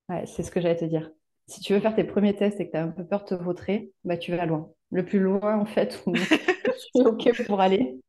Ouais, 0.09 0.25
c'est 0.25 0.43
ce 0.43 0.51
que 0.51 0.61
j'allais 0.61 0.77
te 0.77 0.85
dire. 0.85 1.11
Si 1.47 1.61
tu 1.61 1.73
veux 1.73 1.79
faire 1.79 1.95
tes 1.95 2.03
premiers 2.03 2.35
tests 2.35 2.59
et 2.59 2.67
que 2.67 2.71
tu 2.71 2.77
as 2.77 2.83
un 2.83 2.89
peu 2.89 3.05
peur 3.05 3.23
de 3.23 3.29
te 3.29 3.33
vautrer, 3.35 3.91
bah, 4.03 4.17
tu 4.17 4.35
vas 4.35 4.45
loin. 4.45 4.69
Le 4.91 5.05
plus 5.05 5.19
loin, 5.19 5.57
en 5.57 5.65
fait, 5.65 6.01
où 6.05 6.13
tu 6.15 7.01
es 7.01 7.05
OK 7.05 7.45
pour 7.45 7.61
aller. 7.61 7.99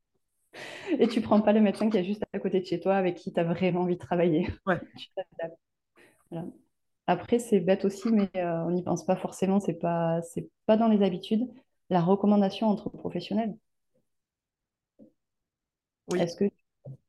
Et 0.98 1.08
tu 1.08 1.20
prends 1.20 1.40
pas 1.40 1.52
le 1.52 1.60
médecin 1.60 1.90
qui 1.90 1.98
est 1.98 2.04
juste 2.04 2.24
à 2.32 2.38
côté 2.38 2.60
de 2.60 2.66
chez 2.66 2.80
toi 2.80 2.96
avec 2.96 3.16
qui 3.16 3.32
tu 3.32 3.40
as 3.40 3.44
vraiment 3.44 3.80
envie 3.82 3.94
de 3.96 4.00
travailler. 4.00 4.48
Ouais. 4.66 4.80
Tu 4.96 5.08
t'adaptes. 5.14 5.57
Voilà. 6.30 6.46
Après, 7.06 7.38
c'est 7.38 7.60
bête 7.60 7.84
aussi, 7.84 8.12
mais 8.12 8.30
euh, 8.36 8.64
on 8.66 8.70
n'y 8.72 8.82
pense 8.82 9.04
pas 9.06 9.16
forcément. 9.16 9.60
C'est 9.60 9.74
pas, 9.78 10.22
c'est 10.22 10.50
pas 10.66 10.76
dans 10.76 10.88
les 10.88 11.02
habitudes. 11.04 11.48
La 11.90 12.02
recommandation 12.02 12.68
entre 12.68 12.90
professionnels. 12.90 13.56
Oui, 16.08 16.20
Est-ce 16.20 16.36
que, 16.36 16.44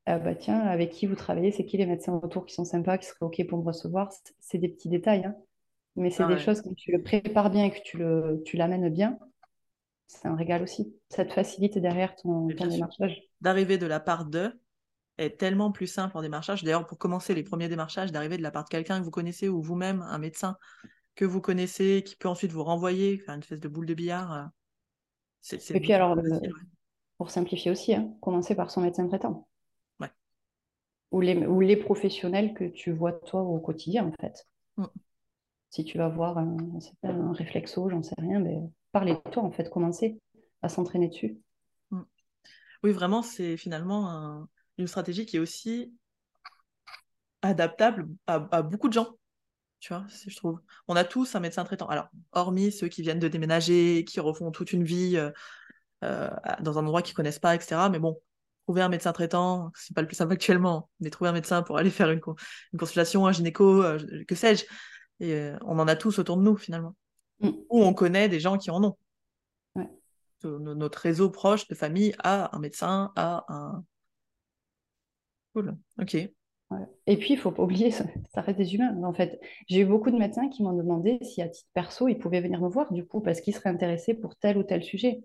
ah 0.05 0.19
bah 0.19 0.36
tiens, 0.36 0.60
avec 0.62 0.91
qui 0.91 1.08
vous 1.08 1.15
travaillez, 1.15 1.51
c'est 1.51 1.65
qui 1.65 1.77
les 1.77 1.86
médecins 1.88 2.19
autour 2.23 2.45
qui 2.45 2.53
sont 2.55 2.65
sympas, 2.65 2.97
qui 2.97 3.08
seraient 3.08 3.17
OK 3.25 3.45
pour 3.47 3.60
me 3.60 3.65
recevoir? 3.65 4.12
C'est 4.39 4.58
des 4.60 4.69
petits 4.69 4.89
détails, 4.89 5.25
hein. 5.25 5.36
Mais 5.97 6.12
c'est 6.12 6.23
Ah 6.23 6.27
des 6.27 6.38
ouais. 6.38 6.39
choses, 6.39 6.62
quand 6.62 6.73
tu 6.75 6.91
le 6.91 7.03
prépares 7.03 7.51
bien 7.51 7.65
et 7.65 7.71
que 7.71 7.82
tu 7.84 7.97
le, 7.97 8.41
tu 8.45 8.58
l'amènes 8.58 8.89
bien, 8.89 9.19
c'est 10.08 10.27
un 10.27 10.36
régal 10.36 10.63
aussi. 10.63 10.95
Ça 11.10 11.25
te 11.25 11.34
facilite 11.34 11.77
derrière 11.79 12.15
ton, 12.15 12.53
ton 12.53 12.67
démarchage. 12.67 13.21
D'arriver 13.41 13.77
de 13.77 13.86
la 13.86 13.99
part 13.99 14.25
d'eux 14.25 14.60
est 15.19 15.38
tellement 15.38 15.71
plus 15.71 15.88
simple 15.88 16.17
en 16.17 16.21
démarchage. 16.21 16.63
D'ailleurs, 16.63 16.86
pour 16.86 16.97
commencer 16.97 17.36
les 17.36 17.43
premiers 17.43 17.67
démarchages, 17.67 18.12
d'arriver 18.12 18.38
de 18.38 18.43
la 18.43 18.51
part 18.51 18.63
de 18.63 18.69
quelqu'un 18.69 18.99
que 18.99 19.03
vous 19.03 19.12
connaissez 19.12 19.49
ou 19.49 19.62
vous-même, 19.62 20.01
un 20.01 20.17
médecin 20.17 20.58
que 21.15 21.25
vous 21.25 21.41
connaissez, 21.41 22.03
qui 22.05 22.15
peut 22.15 22.29
ensuite 22.29 22.51
vous 22.51 22.63
renvoyer, 22.63 23.17
faire 23.17 23.36
une 23.36 23.41
espèce 23.41 23.60
de 23.60 23.67
boule 23.67 23.86
de 23.86 23.93
billard, 23.93 24.34
euh, 24.34 25.58
Et 25.73 25.79
puis 25.79 25.93
alors, 25.93 26.15
facile. 26.15 26.53
ouais. 26.53 26.62
pour 27.17 27.29
simplifier 27.29 27.71
aussi, 27.71 27.93
hein, 27.93 28.13
commencer 28.21 28.55
par 28.55 28.71
son 28.71 28.82
médecin 28.82 29.08
traitant. 29.08 29.47
Ouais. 29.99 30.10
Ou 31.12 31.19
les, 31.21 31.36
ou 31.45 31.60
les 31.60 31.75
professionnels 31.75 32.53
que 32.53 32.63
tu 32.63 32.91
vois 32.91 33.12
toi 33.12 33.41
au 33.41 33.60
quotidien, 33.60 34.05
en 34.05 34.13
fait. 34.21 34.47
Mm. 34.77 34.86
Si 35.71 35.84
tu 35.84 35.97
vas 35.97 36.08
voir 36.08 36.38
un, 36.38 36.58
réflexo, 37.34 37.89
j'en 37.89 38.01
sais 38.01 38.15
rien, 38.17 38.39
mais 38.39 38.60
parlez 38.91 39.13
de 39.13 39.29
toi, 39.32 39.43
en 39.43 39.51
fait, 39.51 39.69
commencer 39.69 40.19
à 40.62 40.69
s'entraîner 40.69 41.10
dessus. 41.10 41.38
Oui, 42.82 42.91
vraiment, 42.91 43.21
c'est 43.21 43.58
finalement 43.58 44.10
un- 44.10 44.49
une 44.80 44.88
stratégie 44.88 45.26
qui 45.26 45.38
est 45.38 45.39
aussi 45.39 45.94
adaptable 47.42 48.08
à, 48.28 48.48
à 48.52 48.62
beaucoup 48.62 48.88
de 48.88 48.94
gens. 48.94 49.15
Tu 49.80 49.94
vois, 49.94 50.06
c'est- 50.10 50.30
je 50.30 50.36
trouve. 50.36 50.60
On 50.88 50.96
a 50.96 51.04
tous 51.06 51.36
un 51.36 51.39
médecin 51.39 51.63
traitant. 51.63 51.88
Alors, 51.88 52.08
hormis 52.34 52.72
ceux 52.72 52.88
qui 52.89 53.02
viennent 53.02 53.20
de 53.20 53.28
déménager, 53.30 54.04
qui 54.06 54.20
refont 54.20 54.52
toute 54.52 54.74
une 54.74 54.84
vie 54.84 55.15
euh, 55.15 55.32
euh, 56.04 56.30
dans 56.62 56.78
un 56.80 56.84
endroit 56.84 57.02
qu'ils 57.02 57.15
connaissent 57.15 57.39
pas, 57.39 57.56
etc. 57.56 57.89
Mais 57.89 58.00
bon, 58.00 58.20
trouver 58.65 58.82
un 58.82 58.89
médecin 58.89 59.13
traitant, 59.13 59.72
c'est 59.76 59.96
pas 59.96 60.02
le 60.02 60.08
plus 60.08 60.18
simple 60.18 60.34
actuellement. 60.34 60.89
Mais 61.00 61.10
trouver 61.10 61.30
un 61.30 61.34
médecin 61.34 61.63
pour 61.63 61.78
aller 61.78 61.89
faire 61.92 62.10
une, 62.12 62.20
con- 62.20 62.36
une 62.74 62.80
consultation, 62.80 63.26
un 63.26 63.32
gynéco, 63.32 63.84
euh, 63.84 64.00
que 64.28 64.36
sais-je. 64.36 64.65
Et 65.22 65.34
euh, 65.34 65.58
on 65.62 65.80
en 65.80 65.88
a 65.88 65.96
tous 65.96 66.20
autour 66.20 66.36
de 66.38 66.42
nous, 66.44 66.58
finalement. 66.58 66.96
Mm. 67.39 67.50
Ou 67.70 67.84
on 67.84 67.94
connaît 67.94 68.28
des 68.28 68.39
gens 68.42 68.58
qui 68.58 68.72
en 68.72 68.84
ont. 68.84 68.98
Ouais. 69.76 69.89
Notre 70.44 71.00
réseau 71.00 71.30
proche 71.30 71.68
de 71.70 71.76
famille 71.76 72.13
a 72.20 72.54
un 72.56 72.60
médecin, 72.60 73.12
a 73.15 73.46
un. 73.48 73.84
Cool. 75.53 75.77
Ok. 75.97 76.15
Ouais. 76.71 76.85
Et 77.07 77.17
puis, 77.17 77.33
il 77.33 77.38
faut 77.38 77.51
pas 77.51 77.63
oublier, 77.63 77.89
ça, 77.91 78.05
ça 78.33 78.41
reste 78.41 78.59
des 78.59 78.75
humains. 78.75 78.95
En 79.03 79.13
fait, 79.13 79.39
j'ai 79.67 79.81
eu 79.81 79.85
beaucoup 79.85 80.12
de 80.12 80.17
médecins 80.17 80.49
qui 80.49 80.62
m'ont 80.62 80.73
demandé 80.73 81.17
si, 81.23 81.41
à 81.41 81.49
titre 81.49 81.67
perso, 81.73 82.07
ils 82.07 82.17
pouvaient 82.17 82.41
venir 82.41 82.62
me 82.62 82.69
voir, 82.69 82.93
du 82.93 83.05
coup, 83.05 83.21
parce 83.21 83.41
qu'ils 83.41 83.55
seraient 83.55 83.69
intéressés 83.69 84.13
pour 84.13 84.35
tel 84.35 84.57
ou 84.57 84.63
tel 84.63 84.83
sujet. 84.83 85.21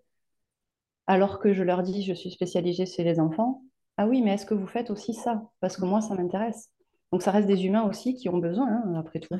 Alors 1.06 1.38
que 1.38 1.52
je 1.52 1.62
leur 1.62 1.82
dis, 1.82 2.02
je 2.02 2.14
suis 2.14 2.30
spécialisée 2.30 2.86
chez 2.86 3.04
les 3.04 3.20
enfants. 3.20 3.62
Ah 3.98 4.06
oui, 4.06 4.22
mais 4.22 4.34
est-ce 4.34 4.46
que 4.46 4.54
vous 4.54 4.66
faites 4.66 4.90
aussi 4.90 5.12
ça? 5.12 5.42
Parce 5.60 5.76
que 5.76 5.84
moi, 5.84 6.00
ça 6.00 6.14
m'intéresse. 6.14 6.70
Donc, 7.12 7.22
ça 7.22 7.30
reste 7.30 7.46
des 7.46 7.64
humains 7.66 7.82
aussi 7.82 8.14
qui 8.14 8.28
ont 8.30 8.38
besoin, 8.38 8.66
hein, 8.68 8.94
après 8.96 9.20
tout. 9.20 9.36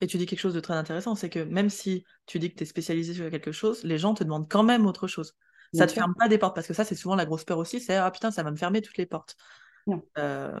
Et 0.00 0.06
tu 0.06 0.18
dis 0.18 0.26
quelque 0.26 0.40
chose 0.40 0.54
de 0.54 0.60
très 0.60 0.74
intéressant, 0.74 1.14
c'est 1.14 1.30
que 1.30 1.38
même 1.38 1.70
si 1.70 2.04
tu 2.26 2.38
dis 2.38 2.50
que 2.50 2.56
tu 2.56 2.64
es 2.64 2.66
spécialisé 2.66 3.14
sur 3.14 3.30
quelque 3.30 3.52
chose, 3.52 3.82
les 3.84 3.96
gens 3.96 4.12
te 4.12 4.22
demandent 4.24 4.48
quand 4.48 4.62
même 4.62 4.86
autre 4.86 5.06
chose. 5.06 5.34
Ça 5.72 5.86
Bien 5.86 5.86
te 5.86 5.92
ferme 5.92 6.14
pas 6.18 6.28
des 6.28 6.36
portes, 6.36 6.54
parce 6.54 6.66
que 6.66 6.74
ça, 6.74 6.84
c'est 6.84 6.94
souvent 6.94 7.16
la 7.16 7.24
grosse 7.24 7.44
peur 7.44 7.58
aussi, 7.58 7.80
c'est 7.80 7.96
ah 7.96 8.10
putain, 8.10 8.30
ça 8.30 8.42
va 8.42 8.50
me 8.50 8.56
fermer 8.56 8.82
toutes 8.82 8.98
les 8.98 9.06
portes. 9.06 9.36
Non. 9.86 10.02
Euh, 10.18 10.58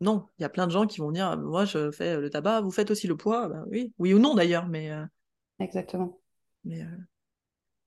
non, 0.00 0.28
il 0.38 0.42
y 0.42 0.44
a 0.44 0.48
plein 0.50 0.66
de 0.66 0.72
gens 0.72 0.86
qui 0.86 1.00
vont 1.00 1.12
dire 1.12 1.38
moi 1.38 1.64
je 1.66 1.90
fais 1.92 2.20
le 2.20 2.30
tabac, 2.30 2.62
vous 2.62 2.70
faites 2.72 2.90
aussi 2.90 3.06
le 3.08 3.16
poids, 3.16 3.48
Ben 3.48 3.64
oui, 3.70 3.94
oui 3.98 4.14
ou 4.14 4.18
non 4.20 4.34
d'ailleurs, 4.34 4.66
mais, 4.68 4.90
euh, 4.92 5.04
Exactement. 5.58 6.20
mais 6.64 6.82
euh, 6.82 6.86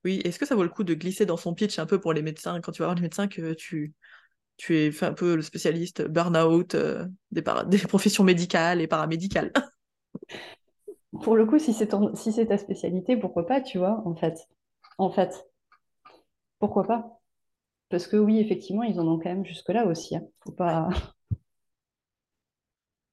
oui. 0.03 0.21
Est-ce 0.25 0.39
que 0.39 0.45
ça 0.45 0.55
vaut 0.55 0.63
le 0.63 0.69
coup 0.69 0.83
de 0.83 0.93
glisser 0.93 1.25
dans 1.25 1.37
son 1.37 1.53
pitch 1.53 1.79
un 1.79 1.85
peu 1.85 1.99
pour 1.99 2.13
les 2.13 2.21
médecins? 2.21 2.61
Quand 2.61 2.71
tu 2.71 2.81
vas 2.81 2.87
voir 2.87 2.95
les 2.95 3.01
médecins 3.01 3.27
que 3.27 3.53
tu 3.53 3.93
tu 4.57 4.77
es 4.77 5.03
un 5.03 5.13
peu 5.13 5.35
le 5.35 5.41
spécialiste 5.41 6.03
burn-out 6.07 6.77
des, 7.31 7.41
para- 7.43 7.65
des 7.65 7.77
professions 7.89 8.23
médicales 8.23 8.81
et 8.81 8.87
paramédicales. 8.87 9.51
Pour 11.21 11.35
le 11.35 11.45
coup, 11.45 11.59
si 11.59 11.73
c'est 11.73 11.87
ton- 11.87 12.15
si 12.15 12.31
c'est 12.31 12.45
ta 12.45 12.57
spécialité, 12.57 13.17
pourquoi 13.17 13.45
pas, 13.45 13.59
tu 13.61 13.77
vois, 13.77 14.01
en 14.05 14.15
fait. 14.15 14.47
En 14.97 15.11
fait, 15.11 15.45
pourquoi 16.59 16.83
pas? 16.85 17.16
Parce 17.89 18.07
que 18.07 18.17
oui, 18.17 18.39
effectivement, 18.39 18.83
ils 18.83 18.99
en 18.99 19.07
ont 19.07 19.17
quand 19.17 19.29
même 19.29 19.45
jusque-là 19.45 19.85
aussi. 19.87 20.15
hein. 20.15 20.23
Faut 20.43 20.51
pas... 20.51 20.89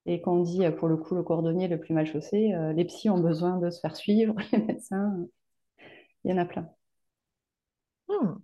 Et 0.07 0.21
quand 0.21 0.35
on 0.35 0.43
dit, 0.43 0.61
pour 0.79 0.89
le 0.89 0.97
coup, 0.97 1.15
le 1.15 1.23
cordonnier 1.23 1.69
le 1.69 1.81
plus 1.81 1.95
mal 1.95 2.07
chaussé, 2.07 2.53
euh, 2.55 2.73
les 2.73 2.85
psys 2.85 3.11
ont 3.11 3.21
besoin 3.21 3.59
de 3.59 3.71
se 3.71 3.81
faire 3.81 3.97
suivre, 3.97 4.35
les 4.53 4.59
médecins, 4.59 5.15
euh, 5.19 5.27
il 6.25 6.31
y 6.33 6.35
en 6.35 6.39
a 6.39 6.45
plein. 6.47 6.69
Hmm. 8.09 8.35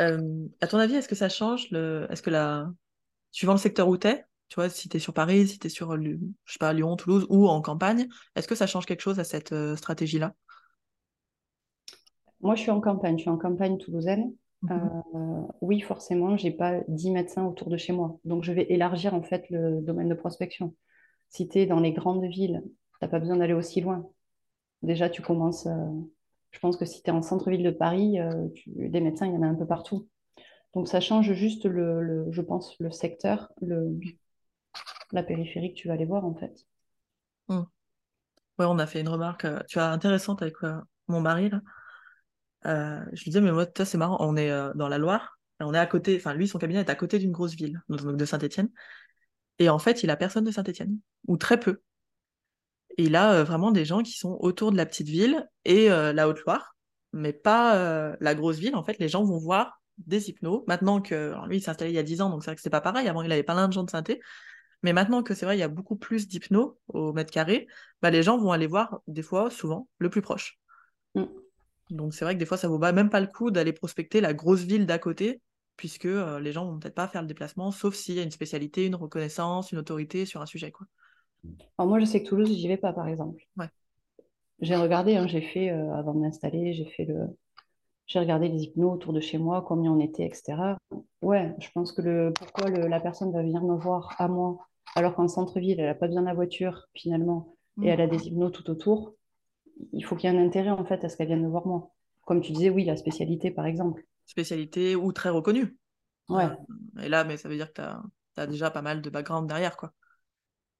Euh, 0.00 0.48
à 0.60 0.66
ton 0.68 0.78
avis, 0.78 0.94
est-ce 0.96 1.08
que 1.08 1.14
ça 1.14 1.28
change 1.28 1.70
le... 1.70 2.06
Est-ce 2.10 2.22
que 2.22 2.30
la... 2.30 2.72
Suivant 3.32 3.54
le 3.54 3.58
secteur 3.58 3.88
où 3.88 3.96
t'es, 3.98 4.24
tu 4.48 4.56
vois, 4.56 4.70
si 4.70 4.88
t'es 4.88 4.98
sur 5.00 5.14
Paris, 5.14 5.48
si 5.48 5.58
t'es 5.58 5.68
sur, 5.68 5.96
Lu- 5.96 6.20
je 6.46 6.54
sais 6.54 6.58
pas, 6.58 6.72
Lyon, 6.72 6.96
Toulouse 6.96 7.26
ou 7.30 7.48
en 7.48 7.62
campagne, 7.62 8.08
est-ce 8.36 8.48
que 8.48 8.54
ça 8.56 8.66
change 8.66 8.86
quelque 8.86 9.02
chose 9.02 9.20
à 9.20 9.24
cette 9.24 9.52
euh, 9.52 9.76
stratégie-là? 9.76 10.34
Moi, 12.40 12.56
je 12.56 12.62
suis 12.62 12.70
en 12.72 12.80
campagne, 12.80 13.16
je 13.16 13.22
suis 13.22 13.30
en 13.30 13.38
campagne 13.38 13.78
toulousaine. 13.78 14.32
Mhm. 14.62 14.92
Euh, 15.14 15.42
oui, 15.60 15.80
forcément, 15.80 16.36
j'ai 16.36 16.50
pas 16.50 16.80
10 16.88 17.10
médecins 17.10 17.44
autour 17.46 17.70
de 17.70 17.76
chez 17.76 17.92
moi. 17.92 18.18
Donc, 18.24 18.44
je 18.44 18.52
vais 18.52 18.66
élargir 18.70 19.14
en 19.14 19.22
fait 19.22 19.48
le 19.50 19.80
domaine 19.80 20.08
de 20.08 20.14
prospection. 20.14 20.74
Si 21.30 21.48
tu 21.48 21.58
es 21.60 21.66
dans 21.66 21.80
les 21.80 21.92
grandes 21.92 22.24
villes, 22.26 22.64
t'as 23.00 23.08
pas 23.08 23.20
besoin 23.20 23.36
d'aller 23.38 23.54
aussi 23.54 23.80
loin. 23.82 24.08
Déjà, 24.82 25.10
tu 25.10 25.22
commences. 25.22 25.66
euh, 25.66 25.86
je 26.52 26.58
pense 26.60 26.76
que 26.78 26.86
si 26.86 27.02
tu 27.02 27.10
es 27.10 27.12
en 27.14 27.22
centre-ville 27.22 27.62
de 27.64 27.70
Paris, 27.72 28.20
euh, 28.20 28.48
tu- 28.54 28.70
des 28.90 29.00
médecins, 29.02 29.26
il 29.26 29.34
y 29.34 29.38
en 29.38 29.42
a 29.42 29.46
un 29.48 29.54
peu 29.56 29.66
partout. 29.66 30.08
Donc, 30.74 30.88
ça 30.88 31.00
change 31.00 31.32
juste 31.34 31.66
le, 31.66 32.02
le- 32.02 32.26
je 32.32 32.42
pense, 32.42 32.76
le 32.80 32.90
secteur, 32.92 33.52
le, 33.62 33.98
la 35.12 35.22
périphérie 35.22 35.74
que 35.74 35.78
tu 35.78 35.88
vas 35.88 35.92
aller 35.94 36.06
voir 36.06 36.24
en 36.24 36.34
fait. 36.34 36.64
Hmm. 37.48 37.62
Ouais, 38.58 38.66
on 38.66 38.78
a 38.78 38.86
fait 38.86 39.00
une 39.00 39.08
remarque, 39.08 39.46
tu 39.68 39.78
vois, 39.78 39.88
intéressante 39.90 40.42
avec 40.42 40.56
mon 41.08 41.20
mari, 41.20 41.50
là. 41.50 41.60
Euh, 42.68 43.00
je 43.12 43.24
lui 43.24 43.30
disais, 43.30 43.40
mais 43.40 43.52
moi, 43.52 43.66
toi, 43.66 43.84
c'est 43.84 43.98
marrant, 43.98 44.18
on 44.20 44.36
est 44.36 44.50
euh, 44.50 44.72
dans 44.74 44.88
la 44.88 44.98
Loire, 44.98 45.38
on 45.60 45.74
est 45.74 45.78
à 45.78 45.86
côté, 45.86 46.16
enfin, 46.16 46.34
lui, 46.34 46.46
son 46.48 46.58
cabinet 46.58 46.80
est 46.80 46.90
à 46.90 46.94
côté 46.94 47.18
d'une 47.18 47.32
grosse 47.32 47.54
ville, 47.54 47.80
donc 47.88 48.16
de 48.16 48.24
Saint-Étienne, 48.24 48.68
et 49.58 49.68
en 49.68 49.78
fait, 49.78 50.02
il 50.02 50.10
a 50.10 50.16
personne 50.16 50.44
de 50.44 50.50
Saint-Étienne, 50.50 50.98
ou 51.26 51.36
très 51.36 51.58
peu. 51.58 51.80
Il 52.96 53.16
a 53.16 53.32
euh, 53.32 53.44
vraiment 53.44 53.72
des 53.72 53.84
gens 53.84 54.02
qui 54.02 54.12
sont 54.12 54.36
autour 54.40 54.72
de 54.72 54.76
la 54.76 54.86
petite 54.86 55.08
ville 55.08 55.48
et 55.64 55.88
la 55.88 56.28
Haute-Loire, 56.28 56.76
mais 57.12 57.32
pas 57.32 58.16
la 58.20 58.34
grosse 58.34 58.58
ville. 58.58 58.74
En 58.76 58.82
fait, 58.82 58.98
les 58.98 59.08
gens 59.08 59.24
vont 59.24 59.38
voir 59.38 59.80
des 59.98 60.30
hypnos. 60.30 60.64
Maintenant 60.66 61.00
que 61.00 61.34
lui, 61.46 61.58
il 61.58 61.60
s'est 61.60 61.70
installé 61.70 61.90
il 61.90 61.94
y 61.94 61.98
a 61.98 62.02
10 62.02 62.20
ans, 62.22 62.30
donc 62.30 62.42
c'est 62.42 62.50
vrai 62.50 62.56
que 62.56 62.62
c'est 62.62 62.70
pas 62.70 62.80
pareil. 62.80 63.08
Avant, 63.08 63.22
il 63.22 63.32
avait 63.32 63.42
pas 63.42 63.70
gens 63.70 63.84
de 63.84 63.90
synthé. 63.90 64.20
Mais 64.82 64.92
maintenant 64.92 65.22
que 65.22 65.34
c'est 65.34 65.44
vrai, 65.44 65.56
il 65.56 65.60
y 65.60 65.64
a 65.64 65.68
beaucoup 65.68 65.96
plus 65.96 66.28
d'hypnos 66.28 66.76
au 66.88 67.12
mètre 67.12 67.32
carré, 67.32 67.66
bah, 68.00 68.10
les 68.10 68.22
gens 68.22 68.38
vont 68.38 68.52
aller 68.52 68.66
voir, 68.66 69.00
des 69.06 69.22
fois, 69.22 69.50
souvent, 69.50 69.88
le 69.98 70.08
plus 70.08 70.22
proche. 70.22 70.58
Mm. 71.14 71.24
Donc 71.90 72.14
c'est 72.14 72.24
vrai 72.24 72.34
que 72.34 72.38
des 72.38 72.46
fois, 72.46 72.56
ça 72.56 72.68
vaut 72.68 72.78
même 72.78 73.10
pas 73.10 73.20
le 73.20 73.26
coup 73.26 73.50
d'aller 73.50 73.72
prospecter 73.72 74.20
la 74.20 74.34
grosse 74.34 74.62
ville 74.62 74.86
d'à 74.86 74.98
côté, 74.98 75.40
puisque 75.76 76.06
euh, 76.06 76.40
les 76.40 76.52
gens 76.52 76.66
vont 76.66 76.78
peut-être 76.78 76.94
pas 76.94 77.08
faire 77.08 77.22
le 77.22 77.28
déplacement, 77.28 77.70
sauf 77.70 77.94
s'il 77.94 78.16
y 78.16 78.20
a 78.20 78.22
une 78.22 78.30
spécialité, 78.30 78.84
une 78.84 78.96
reconnaissance, 78.96 79.72
une 79.72 79.78
autorité 79.78 80.26
sur 80.26 80.42
un 80.42 80.46
sujet. 80.46 80.70
Quoi. 80.70 80.86
Alors 81.78 81.88
moi, 81.88 82.00
je 82.00 82.04
sais 82.04 82.22
que 82.22 82.28
Toulouse, 82.28 82.52
j'y 82.52 82.68
vais 82.68 82.76
pas, 82.76 82.92
par 82.92 83.08
exemple. 83.08 83.42
Ouais. 83.56 83.68
J'ai 84.60 84.76
regardé, 84.76 85.16
hein, 85.16 85.26
j'ai 85.26 85.40
fait, 85.40 85.70
euh, 85.70 85.94
avant 85.94 86.14
de 86.14 86.20
m'installer, 86.20 86.74
j'ai 86.74 86.84
fait 86.84 87.04
le... 87.04 87.26
J'ai 88.06 88.18
regardé 88.18 88.48
les 88.48 88.62
hypnos 88.62 88.94
autour 88.94 89.12
de 89.12 89.20
chez 89.20 89.36
moi, 89.36 89.60
combien 89.60 89.92
on 89.92 90.00
était, 90.00 90.24
etc. 90.24 90.78
Ouais, 91.20 91.54
je 91.58 91.68
pense 91.74 91.92
que 91.92 92.00
le 92.00 92.32
pourquoi 92.34 92.70
la 92.70 93.00
personne 93.00 93.30
va 93.32 93.42
venir 93.42 93.62
me 93.62 93.76
voir 93.76 94.16
à 94.18 94.28
moi, 94.28 94.66
alors 94.96 95.14
qu'en 95.14 95.28
centre-ville, 95.28 95.78
elle 95.78 95.86
n'a 95.86 95.94
pas 95.94 96.06
besoin 96.06 96.22
de 96.22 96.26
la 96.26 96.32
voiture, 96.32 96.86
finalement, 96.94 97.54
et 97.82 97.82
mm. 97.82 97.88
elle 97.88 98.00
a 98.00 98.06
des 98.06 98.26
hypnos 98.26 98.50
tout 98.50 98.70
autour, 98.70 99.14
il 99.92 100.04
faut 100.04 100.16
qu'il 100.16 100.30
y 100.30 100.32
ait 100.32 100.36
un 100.36 100.44
intérêt, 100.44 100.70
en 100.70 100.84
fait, 100.84 101.04
à 101.04 101.08
ce 101.08 101.16
qu'elle 101.16 101.28
vienne 101.28 101.42
me 101.42 101.48
voir 101.48 101.66
moi. 101.66 101.90
Comme 102.24 102.40
tu 102.40 102.52
disais, 102.52 102.70
oui, 102.70 102.84
la 102.84 102.96
spécialité, 102.96 103.50
par 103.50 103.66
exemple. 103.66 104.04
Spécialité 104.26 104.96
ou 104.96 105.12
très 105.12 105.30
reconnue. 105.30 105.76
Ouais. 106.28 106.44
Euh, 106.44 107.02
et 107.02 107.08
là, 107.08 107.24
mais 107.24 107.36
ça 107.36 107.48
veut 107.48 107.56
dire 107.56 107.72
que 107.72 107.82
tu 108.34 108.40
as, 108.40 108.46
déjà 108.46 108.70
pas 108.70 108.82
mal 108.82 109.00
de 109.00 109.10
background 109.10 109.48
derrière, 109.48 109.76
quoi. 109.76 109.92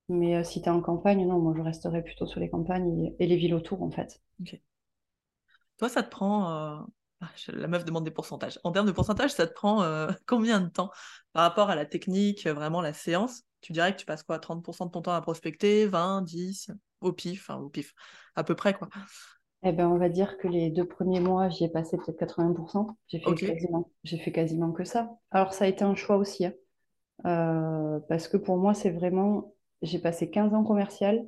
Mais 0.08 0.36
euh, 0.36 0.44
si 0.44 0.62
tu 0.62 0.68
es 0.68 0.70
en 0.70 0.80
campagne, 0.80 1.26
non, 1.26 1.38
moi 1.38 1.54
je 1.56 1.62
resterai 1.62 2.02
plutôt 2.02 2.26
sur 2.26 2.40
les 2.40 2.48
campagnes 2.48 3.14
et, 3.18 3.26
les 3.26 3.36
villes 3.36 3.54
autour, 3.54 3.82
en 3.82 3.90
fait. 3.90 4.20
Ok. 4.40 4.60
Toi, 5.78 5.88
ça 5.88 6.02
te 6.02 6.10
prend. 6.10 6.50
Euh, 6.50 6.80
ah, 7.20 7.30
la 7.48 7.66
meuf 7.66 7.84
demande 7.84 8.04
des 8.04 8.10
pourcentages. 8.10 8.60
En 8.62 8.70
termes 8.70 8.86
de 8.86 8.92
pourcentage, 8.92 9.32
ça 9.32 9.46
te 9.46 9.52
prend 9.52 9.82
euh, 9.82 10.08
combien 10.26 10.60
de 10.60 10.68
temps? 10.68 10.90
Par 11.32 11.42
rapport 11.42 11.70
à 11.70 11.74
la 11.74 11.84
technique, 11.84 12.46
vraiment 12.46 12.80
la 12.80 12.92
séance 12.92 13.42
Tu 13.60 13.72
dirais 13.72 13.92
que 13.92 13.98
tu 13.98 14.06
passes 14.06 14.22
quoi? 14.22 14.38
30% 14.38 14.86
de 14.86 14.90
ton 14.90 15.02
temps 15.02 15.12
à 15.12 15.20
prospecter? 15.20 15.86
20, 15.86 16.22
10 16.22 16.70
Au 17.00 17.12
pif, 17.12 17.50
au 17.50 17.68
pif, 17.68 17.94
à 18.34 18.44
peu 18.44 18.54
près 18.54 18.74
quoi. 18.74 18.88
Eh 19.64 19.72
ben, 19.72 19.88
on 19.88 19.98
va 19.98 20.08
dire 20.08 20.38
que 20.38 20.46
les 20.46 20.70
deux 20.70 20.86
premiers 20.86 21.20
mois, 21.20 21.48
j'y 21.48 21.64
ai 21.64 21.68
passé 21.68 21.96
peut-être 21.96 22.18
80%. 22.18 22.96
J'ai 23.08 23.18
fait, 23.18 23.34
quasiment, 23.34 23.90
j'ai 24.04 24.18
fait 24.18 24.30
quasiment 24.30 24.70
que 24.70 24.84
ça. 24.84 25.16
Alors, 25.32 25.52
ça 25.52 25.64
a 25.64 25.68
été 25.68 25.84
un 25.84 25.96
choix 25.96 26.16
aussi. 26.16 26.46
Hein. 26.46 28.00
parce 28.08 28.28
que 28.28 28.36
pour 28.36 28.56
moi, 28.56 28.74
c'est 28.74 28.90
vraiment 28.90 29.52
j'ai 29.82 29.98
passé 29.98 30.30
15 30.30 30.54
ans 30.54 30.64
commercial. 30.64 31.26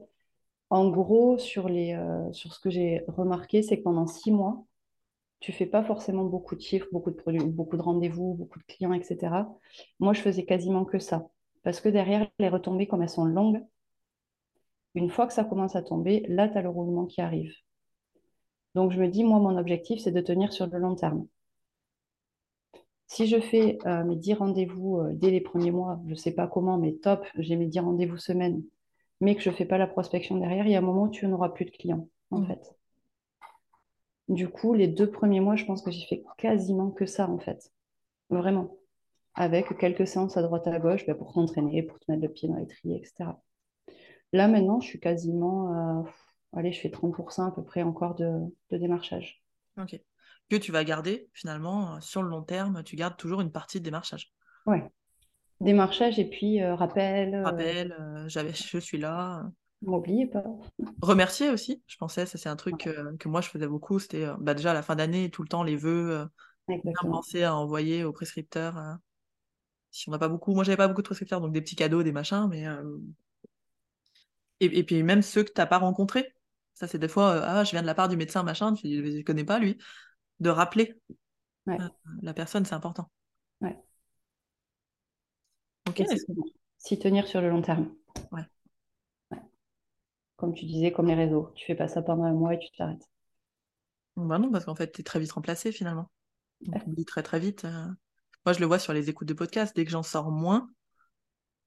En 0.70 0.88
gros, 0.88 1.38
sur, 1.38 1.68
les, 1.68 1.94
euh, 1.94 2.32
sur 2.32 2.54
ce 2.54 2.60
que 2.60 2.70
j'ai 2.70 3.04
remarqué, 3.08 3.62
c'est 3.62 3.78
que 3.78 3.82
pendant 3.82 4.06
six 4.06 4.30
mois, 4.30 4.64
tu 5.40 5.52
fais 5.52 5.66
pas 5.66 5.82
forcément 5.82 6.24
beaucoup 6.24 6.54
de 6.54 6.60
chiffres, 6.60 6.86
beaucoup 6.92 7.10
de 7.10 7.16
produits, 7.16 7.40
beaucoup 7.40 7.76
de 7.76 7.82
rendez-vous, 7.82 8.34
beaucoup 8.34 8.58
de 8.58 8.64
clients, 8.64 8.92
etc. 8.92 9.46
Moi, 9.98 10.12
je 10.12 10.20
faisais 10.20 10.44
quasiment 10.44 10.84
que 10.84 10.98
ça. 10.98 11.28
Parce 11.62 11.80
que 11.80 11.88
derrière, 11.88 12.28
les 12.38 12.48
retombées, 12.48 12.86
comme 12.86 13.02
elles 13.02 13.08
sont 13.08 13.24
longues, 13.24 13.62
une 14.94 15.10
fois 15.10 15.26
que 15.26 15.32
ça 15.32 15.44
commence 15.44 15.76
à 15.76 15.82
tomber, 15.82 16.24
là, 16.28 16.48
tu 16.48 16.58
as 16.58 16.62
le 16.62 16.68
roulement 16.68 17.06
qui 17.06 17.20
arrive. 17.20 17.52
Donc, 18.74 18.92
je 18.92 19.00
me 19.00 19.08
dis, 19.08 19.24
moi, 19.24 19.38
mon 19.38 19.56
objectif, 19.56 20.00
c'est 20.00 20.12
de 20.12 20.20
tenir 20.20 20.52
sur 20.52 20.66
le 20.66 20.78
long 20.78 20.94
terme. 20.94 21.26
Si 23.06 23.26
je 23.26 23.40
fais 23.40 23.78
euh, 23.86 24.04
mes 24.04 24.14
10 24.14 24.34
rendez-vous 24.34 25.00
euh, 25.00 25.10
dès 25.12 25.30
les 25.30 25.40
premiers 25.40 25.72
mois, 25.72 26.00
je 26.06 26.10
ne 26.10 26.14
sais 26.14 26.32
pas 26.32 26.46
comment, 26.46 26.78
mais 26.78 26.92
top, 26.92 27.26
j'ai 27.36 27.56
mes 27.56 27.66
10 27.66 27.80
rendez-vous 27.80 28.18
semaine, 28.18 28.62
mais 29.20 29.34
que 29.34 29.42
je 29.42 29.50
ne 29.50 29.54
fais 29.54 29.64
pas 29.64 29.78
la 29.78 29.88
prospection 29.88 30.36
derrière, 30.38 30.66
il 30.66 30.72
y 30.72 30.76
a 30.76 30.78
un 30.78 30.82
moment 30.82 31.04
où 31.04 31.10
tu 31.10 31.26
n'auras 31.26 31.48
plus 31.48 31.64
de 31.64 31.70
clients, 31.70 32.08
en 32.30 32.40
mm. 32.40 32.46
fait. 32.46 32.76
Du 34.28 34.48
coup, 34.48 34.74
les 34.74 34.86
deux 34.86 35.10
premiers 35.10 35.40
mois, 35.40 35.56
je 35.56 35.64
pense 35.64 35.82
que 35.82 35.90
j'ai 35.90 36.06
fait 36.06 36.22
quasiment 36.38 36.92
que 36.92 37.04
ça, 37.04 37.28
en 37.28 37.40
fait. 37.40 37.72
Vraiment. 38.30 38.76
Avec 39.34 39.76
quelques 39.76 40.06
séances 40.06 40.36
à 40.36 40.42
droite 40.42 40.68
à 40.68 40.78
gauche 40.78 41.04
ben, 41.04 41.16
pour 41.16 41.32
t'entraîner, 41.32 41.82
pour 41.82 41.98
te 41.98 42.04
mettre 42.08 42.22
le 42.22 42.32
pied 42.32 42.48
dans 42.48 42.56
l'étrier, 42.56 42.98
etc. 42.98 43.30
Là, 44.32 44.48
maintenant, 44.48 44.80
je 44.80 44.86
suis 44.86 45.00
quasiment. 45.00 46.04
allez, 46.52 46.72
je 46.72 46.80
fais 46.80 46.88
30% 46.88 47.48
à 47.48 47.50
peu 47.50 47.64
près 47.64 47.82
encore 47.82 48.14
de, 48.14 48.40
de 48.70 48.76
démarchage. 48.76 49.42
Ok 49.78 50.00
que 50.50 50.56
tu 50.56 50.72
vas 50.72 50.84
garder 50.84 51.30
finalement 51.32 51.94
euh, 51.94 52.00
sur 52.00 52.22
le 52.22 52.28
long 52.28 52.42
terme, 52.42 52.82
tu 52.82 52.96
gardes 52.96 53.16
toujours 53.16 53.40
une 53.40 53.52
partie 53.52 53.78
de 53.78 53.84
démarchage. 53.84 54.32
Ouais. 54.66 54.90
Démarchage 55.60 56.18
et 56.18 56.28
puis 56.28 56.60
euh, 56.60 56.74
rappel. 56.74 57.34
Euh, 57.34 57.44
rappel, 57.44 57.96
j'avais, 58.26 58.52
je 58.52 58.78
suis 58.78 58.98
là. 58.98 59.48
M'oubliez 59.82 60.26
pas. 60.26 60.44
Remercier 61.02 61.48
aussi, 61.48 61.82
je 61.86 61.96
pensais, 61.96 62.26
ça 62.26 62.36
c'est 62.36 62.48
un 62.48 62.56
truc 62.56 62.88
que 63.18 63.28
moi 63.28 63.40
je 63.40 63.48
faisais 63.48 63.68
beaucoup, 63.68 63.98
c'était 63.98 64.26
bah, 64.38 64.52
déjà 64.52 64.72
à 64.72 64.74
la 64.74 64.82
fin 64.82 64.96
d'année, 64.96 65.30
tout 65.30 65.42
le 65.42 65.48
temps 65.48 65.62
les 65.62 65.76
vœux, 65.76 66.26
bien 66.68 66.92
penser 67.00 67.44
à 67.44 67.54
envoyer 67.54 68.04
aux 68.04 68.12
prescripteurs. 68.12 68.98
si 69.90 70.08
on 70.08 70.12
n'a 70.12 70.18
pas 70.18 70.28
beaucoup, 70.28 70.54
moi 70.54 70.64
j'avais 70.64 70.76
pas 70.76 70.88
beaucoup 70.88 71.00
de 71.00 71.06
prescripteurs, 71.06 71.40
donc 71.40 71.52
des 71.52 71.62
petits 71.62 71.76
cadeaux, 71.76 72.02
des 72.02 72.12
machins, 72.12 72.46
mais. 72.50 72.66
Et, 74.60 74.78
et, 74.78 74.84
puis 74.84 75.02
même 75.02 75.22
ceux 75.22 75.42
que 75.42 75.52
tu 75.52 75.60
n'as 75.60 75.66
pas 75.66 75.78
rencontrés. 75.78 76.34
Ça 76.74 76.86
c'est 76.86 76.98
des 76.98 77.08
fois, 77.08 77.42
ah 77.44 77.64
je 77.64 77.72
viens 77.72 77.82
de 77.82 77.86
la 77.86 77.94
part 77.94 78.08
du 78.08 78.16
médecin, 78.16 78.42
machin, 78.42 78.74
je 78.74 78.88
ne 78.88 79.22
connais 79.22 79.44
pas 79.44 79.58
lui 79.58 79.78
de 80.38 80.48
rappeler 80.48 81.00
euh, 81.68 81.88
la 82.22 82.34
personne, 82.34 82.64
c'est 82.64 82.74
important. 82.74 83.10
Ouais. 83.60 83.76
Ok. 85.88 86.02
S'y 86.78 86.98
tenir 86.98 87.26
sur 87.26 87.40
le 87.40 87.50
long 87.50 87.62
terme. 87.62 87.94
Ouais. 88.32 88.42
Comme 90.36 90.54
tu 90.54 90.64
disais, 90.64 90.92
comme 90.92 91.06
les 91.06 91.14
réseaux. 91.14 91.52
Tu 91.54 91.66
fais 91.66 91.74
pas 91.74 91.88
ça 91.88 92.02
pendant 92.02 92.24
un 92.24 92.32
mois 92.32 92.54
et 92.54 92.58
tu 92.58 92.70
t'arrêtes. 92.76 93.08
Bah 94.16 94.38
non, 94.38 94.50
parce 94.50 94.64
qu'en 94.64 94.74
fait, 94.74 94.92
tu 94.92 95.00
es 95.02 95.04
très 95.04 95.20
vite 95.20 95.32
remplacé 95.32 95.72
finalement. 95.72 96.10
On 96.66 96.90
oublie 96.90 97.04
très 97.04 97.22
très 97.22 97.38
vite. 97.38 97.64
Euh. 97.64 97.86
Moi, 98.46 98.54
je 98.54 98.60
le 98.60 98.66
vois 98.66 98.78
sur 98.78 98.92
les 98.92 99.10
écoutes 99.10 99.28
de 99.28 99.34
podcast. 99.34 99.76
Dès 99.76 99.84
que 99.84 99.90
j'en 99.90 100.02
sors 100.02 100.30
moins, 100.30 100.70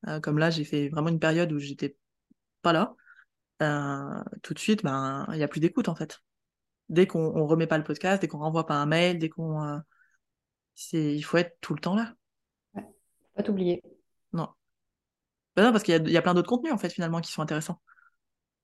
euh, 0.08 0.20
comme 0.20 0.40
là, 0.40 0.50
j'ai 0.50 0.64
fait 0.64 0.90
vraiment 0.90 1.10
une 1.10 1.20
période 1.20 1.52
où 1.52 1.60
j'étais 1.60 1.98
pas 2.64 2.74
là, 2.74 2.96
tout 4.42 4.54
de 4.54 4.60
suite, 4.60 4.84
ben, 4.84 5.26
il 5.32 5.38
n'y 5.38 5.44
a 5.44 5.48
plus 5.48 5.60
d'écoute 5.60 5.90
en 5.90 5.96
fait 5.96 6.20
dès 6.90 7.08
qu'on 7.08 7.34
ne 7.36 7.42
remet 7.42 7.68
pas 7.68 7.78
le 7.78 7.84
podcast, 7.84 8.22
dès 8.22 8.28
qu'on 8.28 8.40
renvoie 8.40 8.66
pas 8.66 8.76
un 8.76 8.86
mail, 8.86 9.20
dès 9.20 9.30
qu'on. 9.30 9.64
Euh, 9.64 9.80
il 10.94 11.22
faut 11.24 11.38
être 11.38 11.58
tout 11.62 11.74
le 11.74 11.80
temps 11.80 11.96
là. 11.96 12.14
Ouais. 12.74 12.84
Pas 13.36 13.44
t'oublier. 13.44 13.82
Non. 14.32 14.48
Bah 15.56 15.64
non, 15.64 15.72
parce 15.72 15.84
qu'il 15.84 16.10
y, 16.10 16.18
a, 16.18 16.22
plein 16.22 16.34
d'autres 16.34 16.50
contenus 16.50 16.74
en 16.74 16.78
fait 16.78 16.90
finalement 16.90 17.22
qui 17.22 17.32
sont 17.32 17.42
intéressants. 17.42 17.80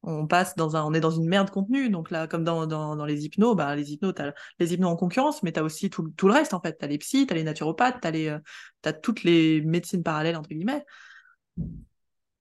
On 0.02 0.28
passe 0.28 0.56
dans 0.56 0.78
un, 0.78 0.84
on 0.86 0.94
est 0.94 1.02
dans 1.02 1.12
une 1.12 1.28
merde 1.28 1.50
contenu, 1.50 1.90
donc 1.90 2.10
là, 2.10 2.26
comme 2.26 2.46
dans, 2.46 2.66
dans, 2.66 3.06
les 3.06 3.26
hypnos, 3.26 3.54
bah, 3.54 3.76
les 3.76 3.92
hypnos, 3.92 4.14
as 4.18 4.34
les 4.58 4.74
hypnos 4.74 4.90
en 4.90 4.96
concurrence, 4.96 5.44
mais 5.44 5.52
tu 5.52 5.60
as 5.60 5.64
aussi 5.64 5.90
tout, 5.90 6.10
tout, 6.16 6.28
le 6.28 6.34
reste 6.34 6.54
en 6.54 6.62
fait. 6.62 6.78
Tu 6.78 6.86
as 6.86 6.88
les 6.88 6.98
psys, 6.98 7.28
tu 7.28 7.34
as 7.34 7.36
les 7.36 7.44
naturopathes, 7.44 8.00
tu 8.02 8.08
as, 8.08 8.12
les, 8.12 8.28
euh, 8.30 8.94
toutes 9.04 9.24
les 9.24 9.62
médecines 9.62 10.04
parallèles, 10.04 10.38
entre 10.38 10.50
guillemets. 10.50 10.86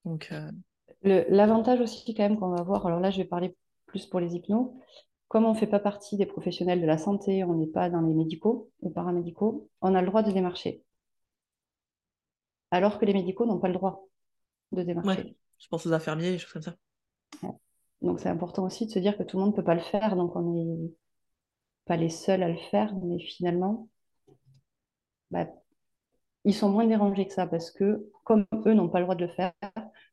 Donc. 0.05 0.29
Euh, 0.31 0.49
l'avantage 1.03 1.79
aussi, 1.81 2.13
quand 2.13 2.23
même, 2.23 2.39
qu'on 2.39 2.49
va 2.49 2.63
voir, 2.63 2.85
alors 2.85 2.99
là, 2.99 3.11
je 3.11 3.17
vais 3.17 3.25
parler 3.25 3.55
plus 3.85 4.05
pour 4.05 4.19
les 4.19 4.35
hypnos, 4.35 4.73
comme 5.27 5.45
on 5.45 5.53
ne 5.53 5.57
fait 5.57 5.67
pas 5.67 5.79
partie 5.79 6.17
des 6.17 6.25
professionnels 6.25 6.81
de 6.81 6.85
la 6.85 6.97
santé, 6.97 7.43
on 7.43 7.53
n'est 7.53 7.67
pas 7.67 7.89
dans 7.89 8.01
les 8.01 8.13
médicaux 8.13 8.71
ou 8.81 8.89
paramédicaux, 8.89 9.69
on 9.81 9.95
a 9.95 10.01
le 10.01 10.07
droit 10.07 10.23
de 10.23 10.31
démarcher. 10.31 10.83
Alors 12.71 12.99
que 12.99 13.05
les 13.05 13.13
médicaux 13.13 13.45
n'ont 13.45 13.59
pas 13.59 13.67
le 13.67 13.73
droit 13.73 14.07
de 14.71 14.83
démarcher. 14.83 15.35
je 15.57 15.67
pense 15.67 15.85
aux 15.85 15.93
infirmiers, 15.93 16.31
des 16.31 16.37
choses 16.37 16.53
comme 16.53 16.61
ça. 16.61 16.75
Donc 18.01 18.19
c'est 18.19 18.29
important 18.29 18.63
aussi 18.63 18.85
de 18.85 18.91
se 18.91 18.99
dire 18.99 19.17
que 19.17 19.23
tout 19.23 19.37
le 19.37 19.43
monde 19.43 19.51
ne 19.51 19.55
peut 19.55 19.63
pas 19.63 19.75
le 19.75 19.81
faire, 19.81 20.15
donc 20.15 20.35
on 20.35 20.41
n'est 20.41 20.93
pas 21.85 21.97
les 21.97 22.09
seuls 22.09 22.43
à 22.43 22.47
le 22.47 22.57
faire, 22.71 22.95
mais 22.95 23.19
finalement, 23.19 23.89
bah, 25.31 25.47
ils 26.45 26.55
sont 26.55 26.69
moins 26.69 26.85
dérangés 26.85 27.27
que 27.27 27.33
ça 27.33 27.45
parce 27.45 27.71
que 27.71 28.09
comme 28.23 28.45
eux 28.65 28.73
n'ont 28.73 28.89
pas 28.89 28.99
le 28.99 29.05
droit 29.05 29.15
de 29.15 29.25
le 29.25 29.31
faire, 29.31 29.53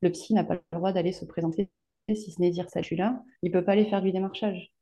le 0.01 0.11
psy 0.11 0.35
n'a 0.35 0.45
pas 0.45 0.55
le 0.55 0.63
droit 0.73 0.93
d'aller 0.93 1.13
se 1.13 1.25
présenter, 1.25 1.71
si 2.15 2.31
ce 2.31 2.41
n'est 2.41 2.51
dire 2.51 2.71
ça, 2.71 2.81
je 2.81 2.87
suis 2.87 2.97
là, 2.97 3.23
il 3.43 3.51
ne 3.51 3.59
peut 3.59 3.65
pas 3.65 3.73
aller 3.73 3.87
faire 3.87 4.03
du 4.03 4.13
démarchage. 4.13 4.73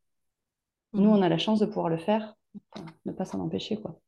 Nous, 0.92 1.08
on 1.08 1.22
a 1.22 1.28
la 1.28 1.38
chance 1.38 1.60
de 1.60 1.66
pouvoir 1.66 1.88
le 1.88 1.98
faire, 1.98 2.34
ne 3.04 3.12
pas 3.12 3.24
s'en 3.24 3.40
empêcher, 3.40 3.80
quoi. 3.80 4.00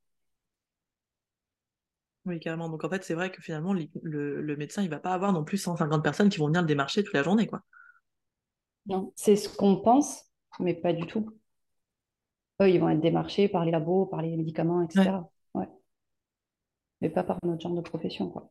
Oui, 2.27 2.41
carrément. 2.41 2.69
Donc 2.69 2.85
en 2.85 2.91
fait, 2.91 3.05
c'est 3.05 3.15
vrai 3.15 3.31
que 3.31 3.41
finalement, 3.41 3.73
le, 3.73 4.57
médecin, 4.57 4.83
il 4.83 4.91
va 4.91 4.99
pas 4.99 5.15
avoir 5.15 5.33
non 5.33 5.45
plus 5.45 5.59
150 5.59 6.03
personnes 6.03 6.29
qui 6.29 6.39
vont 6.39 6.47
venir 6.47 6.61
le 6.61 6.67
démarcher 6.67 7.05
toute 7.05 7.15
la 7.15 7.23
journée, 7.23 7.47
quoi. 7.47 7.63
Non, 8.87 9.13
c'est 9.17 9.37
ce 9.37 9.49
qu'on 9.49 9.77
pense, 9.77 10.25
mais 10.61 10.75
pas 10.75 10.93
du 10.93 11.07
tout. 11.07 11.31
Eux, 12.61 12.71
ils 12.71 12.81
vont 12.81 12.89
être 12.89 13.01
démarchés 13.01 13.49
par 13.49 13.65
les 13.65 13.71
labos, 13.71 14.07
par 14.07 14.23
les 14.23 14.37
médicaments, 14.37 14.83
etc. 14.83 15.11
Ouais. 15.55 15.69
Mais 17.01 17.11
pas 17.11 17.23
par 17.23 17.39
notre 17.43 17.61
genre 17.61 17.75
de 17.75 17.81
profession, 17.81 18.29
quoi. 18.31 18.49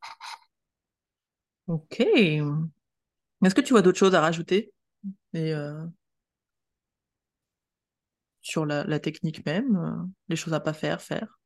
Ok. 1.67 1.99
Est-ce 1.99 3.55
que 3.55 3.61
tu 3.61 3.73
vois 3.73 3.81
d'autres 3.81 3.97
choses 3.97 4.15
à 4.15 4.21
rajouter? 4.21 4.71
Et 5.33 5.53
euh, 5.53 5.85
sur 8.41 8.65
la, 8.65 8.99
technique 8.99 9.45
même, 9.45 9.75
euh, 9.75 10.05
les 10.29 10.35
choses 10.35 10.53
à 10.53 10.59
pas 10.59 10.73
faire, 10.73 11.01
faire? 11.01 11.39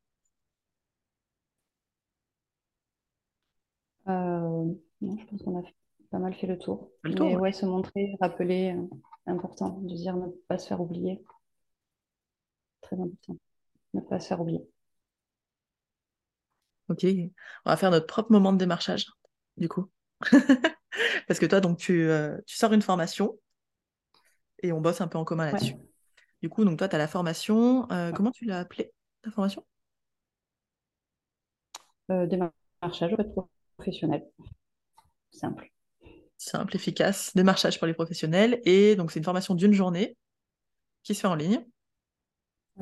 Euh, 4.07 4.65
non, 5.01 5.17
je 5.17 5.25
pense 5.25 5.41
qu'on 5.43 5.59
a 5.59 5.63
pas 6.09 6.19
mal 6.19 6.33
fait 6.33 6.47
le 6.47 6.57
tour. 6.57 6.91
Mais 7.03 7.35
ouais, 7.35 7.53
se 7.53 7.65
montrer, 7.65 8.15
rappeler, 8.19 8.75
important 9.25 9.79
de 9.79 9.95
dire 9.95 10.15
ne 10.15 10.27
pas 10.47 10.57
se 10.57 10.67
faire 10.67 10.81
oublier. 10.81 11.23
Très 12.81 12.95
important. 12.95 13.37
Ne 13.93 14.01
pas 14.01 14.19
se 14.19 14.27
faire 14.27 14.41
oublier. 14.41 14.67
Ok, 16.89 17.05
on 17.65 17.69
va 17.69 17.77
faire 17.77 17.91
notre 17.91 18.07
propre 18.07 18.31
moment 18.31 18.51
de 18.51 18.57
démarchage, 18.57 19.05
du 19.57 19.69
coup. 19.69 19.89
Parce 21.27 21.39
que 21.39 21.45
toi, 21.45 21.61
donc, 21.61 21.77
tu, 21.77 22.09
euh, 22.09 22.37
tu, 22.45 22.57
sors 22.57 22.73
une 22.73 22.81
formation 22.81 23.37
et 24.61 24.71
on 24.71 24.81
bosse 24.81 25.01
un 25.01 25.07
peu 25.07 25.17
en 25.17 25.25
commun 25.25 25.51
là-dessus. 25.51 25.75
Du 26.41 26.49
coup, 26.49 26.65
donc 26.65 26.77
toi, 26.77 26.87
tu 26.87 26.95
as 26.95 26.99
la 26.99 27.07
formation. 27.07 27.89
Euh, 27.91 28.11
comment 28.11 28.31
tu 28.31 28.45
l'as 28.45 28.59
appelée, 28.59 28.91
ta 29.21 29.31
formation? 29.31 29.65
Euh, 32.11 32.25
Démarchage 32.25 33.15
professionnel. 33.77 34.25
Simple. 35.31 35.71
Simple, 36.37 36.75
efficace. 36.75 37.35
Démarchage 37.35 37.77
pour 37.77 37.87
les 37.87 37.93
professionnels. 37.93 38.61
Et 38.65 38.95
donc, 38.95 39.11
c'est 39.11 39.19
une 39.19 39.25
formation 39.25 39.55
d'une 39.55 39.73
journée 39.73 40.17
qui 41.03 41.13
se 41.13 41.21
fait 41.21 41.27
en 41.27 41.35
ligne 41.35 41.65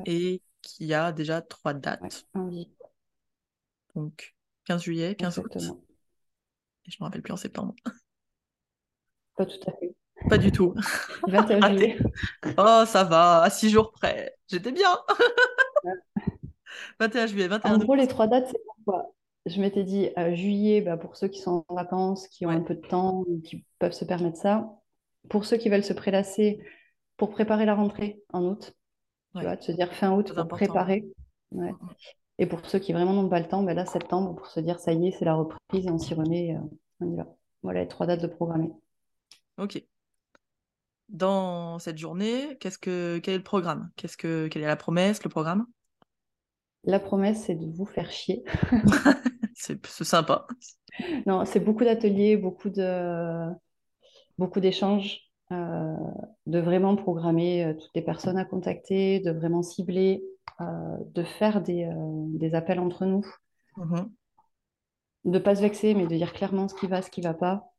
et 0.06 0.42
qui 0.62 0.94
a 0.94 1.12
déjà 1.12 1.42
trois 1.42 1.74
dates. 1.74 2.26
Donc, 3.94 4.34
15 4.64 4.82
juillet, 4.82 5.14
15 5.16 5.38
août. 5.38 5.56
Je 6.88 6.96
ne 6.98 7.04
me 7.04 7.06
rappelle 7.06 7.22
plus 7.22 7.32
en 7.32 7.36
septembre. 7.36 7.74
Pas 9.36 9.46
tout 9.46 9.60
à 9.66 9.72
fait. 9.72 9.94
Pas 10.28 10.38
du 10.38 10.50
tout. 10.50 10.74
21 11.28 11.68
juillet. 11.68 11.98
Oh, 12.56 12.82
ça 12.86 13.04
va, 13.04 13.42
à 13.42 13.50
6 13.50 13.70
jours 13.70 13.92
près. 13.92 14.34
J'étais 14.48 14.72
bien. 14.72 14.98
21 16.98 17.26
juillet, 17.26 17.48
21 17.48 17.74
En 17.74 17.78
gros, 17.78 17.94
les 17.94 18.08
trois 18.08 18.26
dates, 18.26 18.48
c'est 18.48 18.60
pourquoi 18.64 19.14
Je 19.46 19.60
m'étais 19.60 19.84
dit 19.84 20.10
euh, 20.18 20.34
juillet, 20.34 20.80
bah, 20.80 20.96
pour 20.96 21.16
ceux 21.16 21.28
qui 21.28 21.40
sont 21.40 21.64
en 21.68 21.74
vacances, 21.74 22.26
qui 22.28 22.46
ont 22.46 22.50
un 22.50 22.60
peu 22.60 22.74
de 22.74 22.86
temps, 22.86 23.24
qui 23.44 23.64
peuvent 23.78 23.92
se 23.92 24.04
permettre 24.04 24.38
ça. 24.38 24.68
Pour 25.28 25.44
ceux 25.44 25.56
qui 25.56 25.68
veulent 25.68 25.84
se 25.84 25.92
prélasser, 25.92 26.60
pour 27.16 27.30
préparer 27.30 27.66
la 27.66 27.74
rentrée 27.74 28.22
en 28.32 28.44
août. 28.44 28.74
Tu 29.36 29.42
vois, 29.42 29.56
de 29.56 29.62
se 29.62 29.72
dire 29.72 29.92
fin 29.92 30.12
août 30.12 30.32
pour 30.34 30.48
préparer. 30.48 31.04
Et 32.38 32.46
pour 32.46 32.64
ceux 32.64 32.78
qui 32.78 32.92
vraiment 32.92 33.12
n'ont 33.12 33.28
pas 33.28 33.40
le 33.40 33.48
temps, 33.48 33.62
ben 33.62 33.74
là, 33.74 33.84
septembre, 33.84 34.34
pour 34.34 34.46
se 34.46 34.60
dire 34.60 34.78
ça 34.78 34.92
y 34.92 35.08
est, 35.08 35.10
c'est 35.10 35.24
la 35.24 35.34
reprise 35.34 35.86
et 35.86 35.90
on 35.90 35.98
s'y 35.98 36.14
remet. 36.14 36.54
Euh, 36.54 36.60
on 37.00 37.12
y 37.12 37.16
va. 37.16 37.26
Voilà 37.62 37.80
les 37.80 37.88
trois 37.88 38.06
dates 38.06 38.22
de 38.22 38.28
programmer. 38.28 38.70
Ok. 39.58 39.82
Dans 41.08 41.78
cette 41.78 41.98
journée, 41.98 42.56
qu'est-ce 42.60 42.78
que, 42.78 43.18
quel 43.18 43.34
est 43.34 43.38
le 43.38 43.42
programme? 43.42 43.90
Qu'est-ce 43.96 44.16
que, 44.16 44.48
Quelle 44.48 44.62
est 44.62 44.66
la 44.66 44.76
promesse, 44.76 45.24
le 45.24 45.30
programme? 45.30 45.66
La 46.84 47.00
promesse, 47.00 47.44
c'est 47.44 47.56
de 47.56 47.66
vous 47.66 47.86
faire 47.86 48.10
chier. 48.10 48.44
c'est 49.54 49.84
sympa. 50.04 50.46
Non, 51.26 51.44
c'est 51.44 51.60
beaucoup 51.60 51.84
d'ateliers, 51.84 52.36
beaucoup 52.36 52.70
de 52.70 53.48
beaucoup 54.36 54.60
d'échanges. 54.60 55.28
Euh, 55.50 55.96
de 56.46 56.58
vraiment 56.58 56.94
programmer 56.94 57.64
euh, 57.64 57.72
toutes 57.72 57.90
les 57.94 58.02
personnes 58.02 58.36
à 58.36 58.44
contacter, 58.44 59.20
de 59.20 59.30
vraiment 59.30 59.62
cibler, 59.62 60.22
de 60.60 61.22
faire 61.22 61.60
des, 61.60 61.90
des, 62.34 62.54
appels 62.54 62.80
entre 62.80 63.04
nous, 63.04 63.24
mm-hmm. 63.76 64.04
de 65.24 65.30
ne 65.30 65.38
pas 65.38 65.54
se 65.54 65.62
vexer, 65.62 65.94
mais 65.94 66.06
de 66.06 66.14
dire 66.14 66.32
clairement 66.32 66.68
ce 66.68 66.74
qui 66.74 66.86
va, 66.86 67.02
ce 67.02 67.10
qui 67.10 67.20
ne 67.20 67.28
va 67.28 67.34
pas. 67.34 67.72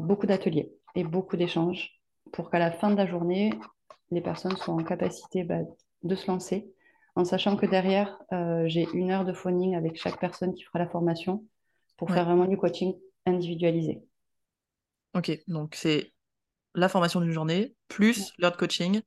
beaucoup 0.00 0.26
d'ateliers 0.26 0.72
et 0.94 1.04
beaucoup 1.04 1.36
d'échanges 1.36 2.00
pour 2.32 2.50
qu'à 2.50 2.58
la 2.58 2.70
fin 2.70 2.90
de 2.90 2.96
la 2.96 3.06
journée, 3.06 3.52
les 4.10 4.20
personnes 4.20 4.56
soient 4.56 4.74
en 4.74 4.84
capacité 4.84 5.44
bah, 5.44 5.60
de 6.02 6.14
se 6.14 6.26
lancer, 6.26 6.72
en 7.14 7.24
sachant 7.24 7.56
que 7.56 7.66
derrière, 7.66 8.18
j'ai 8.66 8.88
une 8.94 9.10
heure 9.10 9.24
de 9.24 9.32
phoning 9.32 9.74
avec 9.76 10.00
chaque 10.00 10.18
personne 10.18 10.54
qui 10.54 10.62
fera 10.62 10.78
la 10.78 10.88
formation 10.88 11.44
pour 11.96 12.10
faire 12.10 12.24
vraiment 12.24 12.46
du 12.46 12.56
coaching 12.56 12.94
individualisé. 13.26 14.02
Ok, 15.14 15.38
donc 15.48 15.74
c'est 15.74 16.12
la 16.74 16.88
formation 16.88 17.20
d'une 17.20 17.32
journée, 17.32 17.74
plus 17.88 18.32
l'heure 18.38 18.52
de 18.52 18.56
coaching. 18.56 19.02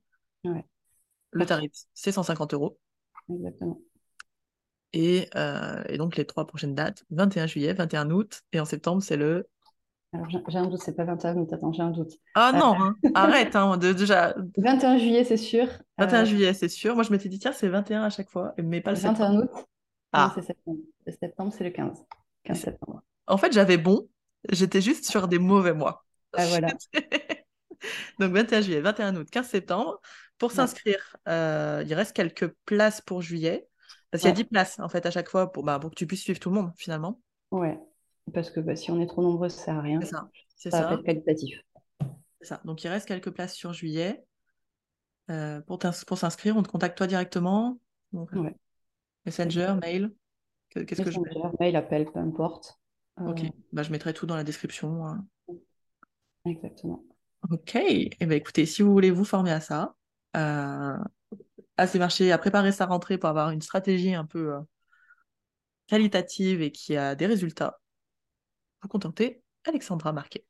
Le 1.34 1.46
tarif, 1.46 1.72
c'est 1.92 2.12
150 2.12 2.54
euros. 2.54 2.78
Exactement. 3.28 3.80
Euh, 4.96 5.82
et, 5.88 5.98
donc 5.98 6.16
les 6.16 6.24
trois 6.24 6.46
prochaines 6.46 6.74
dates, 6.74 7.04
21 7.10 7.46
juillet, 7.46 7.72
21 7.72 8.10
août, 8.10 8.42
et 8.52 8.60
en 8.60 8.64
septembre, 8.64 9.02
c'est 9.02 9.16
le... 9.16 9.48
Alors 10.12 10.28
j'ai 10.30 10.58
un 10.58 10.66
doute, 10.66 10.80
c'est 10.80 10.94
pas 10.94 11.04
21 11.04 11.36
août, 11.38 11.52
attends, 11.52 11.72
j'ai 11.72 11.82
un 11.82 11.90
doute. 11.90 12.12
Ah 12.36 12.52
euh, 12.54 12.58
non, 12.58 12.76
hein. 12.80 12.94
arrête, 13.14 13.56
hein, 13.56 13.76
de, 13.76 13.92
déjà... 13.92 14.36
21 14.56 14.98
juillet, 14.98 15.24
c'est 15.24 15.36
sûr. 15.36 15.66
21 15.98 16.22
euh, 16.22 16.24
juillet, 16.24 16.54
c'est 16.54 16.68
sûr. 16.68 16.94
Moi, 16.94 17.02
je 17.02 17.10
m'étais 17.10 17.28
dit, 17.28 17.40
tiens, 17.40 17.50
c'est 17.50 17.68
21 17.68 18.04
à 18.04 18.10
chaque 18.10 18.30
fois, 18.30 18.54
mais 18.62 18.80
pas 18.80 18.92
le 18.92 18.98
21 18.98 19.40
août, 19.40 19.50
ah. 20.12 20.30
c'est 20.36 20.42
septembre. 20.42 20.78
Le 21.06 21.12
septembre, 21.12 21.52
c'est 21.56 21.64
le 21.64 21.70
15. 21.70 22.04
15 22.44 22.56
septembre. 22.60 23.02
En 23.26 23.36
fait, 23.36 23.52
j'avais 23.52 23.78
bon, 23.78 24.06
j'étais 24.50 24.80
juste 24.80 25.06
sur 25.06 25.26
des 25.26 25.38
mauvais 25.38 25.72
mois. 25.72 26.04
Ah 26.34 26.46
voilà. 26.46 26.68
Donc 28.18 28.32
21 28.32 28.60
juillet, 28.60 28.80
21 28.80 29.16
août, 29.16 29.28
15 29.30 29.48
septembre. 29.48 30.00
Pour 30.38 30.52
s'inscrire, 30.52 31.16
euh, 31.28 31.84
il 31.86 31.94
reste 31.94 32.14
quelques 32.14 32.48
places 32.64 33.00
pour 33.00 33.22
juillet. 33.22 33.66
Parce 34.10 34.22
qu'il 34.22 34.30
y 34.30 34.32
a 34.32 34.36
10 34.36 34.44
places 34.44 34.78
en 34.78 34.88
fait 34.88 35.06
à 35.06 35.10
chaque 35.10 35.28
fois 35.28 35.50
pour, 35.50 35.64
bah, 35.64 35.78
pour 35.78 35.90
que 35.90 35.96
tu 35.96 36.06
puisses 36.06 36.22
suivre 36.22 36.38
tout 36.38 36.50
le 36.50 36.56
monde 36.56 36.72
finalement. 36.76 37.20
Ouais, 37.50 37.78
parce 38.32 38.50
que 38.50 38.60
bah, 38.60 38.76
si 38.76 38.90
on 38.90 39.00
est 39.00 39.06
trop 39.06 39.22
nombreux, 39.22 39.48
ça 39.48 39.64
sert 39.64 39.76
à 39.76 39.80
rien. 39.80 40.00
C'est 40.00 40.06
ça. 40.08 40.28
C'est 40.56 40.70
ça. 40.70 40.86
va 40.86 40.94
être 40.94 41.02
qualitatif. 41.02 41.60
C'est 42.40 42.48
ça. 42.48 42.60
Donc 42.64 42.82
il 42.84 42.88
reste 42.88 43.06
quelques 43.06 43.30
places 43.30 43.54
sur 43.54 43.72
juillet. 43.72 44.24
Euh, 45.30 45.60
pour, 45.62 45.78
pour 45.78 46.18
s'inscrire, 46.18 46.56
on 46.56 46.62
te 46.62 46.68
contacte 46.68 46.98
toi 46.98 47.06
directement. 47.06 47.78
ouais. 48.12 48.54
Messenger, 49.24 49.76
mail. 49.80 50.12
Qu'est-ce 50.70 51.02
que 51.02 51.10
je 51.10 51.20
mets? 51.20 51.30
Mail, 51.60 51.76
appel, 51.76 52.04
peu 52.06 52.18
importe. 52.18 52.78
Ok, 53.20 53.42
euh, 53.42 53.48
bah, 53.72 53.82
je 53.82 53.90
mettrai 53.92 54.12
tout 54.12 54.26
dans 54.26 54.36
la 54.36 54.44
description. 54.44 55.06
Hein. 55.06 55.24
Exactement. 56.46 57.04
Ok, 57.50 57.76
et 57.76 58.10
eh 58.20 58.26
ben, 58.26 58.36
écoutez, 58.36 58.64
si 58.64 58.82
vous 58.82 58.92
voulez 58.92 59.10
vous 59.10 59.24
former 59.24 59.52
à 59.52 59.60
ça, 59.60 59.94
euh, 60.36 60.96
à 61.76 61.86
ces 61.86 61.98
marchés, 61.98 62.32
à 62.32 62.38
préparer 62.38 62.72
sa 62.72 62.86
rentrée 62.86 63.18
pour 63.18 63.28
avoir 63.28 63.50
une 63.50 63.60
stratégie 63.60 64.14
un 64.14 64.24
peu 64.24 64.54
euh, 64.54 64.60
qualitative 65.86 66.62
et 66.62 66.70
qui 66.72 66.96
a 66.96 67.14
des 67.14 67.26
résultats, 67.26 67.80
vous 68.82 68.88
contentez 68.88 69.42
Alexandra 69.64 70.12
Marquet. 70.12 70.44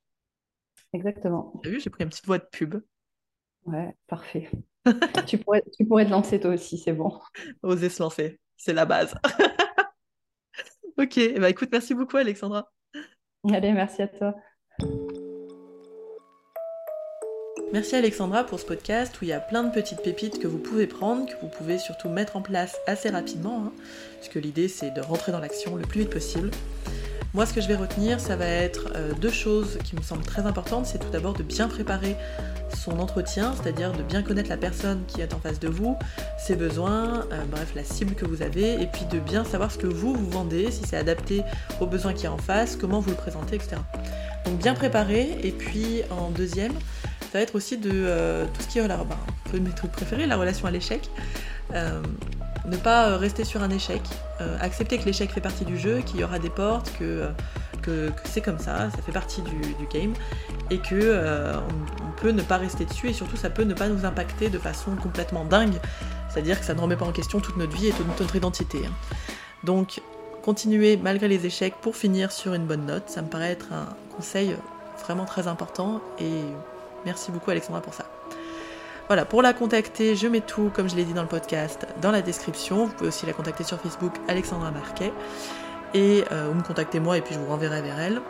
Exactement. 0.93 1.61
T'as 1.63 1.71
vu, 1.71 1.81
j'ai 1.81 1.91
pris 1.91 2.05
une 2.05 2.11
petite 2.11 2.27
voix 2.27 2.39
de 2.39 2.47
pub. 2.51 2.77
Ouais, 3.65 3.97
parfait. 4.07 4.49
tu, 5.27 5.39
pourrais, 5.39 5.63
tu 5.77 5.87
pourrais 5.87 6.05
te 6.05 6.11
lancer 6.11 6.39
toi 6.39 6.51
aussi, 6.51 6.79
c'est 6.79 6.93
bon. 6.93 7.21
Oser 7.63 7.89
se 7.89 8.03
lancer, 8.03 8.41
c'est 8.57 8.75
la 8.75 8.85
base. 8.85 9.15
ok, 10.99 11.19
eh 11.19 11.41
ben, 11.41 11.47
écoute, 11.47 11.71
merci 11.73 11.95
beaucoup 11.95 12.19
Alexandra. 12.19 12.73
Allez, 13.51 13.73
merci 13.73 14.03
à 14.03 14.09
toi. 14.09 14.35
Merci 17.75 17.97
Alexandra 17.97 18.45
pour 18.45 18.61
ce 18.61 18.67
podcast 18.67 19.21
où 19.21 19.25
il 19.25 19.31
y 19.31 19.33
a 19.33 19.41
plein 19.41 19.65
de 19.65 19.73
petites 19.73 20.01
pépites 20.01 20.39
que 20.39 20.47
vous 20.47 20.59
pouvez 20.59 20.87
prendre, 20.87 21.27
que 21.27 21.35
vous 21.43 21.49
pouvez 21.49 21.77
surtout 21.77 22.09
mettre 22.09 22.37
en 22.37 22.41
place 22.41 22.77
assez 22.87 23.11
rapidement, 23.11 23.65
hein, 23.67 23.73
puisque 24.21 24.37
l'idée 24.37 24.69
c'est 24.69 24.93
de 24.93 25.01
rentrer 25.01 25.33
dans 25.33 25.41
l'action 25.41 25.75
le 25.75 25.83
plus 25.83 26.03
vite 26.03 26.11
possible. 26.11 26.53
Moi 27.33 27.47
ce 27.47 27.53
que 27.53 27.61
je 27.61 27.67
vais 27.67 27.75
retenir, 27.75 28.21
ça 28.21 28.37
va 28.37 28.47
être 28.47 28.93
euh, 28.95 29.13
deux 29.15 29.33
choses 29.33 29.79
qui 29.83 29.97
me 29.97 30.03
semblent 30.03 30.25
très 30.25 30.43
importantes. 30.43 30.87
C'est 30.87 30.99
tout 30.99 31.11
d'abord 31.11 31.33
de 31.33 31.43
bien 31.43 31.67
préparer 31.67 32.15
son 32.77 33.01
entretien, 33.01 33.55
c'est-à-dire 33.61 33.91
de 33.91 34.05
bien 34.05 34.23
connaître 34.23 34.51
la 34.51 34.57
personne 34.57 35.03
qui 35.09 35.21
est 35.21 35.35
en 35.35 35.41
face 35.41 35.59
de 35.59 35.67
vous, 35.67 35.99
ses 36.39 36.55
besoins, 36.55 37.27
euh, 37.33 37.43
bref 37.51 37.73
la 37.75 37.83
cible 37.83 38.15
que 38.15 38.25
vous 38.25 38.43
avez, 38.43 38.81
et 38.81 38.87
puis 38.87 39.05
de 39.11 39.19
bien 39.19 39.45
savoir 39.45 39.73
ce 39.73 39.79
que 39.79 39.89
vous 39.89 40.15
vous 40.15 40.31
vendez, 40.31 40.71
si 40.71 40.83
c'est 40.87 40.97
adapté 40.97 41.43
aux 41.81 41.87
besoins 41.87 42.13
qui 42.13 42.27
est 42.27 42.29
en 42.29 42.39
face, 42.39 42.77
comment 42.77 43.01
vous 43.01 43.11
le 43.11 43.17
présentez, 43.17 43.57
etc. 43.57 43.79
Donc 44.45 44.59
bien 44.59 44.75
préparer, 44.75 45.37
et 45.43 45.51
puis 45.51 46.03
en 46.13 46.31
deuxième, 46.31 46.73
ça 47.35 47.39
va 47.39 47.43
être 47.43 47.57
aussi 47.57 47.77
de 47.79 47.91
euh, 47.93 48.47
tout 48.55 48.63
ce 48.63 48.69
qui 48.69 48.79
est 48.79 48.87
bah, 48.87 48.97
un 48.97 49.51
peu 49.51 49.59
de 49.59 49.65
mes 49.65 49.75
trucs 49.75 49.91
préférés, 49.91 50.25
la 50.25 50.37
relation 50.37 50.69
à 50.69 50.71
l'échec. 50.71 51.11
Euh, 51.73 52.01
ne 52.65 52.77
pas 52.77 53.09
euh, 53.09 53.17
rester 53.17 53.43
sur 53.45 53.61
un 53.61 53.71
échec, 53.71 54.03
accepter 54.61 54.99
que 54.99 55.05
l'échec 55.05 55.33
fait 55.33 55.41
partie 55.41 55.65
du 55.65 55.77
jeu, 55.77 56.03
qu'il 56.03 56.21
y 56.21 56.25
aura 56.25 56.39
des 56.39 56.49
portes, 56.49 56.93
que, 56.97 57.27
que, 57.83 58.13
c'est 58.23 58.41
comme 58.41 58.61
ça, 58.61 58.89
ça 58.89 59.03
fait 59.05 59.11
partie 59.11 59.43
du, 59.43 59.87
game, 59.93 60.13
et 60.71 60.79
que 60.79 61.57
on, 61.57 62.23
peut 62.23 62.31
ne 62.31 62.43
pas 62.43 62.57
rester 62.57 62.85
dessus, 62.85 63.09
et 63.09 63.13
surtout 63.13 63.37
ça 63.37 63.51
peut 63.51 63.65
ne 63.65 63.75
pas 63.75 63.89
nous 63.89 64.05
impacter 64.05 64.49
de 64.49 64.59
façon 64.59 64.95
complètement 64.95 65.45
dingue, 65.45 65.75
c'est-à-dire 66.29 66.61
que 66.61 66.65
ça 66.65 66.75
ne 66.75 66.81
remet 66.81 66.97
pas 66.97 67.05
en 67.05 67.13
question 67.13 67.41
toute 67.41 67.57
notre 67.57 67.77
vie 67.77 67.89
et 67.89 67.93
toute 67.93 68.07
notre 68.21 68.37
identité. 68.37 68.79
Hein. 68.87 68.93
Donc 69.65 70.01
continuer 70.43 70.97
malgré 70.97 71.27
les 71.27 71.47
échecs 71.47 71.75
pour 71.83 71.97
finir 71.97 72.31
sur 72.31 72.55
une 72.55 72.65
bonne 72.65 72.87
note, 72.87 73.09
ça 73.09 73.23
me 73.23 73.29
paraît 73.29 73.51
être 73.51 73.73
un 73.73 73.89
conseil 74.15 74.57
vraiment 75.05 75.25
très 75.25 75.49
important 75.49 76.01
et 76.21 76.45
Merci 77.05 77.31
beaucoup 77.31 77.51
Alexandra 77.51 77.81
pour 77.81 77.95
ça. 77.95 78.05
Voilà, 79.07 79.27
pour 79.27 79.43
la 79.43 79.53
contacter, 79.53 80.17
je 80.17 80.27
mets 80.27 80.41
tout, 80.41 80.71
comme 80.75 80.89
je 80.89 80.97
l'ai 80.97 81.05
dit 81.05 81.13
dans 81.13 81.23
le 81.23 81.29
podcast, 81.29 81.87
dans 82.01 82.11
la 82.11 82.23
description. 82.23 82.87
Vous 82.87 82.93
pouvez 82.95 83.09
aussi 83.09 83.27
la 83.27 83.35
contacter 83.35 83.63
sur 83.63 83.79
Facebook, 83.79 84.15
Alexandra 84.29 84.71
Marquet. 84.71 85.13
Et 85.93 86.25
euh, 86.33 86.47
vous 86.49 86.55
me 86.55 86.63
contactez 86.63 87.01
moi 87.01 87.19
et 87.19 87.21
puis 87.21 87.35
je 87.35 87.39
vous 87.39 87.47
renverrai 87.47 87.83
vers 87.83 88.01
elle. 88.01 88.23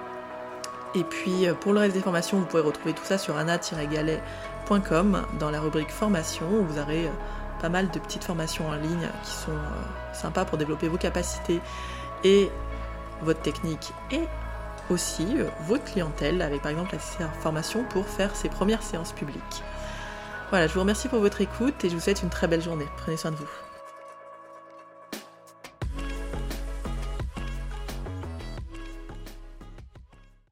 Et 0.96 1.04
puis 1.04 1.46
euh, 1.46 1.54
pour 1.54 1.72
le 1.72 1.80
reste 1.80 1.94
des 1.94 2.00
formations, 2.00 2.38
vous 2.38 2.46
pouvez 2.46 2.62
retrouver 2.62 2.92
tout 2.92 3.04
ça 3.04 3.18
sur 3.18 3.36
anna-galet.com 3.36 5.22
dans 5.38 5.50
la 5.50 5.60
rubrique 5.60 5.90
formation 5.90 6.46
où 6.50 6.64
vous 6.64 6.78
aurez 6.80 7.06
euh, 7.06 7.10
pas 7.60 7.68
mal 7.68 7.88
de 7.90 7.98
petites 8.00 8.24
formations 8.24 8.66
en 8.66 8.74
ligne 8.74 9.08
qui 9.22 9.30
sont 9.30 9.56
sympas 10.12 10.44
pour 10.44 10.58
développer 10.58 10.88
vos 10.88 10.98
capacités 10.98 11.60
et 12.24 12.50
votre 13.22 13.40
technique 13.42 13.92
et 14.10 14.22
aussi 14.90 15.26
euh, 15.38 15.48
votre 15.66 15.84
clientèle 15.84 16.42
avec 16.42 16.62
par 16.62 16.70
exemple 16.70 16.96
la 17.18 17.28
formation 17.28 17.84
pour 17.84 18.06
faire 18.06 18.34
ses 18.36 18.48
premières 18.48 18.82
séances 18.82 19.12
publiques. 19.12 19.62
Voilà, 20.50 20.66
je 20.66 20.74
vous 20.74 20.80
remercie 20.80 21.08
pour 21.08 21.20
votre 21.20 21.40
écoute 21.40 21.84
et 21.84 21.88
je 21.88 21.94
vous 21.94 22.00
souhaite 22.00 22.22
une 22.22 22.30
très 22.30 22.46
belle 22.46 22.62
journée. 22.62 22.86
Prenez 22.98 23.16
soin 23.16 23.30
de 23.30 23.36
vous. 23.36 23.63